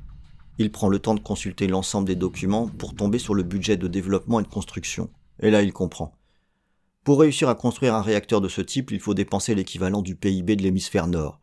Il 0.59 0.72
prend 0.72 0.89
le 0.89 0.99
temps 0.99 1.14
de 1.14 1.20
consulter 1.20 1.68
l'ensemble 1.68 2.09
des 2.09 2.16
documents 2.16 2.66
pour 2.66 2.95
tomber 2.95 3.18
sur 3.18 3.34
le 3.34 3.45
budget 3.45 3.76
de 3.76 3.86
développement 3.86 4.41
et 4.41 4.43
de 4.43 4.49
construction. 4.49 5.11
Et 5.41 5.51
là, 5.51 5.62
il 5.62 5.72
comprend. 5.72 6.16
Pour 7.05 7.20
réussir 7.20 7.49
à 7.49 7.55
construire 7.55 7.95
un 7.95 8.03
réacteur 8.03 8.41
de 8.41 8.49
ce 8.49 8.61
type, 8.61 8.91
il 8.91 9.01
faut 9.01 9.14
dépenser 9.14 9.55
l'équivalent 9.55 10.03
du 10.03 10.16
PIB 10.16 10.57
de 10.57 10.62
l'hémisphère 10.62 11.07
nord. 11.07 11.41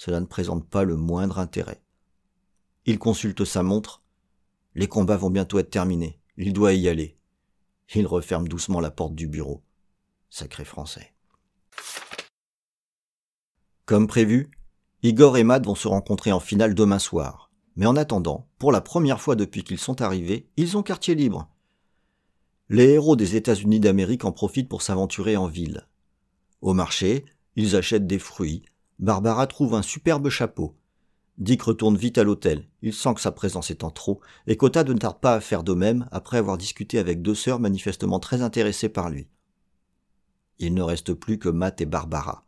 Cela 0.00 0.18
ne 0.18 0.24
présente 0.24 0.66
pas 0.66 0.84
le 0.84 0.96
moindre 0.96 1.38
intérêt. 1.38 1.82
Il 2.86 2.98
consulte 2.98 3.44
sa 3.44 3.62
montre. 3.62 4.02
Les 4.74 4.88
combats 4.88 5.18
vont 5.18 5.28
bientôt 5.28 5.58
être 5.58 5.68
terminés. 5.68 6.18
Il 6.38 6.54
doit 6.54 6.72
y 6.72 6.88
aller. 6.88 7.18
Il 7.94 8.06
referme 8.06 8.48
doucement 8.48 8.80
la 8.80 8.90
porte 8.90 9.14
du 9.14 9.28
bureau. 9.28 9.62
Sacré 10.30 10.64
français. 10.64 11.12
Comme 13.84 14.06
prévu, 14.06 14.50
Igor 15.02 15.36
et 15.36 15.44
Matt 15.44 15.66
vont 15.66 15.74
se 15.74 15.86
rencontrer 15.86 16.32
en 16.32 16.40
finale 16.40 16.74
demain 16.74 16.98
soir. 16.98 17.50
Mais 17.76 17.84
en 17.84 17.94
attendant, 17.94 18.48
pour 18.56 18.72
la 18.72 18.80
première 18.80 19.20
fois 19.20 19.36
depuis 19.36 19.64
qu'ils 19.64 19.78
sont 19.78 20.00
arrivés, 20.00 20.48
ils 20.56 20.78
ont 20.78 20.82
quartier 20.82 21.14
libre. 21.14 21.50
Les 22.70 22.88
héros 22.88 23.16
des 23.16 23.36
États-Unis 23.36 23.80
d'Amérique 23.80 24.24
en 24.24 24.32
profitent 24.32 24.70
pour 24.70 24.80
s'aventurer 24.80 25.36
en 25.36 25.46
ville. 25.46 25.86
Au 26.62 26.72
marché, 26.72 27.26
ils 27.54 27.76
achètent 27.76 28.06
des 28.06 28.18
fruits. 28.18 28.62
Barbara 29.00 29.46
trouve 29.46 29.74
un 29.74 29.82
superbe 29.82 30.28
chapeau. 30.28 30.76
Dick 31.38 31.62
retourne 31.62 31.96
vite 31.96 32.18
à 32.18 32.22
l'hôtel. 32.22 32.68
Il 32.82 32.92
sent 32.92 33.14
que 33.14 33.22
sa 33.22 33.32
présence 33.32 33.70
est 33.70 33.82
en 33.82 33.90
trop, 33.90 34.20
et 34.46 34.58
Kota 34.58 34.84
ne 34.84 34.92
tarde 34.92 35.20
pas 35.20 35.32
à 35.32 35.40
faire 35.40 35.64
de 35.64 35.72
même 35.72 36.06
après 36.12 36.36
avoir 36.36 36.58
discuté 36.58 36.98
avec 36.98 37.22
deux 37.22 37.34
sœurs 37.34 37.60
manifestement 37.60 38.20
très 38.20 38.42
intéressées 38.42 38.90
par 38.90 39.08
lui. 39.08 39.26
Il 40.58 40.74
ne 40.74 40.82
reste 40.82 41.14
plus 41.14 41.38
que 41.38 41.48
Matt 41.48 41.80
et 41.80 41.86
Barbara. 41.86 42.44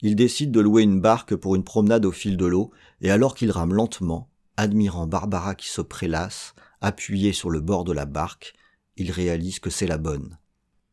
Il 0.00 0.16
décide 0.16 0.50
de 0.50 0.58
louer 0.58 0.82
une 0.82 1.00
barque 1.00 1.36
pour 1.36 1.54
une 1.54 1.62
promenade 1.62 2.04
au 2.04 2.10
fil 2.10 2.36
de 2.36 2.46
l'eau, 2.46 2.72
et 3.00 3.12
alors 3.12 3.36
qu'il 3.36 3.52
rame 3.52 3.72
lentement, 3.72 4.28
admirant 4.56 5.06
Barbara 5.06 5.54
qui 5.54 5.68
se 5.68 5.80
prélasse, 5.80 6.56
appuyée 6.80 7.32
sur 7.32 7.50
le 7.50 7.60
bord 7.60 7.84
de 7.84 7.92
la 7.92 8.06
barque, 8.06 8.54
il 8.96 9.12
réalise 9.12 9.60
que 9.60 9.70
c'est 9.70 9.86
la 9.86 9.98
bonne. 9.98 10.36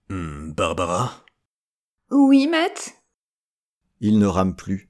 Hmm, 0.09 0.51
Barbara? 0.51 1.26
Oui, 2.12 2.45
Matt? 2.45 3.01
Il 4.04 4.18
ne 4.18 4.26
rame 4.26 4.56
plus. 4.56 4.89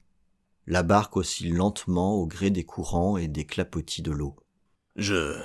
La 0.66 0.82
barque 0.82 1.18
oscille 1.18 1.52
lentement 1.52 2.14
au 2.14 2.26
gré 2.26 2.48
des 2.48 2.64
courants 2.64 3.18
et 3.18 3.28
des 3.28 3.44
clapotis 3.44 4.00
de 4.00 4.10
l'eau. 4.10 4.36
Je. 4.96 5.38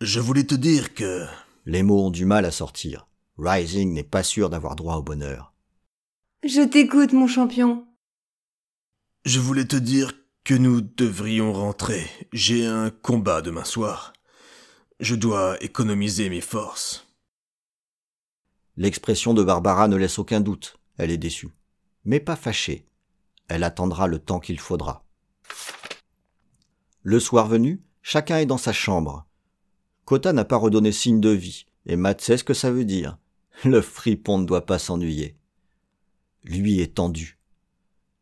Je 0.00 0.18
voulais 0.18 0.44
te 0.44 0.56
dire 0.56 0.92
que. 0.94 1.26
Les 1.64 1.84
mots 1.84 2.06
ont 2.06 2.10
du 2.10 2.24
mal 2.24 2.44
à 2.44 2.50
sortir. 2.50 3.06
Rising 3.38 3.92
n'est 3.92 4.02
pas 4.02 4.24
sûr 4.24 4.50
d'avoir 4.50 4.74
droit 4.74 4.96
au 4.96 5.02
bonheur. 5.02 5.54
Je 6.42 6.62
t'écoute, 6.62 7.12
mon 7.12 7.28
champion. 7.28 7.86
Je 9.24 9.38
voulais 9.38 9.66
te 9.66 9.76
dire 9.76 10.12
que 10.42 10.54
nous 10.54 10.80
devrions 10.80 11.52
rentrer. 11.52 12.04
J'ai 12.32 12.66
un 12.66 12.90
combat 12.90 13.42
demain 13.42 13.64
soir. 13.64 14.12
Je 14.98 15.14
dois 15.14 15.62
économiser 15.62 16.28
mes 16.28 16.40
forces. 16.40 17.06
L'expression 18.76 19.34
de 19.34 19.44
Barbara 19.44 19.86
ne 19.86 19.96
laisse 19.96 20.18
aucun 20.18 20.40
doute. 20.40 20.80
Elle 20.96 21.12
est 21.12 21.18
déçue. 21.18 21.50
Mais 22.04 22.20
pas 22.20 22.36
fâchée. 22.36 22.86
Elle 23.48 23.64
attendra 23.64 24.06
le 24.06 24.18
temps 24.18 24.40
qu'il 24.40 24.60
faudra. 24.60 25.04
Le 27.02 27.18
soir 27.18 27.46
venu, 27.46 27.82
chacun 28.02 28.38
est 28.38 28.46
dans 28.46 28.58
sa 28.58 28.72
chambre. 28.72 29.26
Kota 30.04 30.32
n'a 30.32 30.44
pas 30.44 30.56
redonné 30.56 30.92
signe 30.92 31.20
de 31.20 31.30
vie, 31.30 31.66
et 31.86 31.96
Matt 31.96 32.20
sait 32.20 32.36
ce 32.36 32.44
que 32.44 32.54
ça 32.54 32.70
veut 32.70 32.84
dire. 32.84 33.18
Le 33.64 33.80
fripon 33.80 34.38
ne 34.38 34.44
doit 34.44 34.66
pas 34.66 34.78
s'ennuyer. 34.78 35.36
Lui 36.44 36.80
est 36.80 36.94
tendu. 36.94 37.38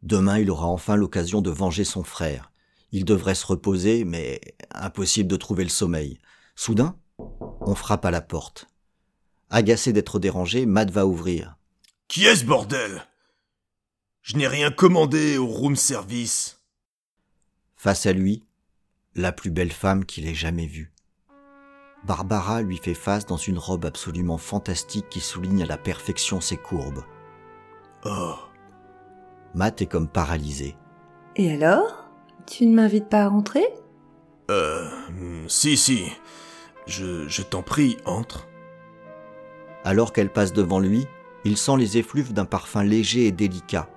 Demain, 0.03 0.39
il 0.39 0.51
aura 0.51 0.67
enfin 0.67 0.97
l'occasion 0.97 1.43
de 1.43 1.51
venger 1.51 1.85
son 1.85 2.05
frère. 2.05 2.53
Il 2.93 3.05
devrait 3.05 3.35
se 3.35 3.47
reposer, 3.47 4.05
mais 4.05 4.41
impossible 4.71 5.29
de 5.29 5.37
trouver 5.37 5.65
le 5.65 5.71
sommeil. 5.71 6.19
Soudain, 6.55 6.97
on 7.61 7.75
frappe 7.75 8.05
à 8.05 8.11
la 8.11 8.21
porte. 8.21 8.69
Agacé 9.51 9.93
d'être 9.93 10.19
dérangé, 10.19 10.67
Matt 10.67 10.91
va 10.91 11.07
ouvrir. 11.07 11.57
Qui 12.07 12.25
est 12.25 12.37
ce 12.37 12.45
bordel? 12.45 13.07
Je 14.29 14.37
n'ai 14.37 14.47
rien 14.47 14.71
commandé 14.71 15.39
au 15.39 15.47
room 15.47 15.75
service. 15.75 16.61
Face 17.77 18.05
à 18.05 18.13
lui, 18.13 18.45
la 19.15 19.33
plus 19.33 19.51
belle 19.51 19.73
femme 19.73 20.05
qu'il 20.05 20.29
ait 20.29 20.35
jamais 20.35 20.67
vue. 20.67 20.93
Barbara 22.05 22.61
lui 22.61 22.77
fait 22.77 22.93
face 22.93 23.25
dans 23.25 23.39
une 23.39 23.57
robe 23.57 23.87
absolument 23.87 24.37
fantastique 24.37 25.09
qui 25.09 25.21
souligne 25.21 25.63
à 25.63 25.67
la 25.67 25.79
perfection 25.79 26.43
ses 26.43 26.59
courbes. 26.59 27.05
Oh. 28.05 28.35
Matt 29.55 29.81
est 29.81 29.87
comme 29.87 30.09
paralysé. 30.09 30.77
Et 31.37 31.51
alors? 31.51 32.11
Tu 32.45 32.67
ne 32.67 32.75
m'invites 32.75 33.09
pas 33.09 33.23
à 33.23 33.29
rentrer? 33.29 33.65
Euh. 34.51 34.91
Si, 35.49 35.79
si. 35.79 36.05
Je, 36.87 37.27
je 37.29 37.41
t'en 37.41 37.63
prie, 37.63 37.97
entre. 38.05 38.47
Alors 39.85 40.13
qu'elle 40.13 40.31
passe 40.31 40.53
devant 40.53 40.81
lui, 40.81 41.07
il 41.47 41.57
sent 41.57 41.79
les 41.79 41.97
effluves 41.97 42.35
d'un 42.35 42.45
parfum 42.45 42.83
léger 42.83 43.27
et 43.27 43.33
délicat. 43.33 43.89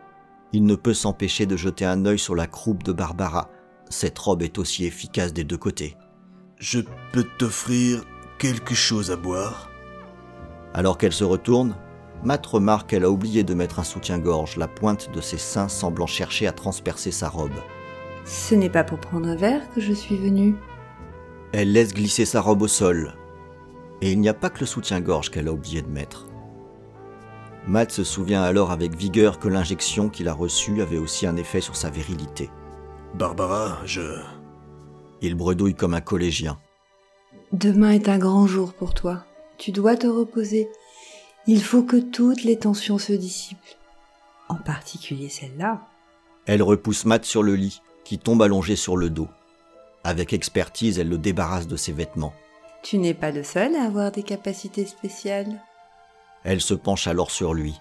Il 0.54 0.66
ne 0.66 0.76
peut 0.76 0.93
s'empêcher 0.93 1.45
de 1.45 1.56
jeter 1.56 1.86
un 1.86 2.06
œil 2.06 2.20
sur 2.20 2.36
la 2.36 2.47
croupe 2.47 2.84
de 2.84 2.91
Barbara. 2.91 3.49
Cette 3.89 4.20
robe 4.20 4.41
est 4.41 4.58
aussi 4.58 4.86
efficace 4.86 5.34
des 5.34 5.43
deux 5.43 5.58
côtés. 5.58 5.95
Je 6.58 6.82
peux 7.14 7.26
t'offrir 7.38 8.04
quelque 8.38 8.76
chose 8.76 9.12
à 9.12 9.16
boire? 9.16 9.70
Alors 10.74 10.97
qu'elle 10.97 11.14
se 11.14 11.24
retourne, 11.24 11.76
Matt 12.24 12.45
remarque 12.45 12.89
qu'elle 12.89 13.04
a 13.04 13.10
oublié 13.10 13.43
de 13.43 13.54
mettre 13.54 13.80
un 13.80 13.84
soutien-gorge, 13.84 14.58
la 14.58 14.68
pointe 14.68 15.12
de 15.12 15.22
ses 15.22 15.38
seins 15.38 15.68
semblant 15.68 16.06
chercher 16.06 16.47
à 16.47 16.52
transpercer 16.52 17.12
sa 17.12 17.30
robe. 17.30 17.60
Ce 18.26 18.54
n'est 18.54 18.70
pas 18.70 18.84
pour 18.84 18.99
prendre 18.99 19.28
un 19.28 19.36
verre 19.36 19.70
que 19.74 19.82
je 19.82 19.93
suis 19.93 20.18
venue. 20.18 20.56
Elle 21.54 21.72
laisse 21.72 21.93
glisser 21.93 22.26
sa 22.26 22.41
robe 22.41 22.62
au 22.62 22.68
sol. 22.68 23.16
Et 24.02 24.12
il 24.12 24.20
n'y 24.20 24.30
a 24.30 24.34
pas 24.34 24.49
que 24.49 24.62
le 24.62 24.66
soutien-gorge 24.66 25.32
qu'elle 25.32 25.47
a 25.47 25.54
oublié 25.54 25.82
de 25.82 25.89
mettre. 25.89 26.28
Matt 27.68 27.91
se 27.91 28.03
souvient 28.03 28.41
alors 28.41 28.72
avec 28.72 28.95
vigueur 28.95 29.39
que 29.39 29.47
l'injection 29.47 30.09
qu'il 30.09 30.28
a 30.28 30.34
reçue 30.34 30.82
avait 30.82 30.97
aussi 30.97 31.28
un 31.28 31.36
effet 31.36 31.62
sur 31.62 31.76
sa 31.76 31.89
virilité. 31.89 32.49
Barbara, 33.14 33.78
je. 33.86 34.20
Il 35.22 35.36
bredouille 35.36 35.76
comme 35.76 35.93
un 35.93 36.01
collégien. 36.01 36.57
Demain 37.51 37.91
est 37.91 38.09
un 38.09 38.18
grand 38.18 38.47
jour 38.47 38.74
pour 38.74 38.93
toi. 38.93 39.26
Tu 39.57 39.72
dois 39.72 39.95
te 39.95 40.07
reposer. 40.07 40.70
Il 41.45 41.62
faut 41.62 41.84
que 41.84 41.97
toutes 41.97 42.43
les 42.43 42.57
tensions 42.57 42.97
se 42.97 43.14
dissipent. 43.14 43.57
En 44.49 44.55
particulier 44.55 45.30
celle-là. 45.30 45.82
Elle 46.45 46.64
repousse 46.64 47.05
Matt 47.05 47.26
sur 47.26 47.43
le 47.43 47.55
lit, 47.55 47.82
qui 48.03 48.18
tombe 48.18 48.41
allongé 48.41 48.76
sur 48.76 48.97
le 48.97 49.09
dos. 49.09 49.28
Avec 50.03 50.34
expertise, 50.34 50.97
elle 50.97 51.09
le 51.09 51.20
débarrasse 51.20 51.68
de 51.68 51.76
ses 51.76 51.91
vêtements. 51.91 52.34
Tu 52.82 52.97
n'es 52.97 53.14
pas 53.14 53.32
le 53.32 53.43
seul 53.43 53.76
à 53.76 53.84
avoir 53.84 54.12
des 54.12 54.24
capacités 54.24 54.86
spéciales. 54.86 55.62
Elle 56.43 56.61
se 56.61 56.73
penche 56.73 57.07
alors 57.07 57.31
sur 57.31 57.53
lui. 57.53 57.75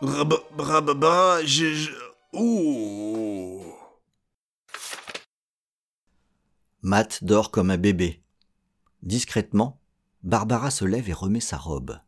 Brababa, 0.00 1.44
je. 1.44 1.74
je... 1.74 1.90
Ouh. 2.32 3.64
Matt 6.82 7.24
dort 7.24 7.50
comme 7.50 7.70
un 7.70 7.76
bébé. 7.76 8.22
Discrètement, 9.02 9.80
Barbara 10.22 10.70
se 10.70 10.84
lève 10.84 11.08
et 11.08 11.12
remet 11.12 11.40
sa 11.40 11.56
robe. 11.56 11.98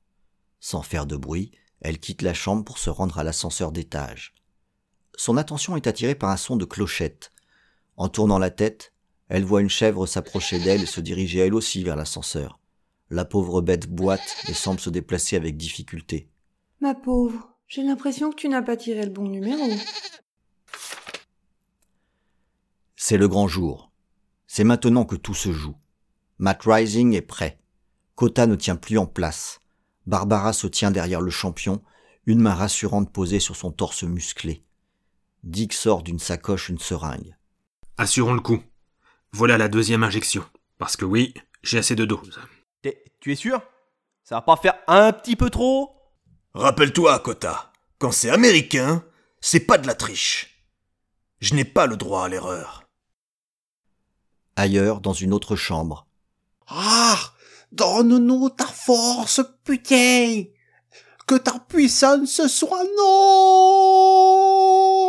Sans 0.60 0.82
faire 0.82 1.06
de 1.06 1.16
bruit, 1.16 1.50
elle 1.80 1.98
quitte 1.98 2.22
la 2.22 2.34
chambre 2.34 2.64
pour 2.64 2.78
se 2.78 2.90
rendre 2.90 3.18
à 3.18 3.24
l'ascenseur 3.24 3.72
d'étage. 3.72 4.34
Son 5.16 5.36
attention 5.36 5.76
est 5.76 5.88
attirée 5.88 6.14
par 6.14 6.30
un 6.30 6.36
son 6.36 6.56
de 6.56 6.64
clochette. 6.64 7.32
En 7.96 8.08
tournant 8.08 8.38
la 8.38 8.50
tête, 8.50 8.92
elle 9.28 9.44
voit 9.44 9.60
une 9.60 9.68
chèvre 9.68 10.06
s'approcher 10.06 10.60
d'elle 10.60 10.82
et 10.82 10.86
se 10.86 11.00
diriger 11.00 11.40
elle 11.40 11.54
aussi 11.54 11.82
vers 11.82 11.96
l'ascenseur. 11.96 12.59
La 13.10 13.24
pauvre 13.24 13.60
bête 13.60 13.88
boite 13.88 14.36
et 14.48 14.54
semble 14.54 14.78
se 14.78 14.88
déplacer 14.88 15.34
avec 15.34 15.56
difficulté. 15.56 16.28
Ma 16.80 16.94
pauvre, 16.94 17.50
j'ai 17.66 17.82
l'impression 17.82 18.30
que 18.30 18.36
tu 18.36 18.48
n'as 18.48 18.62
pas 18.62 18.76
tiré 18.76 19.04
le 19.04 19.10
bon 19.10 19.28
numéro. 19.28 19.68
C'est 22.94 23.16
le 23.16 23.26
grand 23.26 23.48
jour. 23.48 23.90
C'est 24.46 24.64
maintenant 24.64 25.04
que 25.04 25.16
tout 25.16 25.34
se 25.34 25.52
joue. 25.52 25.76
Matt 26.38 26.62
Rising 26.64 27.14
est 27.14 27.22
prêt. 27.22 27.58
Kota 28.14 28.46
ne 28.46 28.54
tient 28.54 28.76
plus 28.76 28.98
en 28.98 29.06
place. 29.06 29.60
Barbara 30.06 30.52
se 30.52 30.66
tient 30.68 30.90
derrière 30.90 31.20
le 31.20 31.30
champion, 31.30 31.82
une 32.26 32.40
main 32.40 32.54
rassurante 32.54 33.12
posée 33.12 33.40
sur 33.40 33.56
son 33.56 33.72
torse 33.72 34.04
musclé. 34.04 34.64
Dick 35.42 35.72
sort 35.72 36.02
d'une 36.02 36.18
sacoche 36.18 36.68
une 36.68 36.78
seringue. 36.78 37.36
Assurons 37.96 38.34
le 38.34 38.40
coup. 38.40 38.62
Voilà 39.32 39.58
la 39.58 39.68
deuxième 39.68 40.04
injection. 40.04 40.44
Parce 40.78 40.96
que 40.96 41.04
oui, 41.04 41.34
j'ai 41.62 41.78
assez 41.78 41.96
de 41.96 42.04
doses. 42.04 42.38
Tu 43.20 43.32
es 43.32 43.36
sûr? 43.36 43.62
Ça 44.24 44.36
va 44.36 44.42
pas 44.42 44.56
faire 44.56 44.78
un 44.86 45.12
petit 45.12 45.36
peu 45.36 45.50
trop? 45.50 45.94
Rappelle-toi, 46.54 47.18
Kota, 47.20 47.70
quand 47.98 48.12
c'est 48.12 48.30
américain, 48.30 49.04
c'est 49.40 49.60
pas 49.60 49.76
de 49.76 49.86
la 49.86 49.94
triche. 49.94 50.66
Je 51.38 51.54
n'ai 51.54 51.64
pas 51.64 51.86
le 51.86 51.96
droit 51.96 52.24
à 52.24 52.28
l'erreur. 52.28 52.84
Ailleurs, 54.56 55.00
dans 55.00 55.12
une 55.12 55.32
autre 55.32 55.54
chambre. 55.54 56.06
Ah 56.66 57.18
Donne-nous 57.72 58.50
ta 58.50 58.66
force, 58.66 59.40
putain 59.64 60.44
Que 61.26 61.36
ta 61.36 61.58
puissance 61.60 62.46
soit 62.48 62.84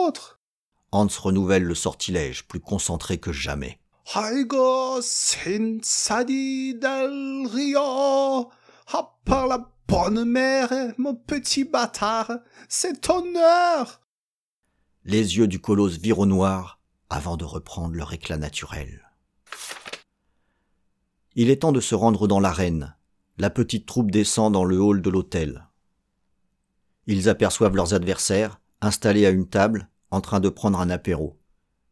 nôtre 0.05 0.39
Hans 0.91 1.07
renouvelle 1.07 1.63
le 1.63 1.75
sortilège, 1.75 2.47
plus 2.47 2.59
concentré 2.59 3.17
que 3.17 3.31
jamais. 3.31 3.80
Aigo 4.15 5.01
Sensadi 5.01 6.75
del 6.75 7.47
Rio 7.47 8.51
Ah, 8.93 9.15
par 9.23 9.47
la 9.47 9.71
bonne 9.87 10.25
mère, 10.25 10.69
mon 10.97 11.15
petit 11.15 11.63
bâtard, 11.63 12.31
c'est 12.67 13.01
ton 13.01 13.23
heure 13.35 14.01
Les 15.05 15.37
yeux 15.37 15.47
du 15.47 15.59
colosse 15.59 15.97
virent 15.97 16.19
au 16.19 16.25
noir 16.25 16.79
avant 17.09 17.37
de 17.37 17.45
reprendre 17.45 17.95
leur 17.95 18.11
éclat 18.13 18.37
naturel. 18.37 19.01
Il 21.35 21.49
est 21.49 21.61
temps 21.61 21.71
de 21.71 21.79
se 21.79 21.95
rendre 21.95 22.27
dans 22.27 22.39
l'arène. 22.39 22.95
La 23.37 23.49
petite 23.49 23.85
troupe 23.85 24.11
descend 24.11 24.51
dans 24.51 24.65
le 24.65 24.81
hall 24.81 25.01
de 25.01 25.09
l'hôtel. 25.09 25.67
Ils 27.07 27.29
aperçoivent 27.29 27.75
leurs 27.75 27.93
adversaires, 27.93 28.59
installés 28.81 29.25
à 29.25 29.29
une 29.29 29.47
table, 29.47 29.89
en 30.11 30.19
train 30.21 30.41
de 30.41 30.49
prendre 30.49 30.79
un 30.79 30.89
apéro. 30.89 31.39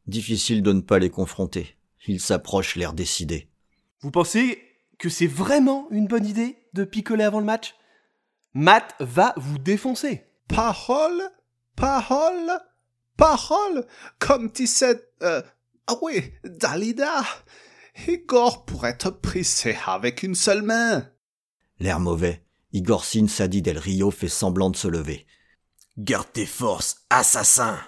Difficile 0.07 0.61
de 0.61 0.73
ne 0.73 0.81
pas 0.81 0.99
les 0.99 1.09
confronter. 1.09 1.78
Ils 2.09 2.19
s'approchent 2.19 2.75
l'air 2.75 2.93
décidé. 2.93 3.51
Vous 4.01 4.09
pensez 4.09 4.59
que 4.97 5.09
c'est 5.09 5.27
vraiment 5.27 5.87
une 5.91 6.07
bonne 6.07 6.25
idée 6.25 6.57
de 6.73 6.83
picoler 6.83 7.23
avant 7.23 7.39
le 7.39 7.45
match? 7.45 7.75
Matt 8.55 8.95
va 8.99 9.35
vous 9.37 9.59
défoncer. 9.59 10.25
Parole, 10.47 11.21
parole, 11.75 12.51
parole, 13.15 13.85
comme 14.17 14.51
tu 14.51 14.65
sais, 14.65 15.07
euh, 15.21 15.43
Ah 15.85 15.97
oui, 16.01 16.33
Dalida. 16.43 17.21
Igor 18.07 18.65
pourrait 18.65 18.97
te 18.97 19.09
prisser 19.09 19.77
avec 19.85 20.23
une 20.23 20.33
seule 20.33 20.63
main. 20.63 21.07
L'air 21.77 21.99
mauvais, 21.99 22.43
Igor 22.73 23.05
Sin 23.05 23.27
Sadi 23.27 23.61
Del 23.61 23.77
Rio 23.77 24.09
fait 24.09 24.27
semblant 24.27 24.71
de 24.71 24.77
se 24.77 24.87
lever. 24.87 25.27
Garde 25.99 26.31
tes 26.33 26.47
forces, 26.47 27.05
assassin. 27.11 27.79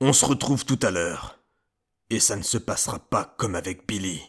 On 0.00 0.12
se 0.12 0.24
retrouve 0.24 0.64
tout 0.64 0.80
à 0.82 0.90
l'heure. 0.90 1.37
Et 2.10 2.20
ça 2.20 2.36
ne 2.36 2.42
se 2.42 2.58
passera 2.58 2.98
pas 2.98 3.34
comme 3.38 3.54
avec 3.54 3.86
Billy. 3.86 4.22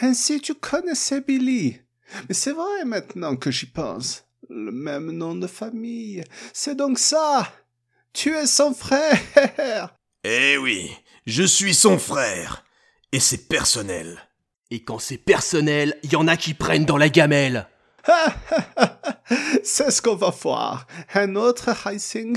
Ainsi 0.00 0.40
tu 0.40 0.54
connaissais 0.54 1.20
Billy. 1.20 1.80
Mais 2.28 2.34
c'est 2.34 2.52
vrai 2.52 2.84
maintenant 2.86 3.36
que 3.36 3.50
j'y 3.50 3.66
pense. 3.66 4.24
Le 4.48 4.72
même 4.72 5.10
nom 5.10 5.34
de 5.34 5.46
famille. 5.46 6.24
C'est 6.54 6.74
donc 6.74 6.98
ça. 6.98 7.52
Tu 8.12 8.34
es 8.34 8.46
son 8.46 8.74
frère. 8.74 9.94
Eh 10.24 10.58
oui, 10.58 10.90
je 11.26 11.44
suis 11.44 11.74
son 11.74 11.96
frère. 11.96 12.64
Et 13.12 13.20
c'est 13.20 13.48
personnel. 13.48 14.18
Et 14.70 14.82
quand 14.82 14.98
c'est 14.98 15.16
personnel, 15.16 15.96
y 16.02 16.16
en 16.16 16.26
a 16.26 16.36
qui 16.36 16.54
prennent 16.54 16.84
dans 16.84 16.96
la 16.96 17.08
gamelle. 17.08 17.68
c'est 19.62 19.92
ce 19.92 20.02
qu'on 20.02 20.16
va 20.16 20.30
voir. 20.30 20.88
Un 21.14 21.36
autre 21.36 21.70
Rising, 21.70 22.36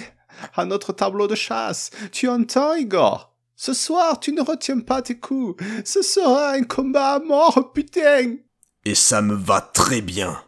un 0.55 0.69
autre 0.69 0.93
tableau 0.93 1.27
de 1.27 1.35
chasse. 1.35 1.89
Tu 2.11 2.29
entends, 2.29 2.75
Igor? 2.75 3.30
Ce 3.63 3.75
soir, 3.75 4.19
tu 4.19 4.31
ne 4.31 4.41
retiens 4.41 4.79
pas 4.79 5.03
tes 5.03 5.19
coups. 5.19 5.63
Ce 5.85 6.01
sera 6.01 6.53
un 6.53 6.63
combat 6.63 7.13
à 7.13 7.19
mort, 7.19 7.73
putain 7.73 8.37
Et 8.85 8.95
ça 8.95 9.21
me 9.21 9.35
va 9.35 9.61
très 9.61 10.01
bien. 10.01 10.43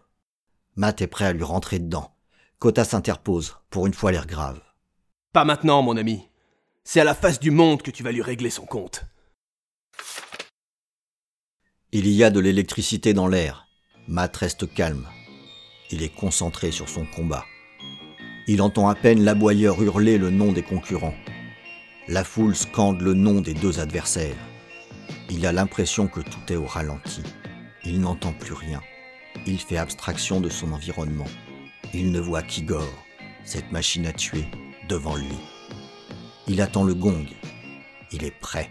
Matt 0.78 1.00
est 1.04 1.06
prêt 1.06 1.26
à 1.26 1.34
lui 1.34 1.44
rentrer 1.44 1.78
dedans. 1.78 2.16
Kota 2.58 2.84
s'interpose, 2.84 3.56
pour 3.70 3.86
une 3.86 3.94
fois 3.94 4.12
l'air 4.12 4.26
grave. 4.26 4.60
Pas 5.32 5.46
maintenant, 5.46 5.84
mon 5.84 5.96
ami. 5.96 6.28
C'est 6.84 7.02
à 7.02 7.04
la 7.04 7.14
face 7.14 7.40
du 7.40 7.52
monde 7.52 7.84
que 7.84 7.92
tu 7.92 8.02
vas 8.02 8.12
lui 8.12 8.24
régler 8.24 8.50
son 8.50 8.66
compte. 8.66 9.04
Il 11.92 12.08
y 12.08 12.24
a 12.24 12.32
de 12.32 12.40
l'électricité 12.40 13.14
dans 13.14 13.28
l'air. 13.28 13.68
Matt 14.08 14.36
reste 14.38 14.74
calme. 14.74 15.08
Il 15.92 16.02
est 16.02 16.16
concentré 16.16 16.72
sur 16.72 16.90
son 16.90 17.06
combat. 17.06 17.46
Il 18.48 18.60
entend 18.64 18.90
à 18.90 18.96
peine 18.96 19.24
l'aboyeur 19.24 19.84
hurler 19.84 20.18
le 20.18 20.32
nom 20.32 20.52
des 20.52 20.64
concurrents. 20.64 21.14
La 22.10 22.26
foule 22.26 22.54
scande 22.54 23.00
le 23.00 23.14
nom 23.14 23.40
des 23.40 23.54
deux 23.54 23.80
adversaires. 23.80 24.36
Il 25.30 25.46
a 25.46 25.54
l'impression 25.54 26.08
que 26.08 26.20
tout 26.20 26.52
est 26.52 26.58
au 26.58 26.66
ralenti. 26.66 27.24
Il 27.86 28.02
n'entend 28.02 28.34
plus 28.34 28.52
rien. 28.52 28.82
Il 29.46 29.58
fait 29.58 29.78
abstraction 29.78 30.42
de 30.42 30.50
son 30.50 30.74
environnement. 30.74 31.28
Il 31.94 32.12
ne 32.12 32.20
voit 32.20 32.42
qu'Igor, 32.42 32.92
cette 33.46 33.72
machine 33.72 34.06
à 34.06 34.12
tuer, 34.12 34.46
devant 34.90 35.16
lui. 35.16 35.38
Il 36.48 36.62
attend 36.62 36.84
le 36.84 36.94
gong. 36.94 37.26
Il 38.12 38.26
est 38.26 38.38
prêt. 38.38 38.70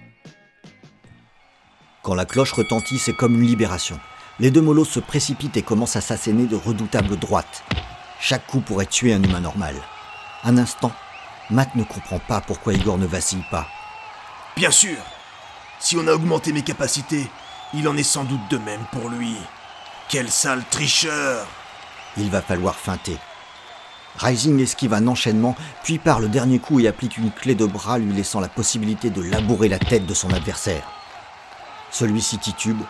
Quand 2.02 2.14
la 2.14 2.26
cloche 2.26 2.52
retentit, 2.52 2.98
c'est 2.98 3.16
comme 3.16 3.40
une 3.40 3.46
libération. 3.46 3.98
Les 4.40 4.50
deux 4.50 4.60
molosses 4.60 4.90
se 4.90 5.00
précipitent 5.00 5.56
et 5.56 5.62
commencent 5.62 5.96
à 5.96 6.02
s'asséner 6.02 6.44
de 6.44 6.56
redoutables 6.56 7.16
droites. 7.16 7.64
Chaque 8.20 8.46
coup 8.46 8.60
pourrait 8.60 8.84
tuer 8.84 9.14
un 9.14 9.22
humain 9.22 9.40
normal. 9.40 9.76
Un 10.44 10.58
instant, 10.58 10.92
Matt 11.53 11.74
ne 11.74 11.84
comprend 11.84 12.18
pas 12.18 12.40
pourquoi 12.40 12.72
Igor 12.72 12.96
ne 12.96 13.07
vacille 13.07 13.44
pas. 13.50 13.68
Bien 14.57 14.70
sûr 14.70 14.96
Si 15.78 15.96
on 15.98 16.07
a 16.07 16.12
augmenté 16.12 16.50
mes 16.50 16.62
capacités, 16.62 17.28
il 17.74 17.86
en 17.88 17.96
est 17.96 18.03
sans 18.03 18.24
doute 18.24 18.48
de 18.50 18.57
même 18.57 18.84
pour 18.90 19.11
lui. 19.11 19.36
Quel 20.09 20.30
sale 20.30 20.64
tricheur 20.70 21.46
Il 22.16 22.30
va 22.30 22.40
falloir 22.40 22.74
feinter. 22.74 23.18
Rising 24.18 24.61
esquive 24.61 24.94
un 24.94 25.07
enchaînement, 25.07 25.55
puis 25.82 25.98
part 25.98 26.20
le 26.20 26.28
dernier 26.28 26.59
coup 26.59 26.80
et 26.80 26.88
applique 26.88 27.18
une 27.18 27.30
clé 27.30 27.55
de 27.55 27.66
bras 27.66 27.98
lui 27.98 28.14
laissant 28.14 28.40
la 28.40 28.48
possibilité 28.48 29.11
de 29.11 29.22
labourer 29.22 29.68
la 29.68 29.78
tête 29.78 30.07
de 30.07 30.14
son 30.14 30.32
adversaire. 30.32 30.90
Celui-ci 31.90 32.38
titube 32.38 32.80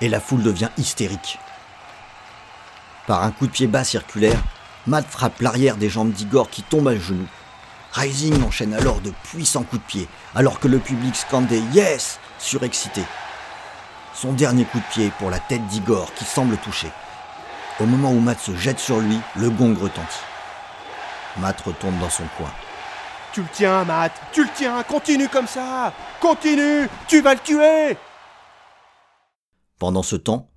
et 0.00 0.08
la 0.08 0.20
foule 0.20 0.44
devient 0.44 0.70
hystérique. 0.78 1.40
Par 3.08 3.24
un 3.24 3.32
coup 3.32 3.48
de 3.48 3.52
pied 3.52 3.66
bas 3.66 3.84
circulaire, 3.84 4.40
Matt 4.86 5.06
frappe 5.08 5.40
l'arrière 5.40 5.76
des 5.76 5.88
jambes 5.88 6.12
d'Igor 6.12 6.48
qui 6.48 6.62
tombe 6.62 6.86
à 6.88 6.96
genoux. 6.96 7.28
Rising 7.94 8.42
enchaîne 8.42 8.74
alors 8.74 9.00
de 9.00 9.12
puissants 9.22 9.62
coups 9.62 9.80
de 9.80 9.86
pied, 9.86 10.08
alors 10.34 10.58
que 10.58 10.66
le 10.66 10.80
public 10.80 11.14
scandait 11.14 11.62
Yes 11.72 12.18
surexcité. 12.40 13.02
Son 14.14 14.32
dernier 14.32 14.64
coup 14.64 14.78
de 14.78 14.84
pied 14.92 15.12
pour 15.18 15.30
la 15.30 15.38
tête 15.38 15.64
d'Igor 15.68 16.12
qui 16.14 16.24
semble 16.24 16.56
toucher. 16.56 16.90
Au 17.78 17.86
moment 17.86 18.10
où 18.10 18.18
Matt 18.18 18.40
se 18.40 18.54
jette 18.56 18.80
sur 18.80 18.98
lui, 18.98 19.18
le 19.36 19.48
gong 19.48 19.74
retentit. 19.74 20.24
Matt 21.38 21.60
retourne 21.60 21.96
dans 22.00 22.10
son 22.10 22.24
coin. 22.36 22.50
Tu 23.32 23.42
le 23.42 23.48
tiens, 23.52 23.84
Matt 23.84 24.12
Tu 24.32 24.42
le 24.42 24.50
tiens 24.54 24.82
Continue 24.84 25.28
comme 25.28 25.48
ça 25.48 25.92
Continue 26.20 26.88
Tu 27.08 27.20
vas 27.20 27.34
le 27.34 27.40
tuer 27.40 27.96
Pendant 29.78 30.02
ce 30.02 30.16
temps, 30.16 30.50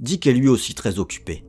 Dick 0.00 0.26
est 0.26 0.32
lui 0.32 0.48
aussi 0.48 0.74
très 0.74 0.98
occupé. 0.98 1.44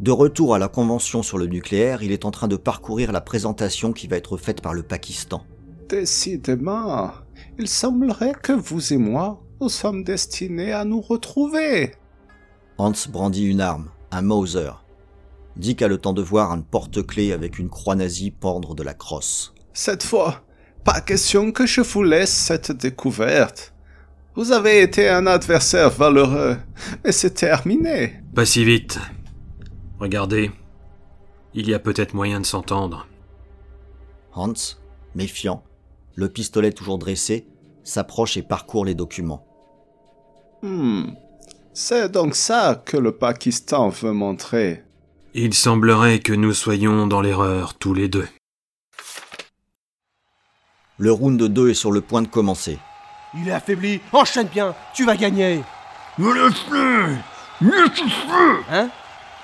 De 0.00 0.12
retour 0.12 0.54
à 0.54 0.58
la 0.58 0.68
convention 0.68 1.22
sur 1.22 1.36
le 1.36 1.46
nucléaire, 1.46 2.02
il 2.02 2.10
est 2.10 2.24
en 2.24 2.30
train 2.30 2.48
de 2.48 2.56
parcourir 2.56 3.12
la 3.12 3.20
présentation 3.20 3.92
qui 3.92 4.06
va 4.06 4.16
être 4.16 4.38
faite 4.38 4.62
par 4.62 4.72
le 4.72 4.82
Pakistan. 4.82 5.44
Décidément, 5.90 7.10
il 7.58 7.68
semblerait 7.68 8.32
que 8.42 8.52
vous 8.52 8.94
et 8.94 8.96
moi, 8.96 9.42
nous 9.60 9.68
sommes 9.68 10.02
destinés 10.02 10.72
à 10.72 10.86
nous 10.86 11.02
retrouver. 11.02 11.92
Hans 12.78 12.94
brandit 13.10 13.44
une 13.44 13.60
arme, 13.60 13.90
un 14.10 14.22
Mauser. 14.22 14.70
Dick 15.56 15.82
a 15.82 15.88
le 15.88 15.98
temps 15.98 16.14
de 16.14 16.22
voir 16.22 16.50
un 16.50 16.62
porte-clés 16.62 17.32
avec 17.32 17.58
une 17.58 17.68
croix 17.68 17.94
nazie 17.94 18.30
pendre 18.30 18.74
de 18.74 18.82
la 18.82 18.94
crosse. 18.94 19.52
Cette 19.74 20.02
fois, 20.02 20.40
pas 20.82 21.02
question 21.02 21.52
que 21.52 21.66
je 21.66 21.82
vous 21.82 22.04
laisse 22.04 22.32
cette 22.32 22.72
découverte. 22.72 23.74
Vous 24.34 24.52
avez 24.52 24.80
été 24.80 25.10
un 25.10 25.26
adversaire 25.26 25.90
valeureux, 25.90 26.56
mais 27.04 27.12
c'est 27.12 27.34
terminé. 27.34 28.14
Pas 28.34 28.46
si 28.46 28.64
vite. 28.64 28.98
Regardez, 30.00 30.50
il 31.52 31.68
y 31.68 31.74
a 31.74 31.78
peut-être 31.78 32.14
moyen 32.14 32.40
de 32.40 32.46
s'entendre. 32.46 33.06
Hans, 34.34 34.54
méfiant, 35.14 35.62
le 36.14 36.30
pistolet 36.30 36.72
toujours 36.72 36.96
dressé, 36.98 37.46
s'approche 37.84 38.38
et 38.38 38.42
parcourt 38.42 38.86
les 38.86 38.94
documents. 38.94 39.46
Hmm. 40.62 41.10
C'est 41.74 42.10
donc 42.10 42.34
ça 42.34 42.82
que 42.84 42.96
le 42.96 43.12
Pakistan 43.12 43.90
veut 43.90 44.12
montrer. 44.12 44.82
Il 45.34 45.54
semblerait 45.54 46.18
que 46.20 46.32
nous 46.32 46.54
soyons 46.54 47.06
dans 47.06 47.20
l'erreur 47.20 47.74
tous 47.74 47.94
les 47.94 48.08
deux. 48.08 48.28
Le 50.98 51.12
round 51.12 51.40
2 51.40 51.70
est 51.70 51.74
sur 51.74 51.92
le 51.92 52.00
point 52.00 52.22
de 52.22 52.28
commencer. 52.28 52.78
Il 53.34 53.48
est 53.48 53.52
affaibli 53.52 54.00
Enchaîne 54.12 54.48
bien 54.48 54.74
Tu 54.94 55.04
vas 55.04 55.16
gagner 55.16 55.62
Me 56.18 56.34
laisse-le 56.34 57.16
Laisse-le 57.60 58.64
Hein? 58.70 58.90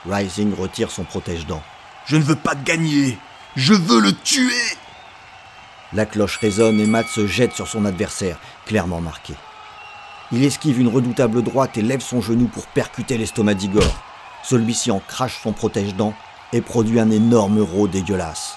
Rising 0.08 0.54
retire 0.54 0.90
son 0.90 1.04
protège-dents. 1.04 1.62
Je 2.06 2.16
ne 2.16 2.22
veux 2.22 2.36
pas 2.36 2.54
gagner 2.54 3.18
Je 3.56 3.74
veux 3.74 4.00
le 4.00 4.12
tuer 4.12 4.76
La 5.92 6.06
cloche 6.06 6.38
résonne 6.38 6.78
et 6.78 6.86
Matt 6.86 7.08
se 7.08 7.26
jette 7.26 7.54
sur 7.54 7.66
son 7.66 7.84
adversaire, 7.84 8.38
clairement 8.66 9.00
marqué. 9.00 9.34
Il 10.32 10.44
esquive 10.44 10.80
une 10.80 10.88
redoutable 10.88 11.42
droite 11.42 11.76
et 11.76 11.82
lève 11.82 12.00
son 12.00 12.20
genou 12.20 12.46
pour 12.46 12.66
percuter 12.66 13.18
l'estomac 13.18 13.54
d'Igor. 13.54 14.02
Celui-ci 14.42 14.90
en 14.90 15.00
crache 15.00 15.40
son 15.42 15.52
protège-dents 15.52 16.14
et 16.52 16.60
produit 16.60 17.00
un 17.00 17.10
énorme 17.10 17.60
rot 17.60 17.88
dégueulasse. 17.88 18.56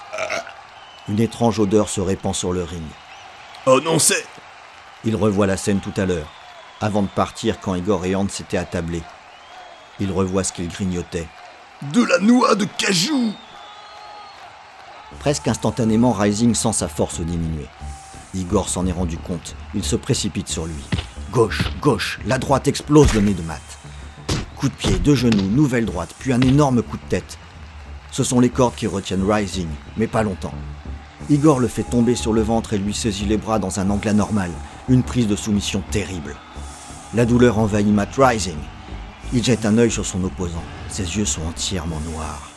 Une 1.08 1.20
étrange 1.20 1.58
odeur 1.58 1.88
se 1.88 2.00
répand 2.00 2.34
sur 2.34 2.52
le 2.52 2.62
ring. 2.62 2.82
Oh 3.66 3.80
non, 3.80 3.98
c'est... 3.98 4.24
Il 5.04 5.16
revoit 5.16 5.46
la 5.46 5.56
scène 5.56 5.80
tout 5.80 5.94
à 5.96 6.06
l'heure, 6.06 6.28
avant 6.80 7.02
de 7.02 7.08
partir 7.08 7.58
quand 7.60 7.74
Igor 7.74 8.04
et 8.04 8.14
Hans 8.14 8.28
s'étaient 8.28 8.58
attablés. 8.58 9.02
Il 9.98 10.12
revoit 10.12 10.44
ce 10.44 10.52
qu'il 10.52 10.68
grignotait. 10.68 11.26
De 11.82 12.02
la 12.02 12.18
noix 12.18 12.54
de 12.56 12.66
cajou 12.76 13.32
Presque 15.18 15.48
instantanément, 15.48 16.12
Rising 16.12 16.54
sent 16.54 16.74
sa 16.74 16.88
force 16.88 17.22
diminuer. 17.22 17.68
Igor 18.34 18.68
s'en 18.68 18.86
est 18.86 18.92
rendu 18.92 19.16
compte. 19.16 19.56
Il 19.74 19.82
se 19.82 19.96
précipite 19.96 20.48
sur 20.48 20.66
lui. 20.66 20.84
Gauche, 21.32 21.70
gauche, 21.80 22.20
la 22.26 22.36
droite 22.36 22.68
explose 22.68 23.14
le 23.14 23.22
nez 23.22 23.32
de 23.32 23.40
Matt. 23.40 23.62
Coup 24.56 24.68
de 24.68 24.74
pied, 24.74 24.98
deux 24.98 25.14
genoux, 25.14 25.48
nouvelle 25.48 25.86
droite, 25.86 26.14
puis 26.18 26.34
un 26.34 26.42
énorme 26.42 26.82
coup 26.82 26.98
de 26.98 27.08
tête. 27.08 27.38
Ce 28.10 28.24
sont 28.24 28.40
les 28.40 28.50
cordes 28.50 28.74
qui 28.74 28.86
retiennent 28.86 29.24
Rising, 29.26 29.68
mais 29.96 30.06
pas 30.06 30.22
longtemps. 30.22 30.54
Igor 31.30 31.60
le 31.60 31.68
fait 31.68 31.84
tomber 31.84 32.14
sur 32.14 32.34
le 32.34 32.42
ventre 32.42 32.74
et 32.74 32.78
lui 32.78 32.92
saisit 32.92 33.24
les 33.24 33.38
bras 33.38 33.58
dans 33.58 33.80
un 33.80 33.88
angle 33.88 34.08
anormal, 34.08 34.50
une 34.90 35.02
prise 35.02 35.28
de 35.28 35.36
soumission 35.36 35.82
terrible. 35.90 36.36
La 37.14 37.24
douleur 37.24 37.58
envahit 37.58 37.88
Matt 37.88 38.16
Rising. 38.18 38.58
Il 39.32 39.42
jette 39.42 39.64
un 39.64 39.78
œil 39.78 39.90
sur 39.90 40.04
son 40.04 40.22
opposant. 40.24 40.62
Ses 40.90 41.16
yeux 41.16 41.24
sont 41.24 41.42
entièrement 41.42 42.00
noirs. 42.00 42.50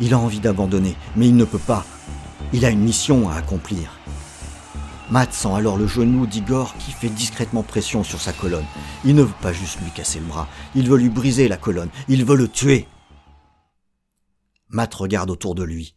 Il 0.00 0.14
a 0.14 0.18
envie 0.18 0.40
d'abandonner, 0.40 0.96
mais 1.16 1.28
il 1.28 1.36
ne 1.36 1.44
peut 1.44 1.58
pas. 1.58 1.86
Il 2.52 2.64
a 2.64 2.70
une 2.70 2.80
mission 2.80 3.30
à 3.30 3.36
accomplir. 3.36 3.98
Matt 5.10 5.32
sent 5.32 5.52
alors 5.52 5.76
le 5.76 5.86
genou 5.86 6.26
d'Igor 6.26 6.74
qui 6.78 6.90
fait 6.90 7.08
discrètement 7.08 7.62
pression 7.62 8.02
sur 8.04 8.20
sa 8.20 8.32
colonne. 8.32 8.64
Il 9.04 9.14
ne 9.14 9.22
veut 9.22 9.34
pas 9.42 9.52
juste 9.52 9.80
lui 9.80 9.90
casser 9.90 10.20
le 10.20 10.26
bras, 10.26 10.48
il 10.74 10.88
veut 10.88 10.98
lui 10.98 11.08
briser 11.08 11.48
la 11.48 11.56
colonne, 11.56 11.90
il 12.08 12.24
veut 12.24 12.36
le 12.36 12.48
tuer. 12.48 12.88
Matt 14.68 14.94
regarde 14.94 15.30
autour 15.30 15.54
de 15.54 15.62
lui. 15.62 15.94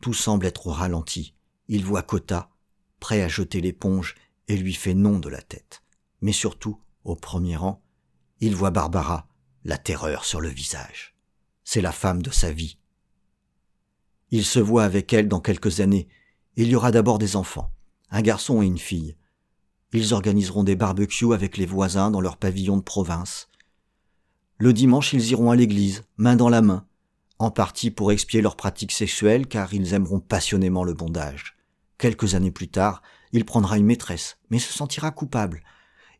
Tout 0.00 0.14
semble 0.14 0.46
être 0.46 0.68
ralenti. 0.68 1.34
Il 1.68 1.84
voit 1.84 2.02
Kota, 2.02 2.50
prêt 2.98 3.22
à 3.22 3.28
jeter 3.28 3.60
l'éponge, 3.60 4.16
et 4.48 4.56
lui 4.56 4.74
fait 4.74 4.94
non 4.94 5.20
de 5.20 5.28
la 5.28 5.42
tête. 5.42 5.82
Mais 6.20 6.32
surtout, 6.32 6.80
au 7.04 7.14
premier 7.14 7.54
rang, 7.56 7.80
il 8.40 8.56
voit 8.56 8.72
Barbara, 8.72 9.28
la 9.64 9.78
terreur 9.78 10.24
sur 10.24 10.40
le 10.40 10.48
visage. 10.48 11.14
C'est 11.64 11.80
la 11.80 11.92
femme 11.92 12.22
de 12.22 12.30
sa 12.30 12.52
vie. 12.52 12.78
Il 14.30 14.44
se 14.44 14.60
voit 14.60 14.84
avec 14.84 15.12
elle 15.12 15.28
dans 15.28 15.40
quelques 15.40 15.80
années. 15.80 16.08
Il 16.56 16.68
y 16.68 16.74
aura 16.74 16.92
d'abord 16.92 17.18
des 17.18 17.36
enfants, 17.36 17.72
un 18.10 18.22
garçon 18.22 18.62
et 18.62 18.66
une 18.66 18.78
fille. 18.78 19.16
Ils 19.92 20.14
organiseront 20.14 20.62
des 20.62 20.76
barbecues 20.76 21.34
avec 21.34 21.56
les 21.56 21.66
voisins 21.66 22.10
dans 22.10 22.20
leur 22.20 22.36
pavillon 22.36 22.76
de 22.76 22.82
province. 22.82 23.48
Le 24.58 24.72
dimanche, 24.72 25.12
ils 25.12 25.30
iront 25.30 25.50
à 25.50 25.56
l'église, 25.56 26.04
main 26.16 26.36
dans 26.36 26.48
la 26.48 26.62
main, 26.62 26.86
en 27.38 27.50
partie 27.50 27.90
pour 27.90 28.12
expier 28.12 28.42
leurs 28.42 28.56
pratiques 28.56 28.92
sexuelles 28.92 29.46
car 29.46 29.72
ils 29.74 29.94
aimeront 29.94 30.20
passionnément 30.20 30.84
le 30.84 30.94
bondage. 30.94 31.56
Quelques 31.98 32.34
années 32.34 32.50
plus 32.50 32.68
tard, 32.68 33.02
il 33.32 33.44
prendra 33.44 33.78
une 33.78 33.86
maîtresse, 33.86 34.38
mais 34.50 34.58
se 34.58 34.72
sentira 34.72 35.10
coupable. 35.10 35.62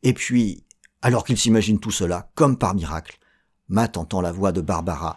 Et 0.03 0.14
puis, 0.14 0.64
alors 1.03 1.24
qu'il 1.24 1.38
s'imagine 1.38 1.78
tout 1.78 1.91
cela, 1.91 2.30
comme 2.34 2.59
par 2.59 2.74
miracle, 2.74 3.19
Matt 3.72 3.96
entend 3.96 4.20
la 4.20 4.32
voix 4.32 4.50
de 4.50 4.60
Barbara. 4.60 5.16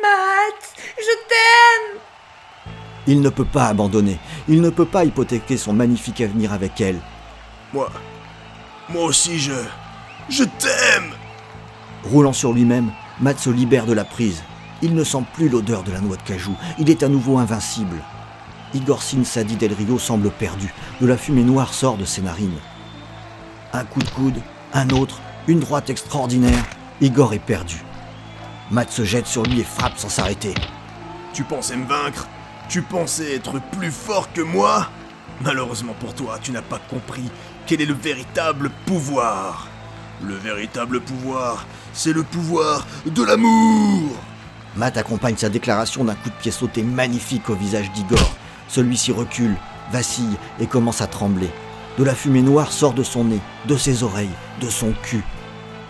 Matt, 0.00 0.74
je 0.96 1.12
t'aime 1.28 2.00
Il 3.06 3.20
ne 3.20 3.28
peut 3.28 3.44
pas 3.44 3.66
abandonner, 3.66 4.18
il 4.48 4.62
ne 4.62 4.70
peut 4.70 4.86
pas 4.86 5.04
hypothéquer 5.04 5.58
son 5.58 5.74
magnifique 5.74 6.22
avenir 6.22 6.54
avec 6.54 6.80
elle. 6.80 6.98
Moi. 7.74 7.90
Moi 8.88 9.04
aussi, 9.04 9.38
je. 9.38 9.52
Je 10.30 10.44
t'aime 10.44 11.12
Roulant 12.04 12.32
sur 12.32 12.54
lui-même, 12.54 12.90
Matt 13.20 13.38
se 13.38 13.50
libère 13.50 13.84
de 13.84 13.92
la 13.92 14.04
prise. 14.04 14.42
Il 14.80 14.94
ne 14.94 15.04
sent 15.04 15.24
plus 15.34 15.50
l'odeur 15.50 15.82
de 15.82 15.92
la 15.92 16.00
noix 16.00 16.16
de 16.16 16.22
cajou, 16.22 16.56
il 16.78 16.88
est 16.88 17.02
à 17.02 17.08
nouveau 17.08 17.36
invincible. 17.36 17.98
Igor 18.72 19.02
Sin 19.02 19.22
Sadi 19.22 19.56
Del 19.56 19.74
Rio 19.74 19.98
semble 19.98 20.30
perdu, 20.30 20.72
de 21.02 21.06
la 21.06 21.18
fumée 21.18 21.44
noire 21.44 21.74
sort 21.74 21.98
de 21.98 22.06
ses 22.06 22.22
narines. 22.22 22.58
Un 23.74 23.84
coup 23.84 24.00
de 24.00 24.08
coude, 24.08 24.40
un 24.72 24.88
autre, 24.88 25.20
une 25.46 25.60
droite 25.60 25.90
extraordinaire, 25.90 26.64
Igor 27.00 27.34
est 27.34 27.38
perdu. 27.38 27.82
Matt 28.70 28.90
se 28.90 29.04
jette 29.04 29.26
sur 29.26 29.42
lui 29.42 29.60
et 29.60 29.64
frappe 29.64 29.98
sans 29.98 30.08
s'arrêter. 30.08 30.54
Tu 31.32 31.44
pensais 31.44 31.76
me 31.76 31.86
vaincre? 31.86 32.28
Tu 32.68 32.82
pensais 32.82 33.34
être 33.34 33.60
plus 33.72 33.90
fort 33.90 34.32
que 34.32 34.40
moi? 34.40 34.88
Malheureusement 35.40 35.94
pour 35.98 36.14
toi, 36.14 36.38
tu 36.40 36.52
n'as 36.52 36.62
pas 36.62 36.78
compris 36.78 37.30
quel 37.66 37.80
est 37.80 37.86
le 37.86 37.94
véritable 37.94 38.70
pouvoir. 38.86 39.68
Le 40.22 40.34
véritable 40.36 41.00
pouvoir, 41.00 41.66
c'est 41.92 42.12
le 42.12 42.22
pouvoir 42.22 42.86
de 43.04 43.24
l'amour 43.24 44.12
Matt 44.76 44.96
accompagne 44.96 45.36
sa 45.36 45.48
déclaration 45.48 46.04
d'un 46.04 46.14
coup 46.14 46.30
de 46.30 46.34
pied 46.34 46.50
sauté 46.50 46.82
magnifique 46.82 47.50
au 47.50 47.54
visage 47.54 47.90
d'Igor. 47.92 48.36
Celui-ci 48.68 49.12
recule, 49.12 49.56
vacille 49.90 50.36
et 50.60 50.66
commence 50.66 51.02
à 51.02 51.06
trembler. 51.06 51.50
De 51.98 52.04
la 52.04 52.14
fumée 52.14 52.40
noire 52.40 52.72
sort 52.72 52.94
de 52.94 53.02
son 53.02 53.24
nez, 53.24 53.40
de 53.66 53.76
ses 53.76 54.02
oreilles, 54.02 54.30
de 54.60 54.70
son 54.70 54.92
cul. 55.02 55.24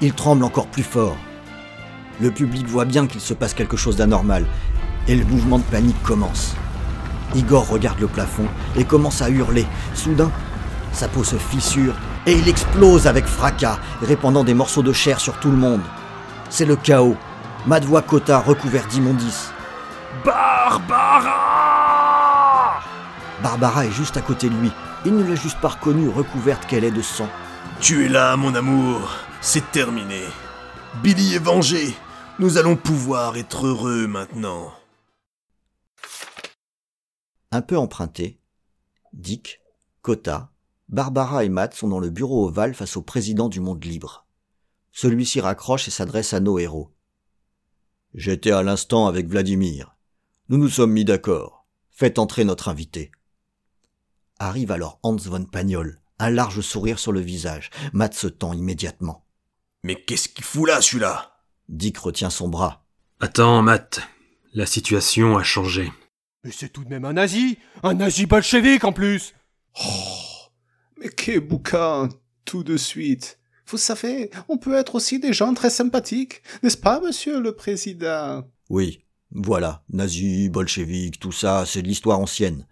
Il 0.02 0.12
tremble 0.12 0.42
encore 0.42 0.66
plus 0.66 0.82
fort. 0.82 1.16
Le 2.20 2.32
public 2.32 2.66
voit 2.66 2.84
bien 2.84 3.06
qu'il 3.06 3.20
se 3.20 3.34
passe 3.34 3.54
quelque 3.54 3.76
chose 3.76 3.94
d'anormal, 3.96 4.44
et 5.06 5.14
le 5.14 5.24
mouvement 5.24 5.58
de 5.58 5.64
panique 5.64 6.02
commence. 6.02 6.56
Igor 7.36 7.68
regarde 7.68 8.00
le 8.00 8.08
plafond 8.08 8.46
et 8.76 8.84
commence 8.84 9.22
à 9.22 9.30
hurler. 9.30 9.64
Soudain, 9.94 10.30
sa 10.92 11.06
peau 11.06 11.22
se 11.22 11.36
fissure 11.36 11.94
et 12.26 12.32
il 12.32 12.48
explose 12.48 13.06
avec 13.06 13.26
fracas, 13.26 13.78
répandant 14.02 14.42
des 14.42 14.54
morceaux 14.54 14.82
de 14.82 14.92
chair 14.92 15.20
sur 15.20 15.38
tout 15.38 15.50
le 15.52 15.56
monde. 15.56 15.80
C'est 16.50 16.66
le 16.66 16.74
chaos. 16.76 17.16
Matt 17.66 17.84
voit 17.84 18.02
Kota 18.02 18.40
recouvert 18.40 18.86
d'immondices. 18.88 19.52
Barbara 20.24 21.32
Barbara 23.40 23.86
est 23.86 23.92
juste 23.92 24.16
à 24.16 24.20
côté 24.20 24.48
de 24.48 24.54
lui. 24.54 24.72
Il 25.04 25.16
ne 25.16 25.24
l'a 25.24 25.36
juste 25.36 25.60
pas 25.60 25.68
reconnue, 25.68 26.08
recouverte 26.08 26.66
qu'elle 26.66 26.84
est 26.84 26.90
de 26.90 27.02
sang. 27.02 27.28
Tu 27.80 28.04
es 28.04 28.08
là, 28.08 28.36
mon 28.36 28.54
amour. 28.54 29.10
C'est 29.44 29.72
terminé. 29.72 30.20
Billy 31.02 31.34
est 31.34 31.42
vengé. 31.42 31.96
Nous 32.38 32.58
allons 32.58 32.76
pouvoir 32.76 33.36
être 33.36 33.66
heureux 33.66 34.06
maintenant. 34.06 34.72
Un 37.50 37.60
peu 37.60 37.76
emprunté, 37.76 38.38
Dick, 39.12 39.60
Kota, 40.00 40.52
Barbara 40.88 41.44
et 41.44 41.48
Matt 41.48 41.74
sont 41.74 41.88
dans 41.88 41.98
le 41.98 42.08
bureau 42.08 42.46
ovale 42.46 42.72
face 42.72 42.96
au 42.96 43.02
président 43.02 43.48
du 43.48 43.58
monde 43.58 43.84
libre. 43.84 44.26
Celui-ci 44.92 45.40
raccroche 45.40 45.88
et 45.88 45.90
s'adresse 45.90 46.34
à 46.34 46.40
nos 46.40 46.60
héros. 46.60 46.92
J'étais 48.14 48.52
à 48.52 48.62
l'instant 48.62 49.08
avec 49.08 49.26
Vladimir. 49.26 49.96
Nous 50.50 50.56
nous 50.56 50.68
sommes 50.68 50.92
mis 50.92 51.04
d'accord. 51.04 51.66
Faites 51.90 52.20
entrer 52.20 52.44
notre 52.44 52.68
invité. 52.68 53.10
Arrive 54.38 54.70
alors 54.70 55.00
Hans 55.02 55.16
von 55.16 55.44
Pagnol, 55.46 56.00
un 56.20 56.30
large 56.30 56.60
sourire 56.60 57.00
sur 57.00 57.10
le 57.10 57.20
visage. 57.20 57.70
Matt 57.92 58.14
se 58.14 58.28
tend 58.28 58.52
immédiatement. 58.52 59.24
Mais 59.84 59.96
qu'est-ce 59.96 60.28
qu'il 60.28 60.44
fout 60.44 60.68
là, 60.68 60.80
celui-là? 60.80 61.36
Dick 61.68 61.98
retient 61.98 62.30
son 62.30 62.48
bras. 62.48 62.84
Attends, 63.20 63.62
Matt. 63.62 64.00
La 64.54 64.66
situation 64.66 65.36
a 65.36 65.42
changé. 65.42 65.90
Mais 66.44 66.52
c'est 66.52 66.68
tout 66.68 66.84
de 66.84 66.88
même 66.88 67.04
un 67.04 67.14
nazi 67.14 67.58
Un 67.82 67.94
nazi 67.94 68.26
bolchevique 68.26 68.84
en 68.84 68.92
plus 68.92 69.34
Oh, 69.84 70.50
mais 70.98 71.08
quel 71.08 71.40
bouquin, 71.40 72.08
tout 72.44 72.62
de 72.62 72.76
suite. 72.76 73.38
Vous 73.66 73.78
savez, 73.78 74.30
on 74.48 74.58
peut 74.58 74.74
être 74.74 74.94
aussi 74.94 75.18
des 75.18 75.32
gens 75.32 75.54
très 75.54 75.70
sympathiques, 75.70 76.42
n'est-ce 76.62 76.76
pas, 76.76 77.00
monsieur 77.00 77.40
le 77.40 77.54
président? 77.54 78.44
Oui, 78.68 79.04
voilà, 79.30 79.82
nazis, 79.88 80.50
bolcheviques, 80.50 81.18
tout 81.18 81.32
ça, 81.32 81.64
c'est 81.64 81.80
de 81.82 81.88
l'histoire 81.88 82.18
ancienne. 82.18 82.66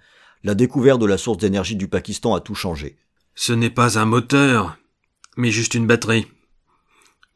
La 0.45 0.55
découverte 0.55 1.01
de 1.01 1.07
la 1.07 1.17
source 1.17 1.39
d'énergie 1.39 1.77
du 1.77 1.89
Pakistan 1.89 2.35
a 2.35 2.41
tout 2.41 2.55
changé. 2.55 2.99
Ce 3.35 3.53
n'est 3.53 3.71
pas 3.71 3.99
un 3.99 4.05
moteur, 4.05 4.77
mais 5.37 5.51
juste 5.51 5.75
une 5.75 5.87
batterie. 5.87 6.27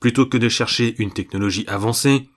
Plutôt 0.04 0.26
que 0.26 0.36
de 0.36 0.50
chercher 0.50 0.94
une 0.98 1.12
technologie 1.12 1.64
avancée, 1.66 2.28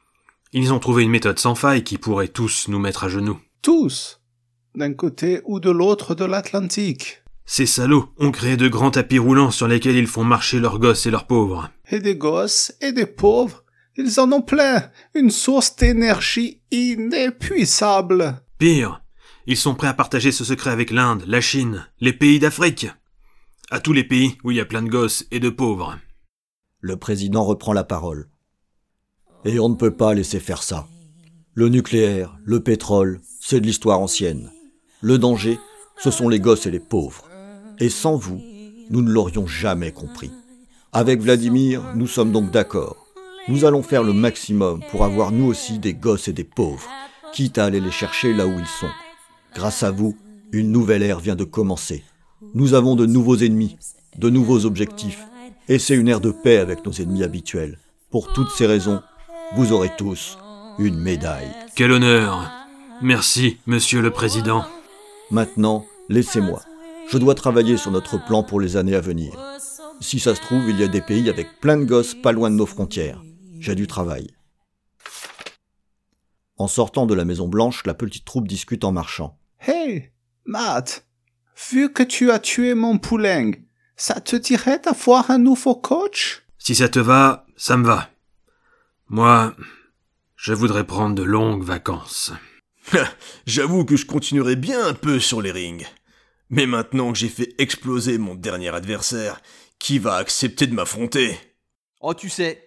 ils 0.53 0.71
ont 0.71 0.79
trouvé 0.79 1.03
une 1.03 1.09
méthode 1.09 1.37
sans 1.37 1.53
faille 1.53 1.83
qui 1.83 1.97
pourrait 1.97 2.29
tous 2.29 2.69
nous 2.69 2.79
mettre 2.79 3.03
à 3.03 3.09
genoux. 3.09 3.41
Tous, 3.61 4.21
d'un 4.73 4.93
côté 4.93 5.41
ou 5.43 5.59
de 5.59 5.69
l'autre 5.69 6.15
de 6.15 6.23
l'Atlantique. 6.23 7.23
Ces 7.45 7.65
salauds 7.65 8.07
ont 8.19 8.31
créé 8.31 8.55
de 8.55 8.69
grands 8.69 8.91
tapis 8.91 9.19
roulants 9.19 9.51
sur 9.51 9.67
lesquels 9.67 9.97
ils 9.97 10.07
font 10.07 10.23
marcher 10.23 10.61
leurs 10.61 10.79
gosses 10.79 11.07
et 11.07 11.11
leurs 11.11 11.27
pauvres. 11.27 11.69
Et 11.91 11.99
des 11.99 12.15
gosses 12.15 12.71
et 12.79 12.93
des 12.93 13.05
pauvres, 13.05 13.65
ils 13.97 14.17
en 14.21 14.31
ont 14.31 14.41
plein. 14.41 14.89
Une 15.13 15.29
source 15.29 15.75
d'énergie 15.75 16.61
inépuisable. 16.71 18.43
Pire, 18.59 19.01
ils 19.45 19.57
sont 19.57 19.75
prêts 19.75 19.89
à 19.89 19.93
partager 19.93 20.31
ce 20.31 20.45
secret 20.45 20.69
avec 20.69 20.89
l'Inde, 20.89 21.25
la 21.27 21.41
Chine, 21.41 21.85
les 21.99 22.13
pays 22.13 22.39
d'Afrique. 22.39 22.87
À 23.71 23.81
tous 23.81 23.91
les 23.91 24.05
pays 24.05 24.37
où 24.45 24.51
il 24.51 24.55
y 24.55 24.61
a 24.61 24.65
plein 24.65 24.83
de 24.83 24.89
gosses 24.89 25.25
et 25.31 25.41
de 25.41 25.49
pauvres. 25.49 25.97
Le 26.79 26.95
président 26.95 27.43
reprend 27.43 27.73
la 27.73 27.83
parole. 27.83 28.27
Et 29.45 29.59
on 29.59 29.69
ne 29.69 29.75
peut 29.75 29.95
pas 29.95 30.13
laisser 30.13 30.39
faire 30.39 30.61
ça. 30.61 30.87
Le 31.55 31.69
nucléaire, 31.69 32.37
le 32.43 32.61
pétrole, 32.61 33.19
c'est 33.41 33.59
de 33.59 33.65
l'histoire 33.65 33.99
ancienne. 33.99 34.51
Le 35.01 35.17
danger, 35.17 35.57
ce 35.97 36.11
sont 36.11 36.29
les 36.29 36.39
gosses 36.39 36.67
et 36.67 36.71
les 36.71 36.79
pauvres. 36.79 37.27
Et 37.79 37.89
sans 37.89 38.15
vous, 38.15 38.39
nous 38.91 39.01
ne 39.01 39.09
l'aurions 39.09 39.47
jamais 39.47 39.91
compris. 39.91 40.31
Avec 40.93 41.19
Vladimir, 41.19 41.81
nous 41.95 42.07
sommes 42.07 42.31
donc 42.31 42.51
d'accord. 42.51 43.07
Nous 43.47 43.65
allons 43.65 43.81
faire 43.81 44.03
le 44.03 44.13
maximum 44.13 44.81
pour 44.91 45.03
avoir 45.03 45.31
nous 45.31 45.45
aussi 45.45 45.79
des 45.79 45.95
gosses 45.95 46.27
et 46.27 46.33
des 46.33 46.43
pauvres, 46.43 46.87
quitte 47.33 47.57
à 47.57 47.65
aller 47.65 47.79
les 47.79 47.91
chercher 47.91 48.33
là 48.33 48.45
où 48.45 48.51
ils 48.51 48.67
sont. 48.67 48.91
Grâce 49.55 49.81
à 49.81 49.89
vous, 49.89 50.15
une 50.51 50.71
nouvelle 50.71 51.01
ère 51.01 51.19
vient 51.19 51.35
de 51.35 51.43
commencer. 51.43 52.03
Nous 52.53 52.75
avons 52.75 52.95
de 52.95 53.07
nouveaux 53.07 53.37
ennemis, 53.37 53.77
de 54.17 54.29
nouveaux 54.29 54.65
objectifs, 54.65 55.25
et 55.67 55.79
c'est 55.79 55.95
une 55.95 56.07
ère 56.07 56.21
de 56.21 56.31
paix 56.31 56.57
avec 56.57 56.85
nos 56.85 56.91
ennemis 56.91 57.23
habituels. 57.23 57.77
Pour 58.09 58.31
toutes 58.33 58.51
ces 58.51 58.65
raisons, 58.65 59.01
vous 59.55 59.71
aurez 59.71 59.91
tous 59.97 60.37
une 60.79 60.99
médaille. 60.99 61.51
Quel 61.75 61.91
honneur. 61.91 62.49
Merci, 63.01 63.57
monsieur 63.65 64.01
le 64.01 64.11
président. 64.11 64.65
Maintenant, 65.31 65.85
laissez-moi. 66.09 66.61
Je 67.09 67.17
dois 67.17 67.35
travailler 67.35 67.77
sur 67.77 67.91
notre 67.91 68.23
plan 68.23 68.43
pour 68.43 68.59
les 68.59 68.77
années 68.77 68.95
à 68.95 69.01
venir. 69.01 69.33
Si 69.99 70.19
ça 70.19 70.35
se 70.35 70.41
trouve, 70.41 70.69
il 70.69 70.79
y 70.79 70.83
a 70.83 70.87
des 70.87 71.01
pays 71.01 71.29
avec 71.29 71.59
plein 71.59 71.77
de 71.77 71.85
gosses 71.85 72.15
pas 72.15 72.31
loin 72.31 72.49
de 72.49 72.55
nos 72.55 72.65
frontières. 72.65 73.21
J'ai 73.59 73.75
du 73.75 73.87
travail. 73.87 74.27
En 76.57 76.67
sortant 76.67 77.05
de 77.05 77.13
la 77.13 77.25
Maison 77.25 77.47
Blanche, 77.47 77.85
la 77.85 77.93
petite 77.93 78.25
troupe 78.25 78.47
discute 78.47 78.83
en 78.83 78.91
marchant. 78.91 79.37
Hey, 79.59 80.11
Matt, 80.45 81.05
vu 81.71 81.91
que 81.91 82.03
tu 82.03 82.31
as 82.31 82.39
tué 82.39 82.73
mon 82.73 82.97
poulain, 82.97 83.51
ça 83.97 84.21
te 84.21 84.35
dirait 84.35 84.79
d'avoir 84.79 85.31
un 85.31 85.39
nouveau 85.39 85.75
coach? 85.75 86.43
Si 86.59 86.75
ça 86.75 86.87
te 86.87 86.99
va, 86.99 87.45
ça 87.57 87.75
me 87.75 87.85
va. 87.85 88.09
Moi, 89.09 89.55
je 90.35 90.53
voudrais 90.53 90.85
prendre 90.85 91.15
de 91.15 91.23
longues 91.23 91.63
vacances. 91.63 92.31
J'avoue 93.45 93.83
que 93.83 93.97
je 93.97 94.05
continuerai 94.05 94.55
bien 94.55 94.85
un 94.85 94.93
peu 94.93 95.19
sur 95.19 95.41
les 95.41 95.51
rings. 95.51 95.85
Mais 96.49 96.65
maintenant 96.65 97.11
que 97.11 97.17
j'ai 97.17 97.27
fait 97.27 97.53
exploser 97.57 98.17
mon 98.17 98.35
dernier 98.35 98.69
adversaire, 98.69 99.41
qui 99.79 99.99
va 99.99 100.15
accepter 100.15 100.67
de 100.67 100.73
m'affronter? 100.73 101.37
Oh, 101.99 102.13
tu 102.13 102.29
sais, 102.29 102.63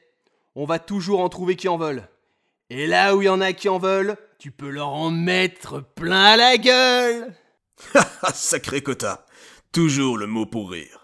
on 0.55 0.64
va 0.64 0.78
toujours 0.78 1.20
en 1.20 1.28
trouver 1.28 1.57
qui 1.57 1.68
en 1.68 1.78
veulent. 1.78 2.09
Et 2.68 2.87
là 2.87 3.16
où 3.16 3.22
il 3.22 3.26
y 3.26 3.28
en 3.28 3.41
a 3.41 3.53
qui 3.53 3.68
en 3.68 3.78
veulent, 3.78 4.16
tu 4.39 4.51
peux 4.51 4.68
leur 4.68 4.89
en 4.89 5.11
mettre 5.11 5.81
plein 5.81 6.37
la 6.37 6.57
gueule 6.57 7.35
Sacré 8.35 8.83
quota 8.83 9.26
Toujours 9.72 10.18
le 10.18 10.26
mot 10.26 10.47
pour 10.47 10.70
rire. 10.70 10.99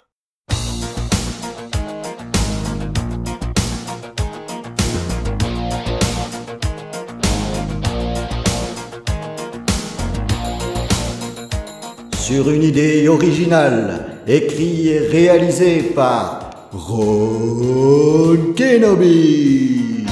Sur 12.27 12.51
une 12.51 12.65
idée 12.65 13.07
originale, 13.07 14.19
écrit 14.27 14.89
et 14.89 14.99
réalisé 14.99 15.81
par 15.95 16.51
Ron 16.73 18.37
Kenobi. 18.57 20.05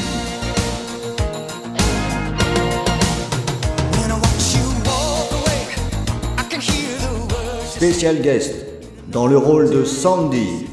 Spécial 7.68 8.22
guest, 8.22 8.64
dans 9.08 9.26
le 9.26 9.36
rôle 9.36 9.70
de 9.70 9.84
Sandy, 9.84 10.68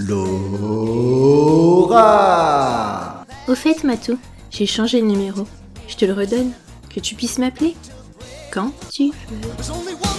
Laura. 0.00 0.34
Au 3.46 3.54
fait, 3.54 3.84
Matou, 3.84 4.18
j'ai 4.50 4.66
changé 4.66 5.00
de 5.00 5.06
numéro. 5.06 5.46
Je 5.86 5.94
te 5.94 6.04
le 6.04 6.12
redonne. 6.12 6.50
Que 6.92 6.98
tu 6.98 7.14
puisses 7.14 7.38
m'appeler 7.38 7.76
quand 8.50 8.72
tu 8.90 9.04
veux. 9.04 10.11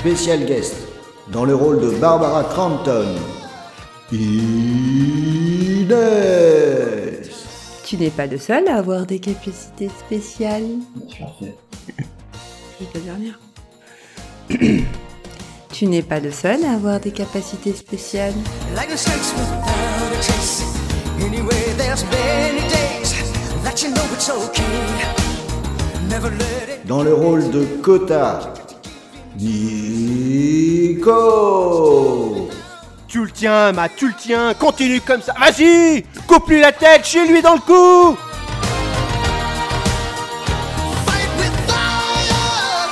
Spécial 0.00 0.46
guest, 0.46 0.76
dans 1.30 1.44
le 1.44 1.54
rôle 1.54 1.78
de 1.78 1.90
Barbara 1.90 2.42
Crampton, 2.44 3.16
Inès. 4.10 5.90
Tu 7.84 7.98
n'es 7.98 8.08
pas 8.08 8.26
le 8.26 8.38
seul 8.38 8.66
à 8.68 8.76
avoir 8.76 9.04
des 9.04 9.18
capacités 9.18 9.90
spéciales. 9.90 10.64
Et 12.80 12.86
la 12.94 13.00
dernière. 13.00 13.38
tu 15.70 15.86
n'es 15.86 16.00
pas 16.00 16.18
le 16.18 16.30
seul 16.30 16.64
à 16.64 16.72
avoir 16.76 16.98
des 16.98 17.10
capacités 17.10 17.74
spéciales. 17.74 18.32
Like 18.74 18.90
a 18.90 18.96
sex 18.96 19.34
without 19.34 20.16
a 20.16 20.22
trace. 20.22 20.64
Anyway, 21.20 21.74
there's 21.76 22.04
many 22.04 22.60
days 22.70 23.12
that 23.62 23.82
you 23.82 23.90
know 23.90 24.14
it's 24.14 24.30
okay. 24.30 24.64
Never 26.08 26.30
let 26.30 26.70
it 26.70 26.86
Dans 26.86 27.02
le 27.02 27.12
rôle 27.12 27.50
de 27.50 27.66
Kota, 27.82 28.54
Nico. 29.40 31.08
Tu 33.08 33.24
le 33.24 33.30
tiens, 33.30 33.72
Matt, 33.72 33.92
tu 33.96 34.08
le 34.08 34.14
tiens. 34.16 34.54
Continue 34.54 35.00
comme 35.00 35.22
ça. 35.22 35.34
Vas-y 35.38 36.04
Coupe-lui 36.26 36.60
la 36.60 36.72
tête, 36.72 37.04
chez 37.04 37.26
lui 37.26 37.40
dans 37.42 37.54
le 37.54 37.60
cou 37.60 38.16
fight 41.06 41.30
with 41.38 41.56
fire. 41.68 42.90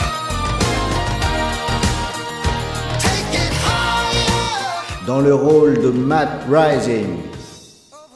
Take 2.99 3.35
it 3.35 3.53
higher. 3.67 5.07
Dans 5.07 5.21
le 5.21 5.35
rôle 5.35 5.81
de 5.81 5.91
Matt 5.91 6.47
Rising, 6.51 7.19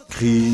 Creepers. 0.08 0.52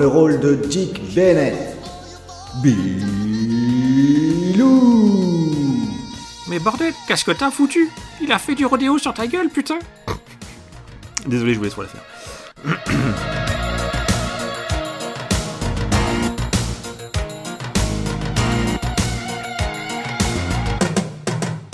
Le 0.00 0.06
rôle 0.06 0.40
de 0.40 0.54
Dick 0.54 1.14
Bennett, 1.14 1.76
Bilou. 2.62 3.10
Mais 6.48 6.58
bordel, 6.58 6.94
qu'est-ce 7.06 7.26
que 7.26 7.32
t'as 7.32 7.50
foutu? 7.50 7.90
Il 8.22 8.32
a 8.32 8.38
fait 8.38 8.54
du 8.54 8.64
rodéo 8.64 8.96
sur 8.96 9.12
ta 9.12 9.26
gueule, 9.26 9.50
putain 9.50 9.78
Désolé, 11.26 11.52
je 11.52 11.58
voulais 11.58 11.68
trop 11.68 11.82
la 11.82 11.88
faire. 11.88 12.00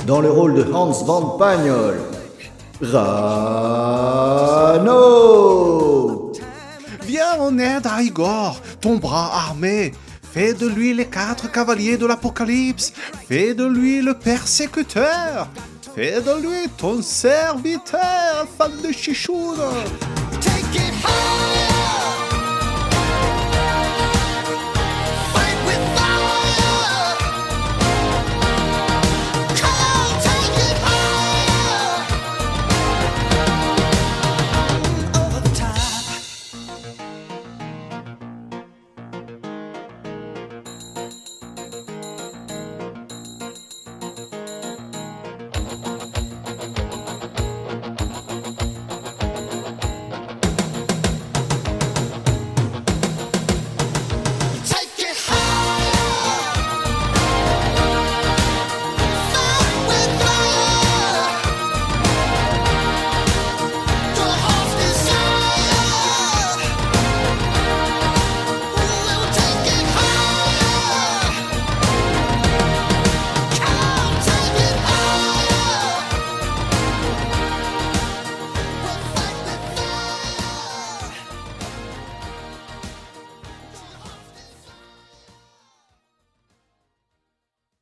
Dans 0.04 0.20
le 0.20 0.32
rôle 0.32 0.54
de 0.54 0.64
Hans 0.72 0.90
Van 1.04 1.38
Pagnol, 1.38 2.00
Rano. 2.82 4.16
En 7.46 7.58
aide 7.58 7.86
à 7.86 8.02
Igor, 8.02 8.60
ton 8.80 8.96
bras 8.96 9.30
armé. 9.32 9.92
Fais 10.32 10.52
de 10.52 10.66
lui 10.66 10.92
les 10.92 11.04
quatre 11.04 11.50
cavaliers 11.52 11.96
de 11.96 12.04
l'Apocalypse. 12.04 12.92
Fais 13.28 13.54
de 13.54 13.64
lui 13.64 14.02
le 14.02 14.14
persécuteur. 14.14 15.48
Fais 15.94 16.20
de 16.20 16.40
lui 16.42 16.68
ton 16.76 17.00
serviteur, 17.02 18.48
fan 18.58 18.72
de 18.82 18.90
chichoune. 18.90 19.60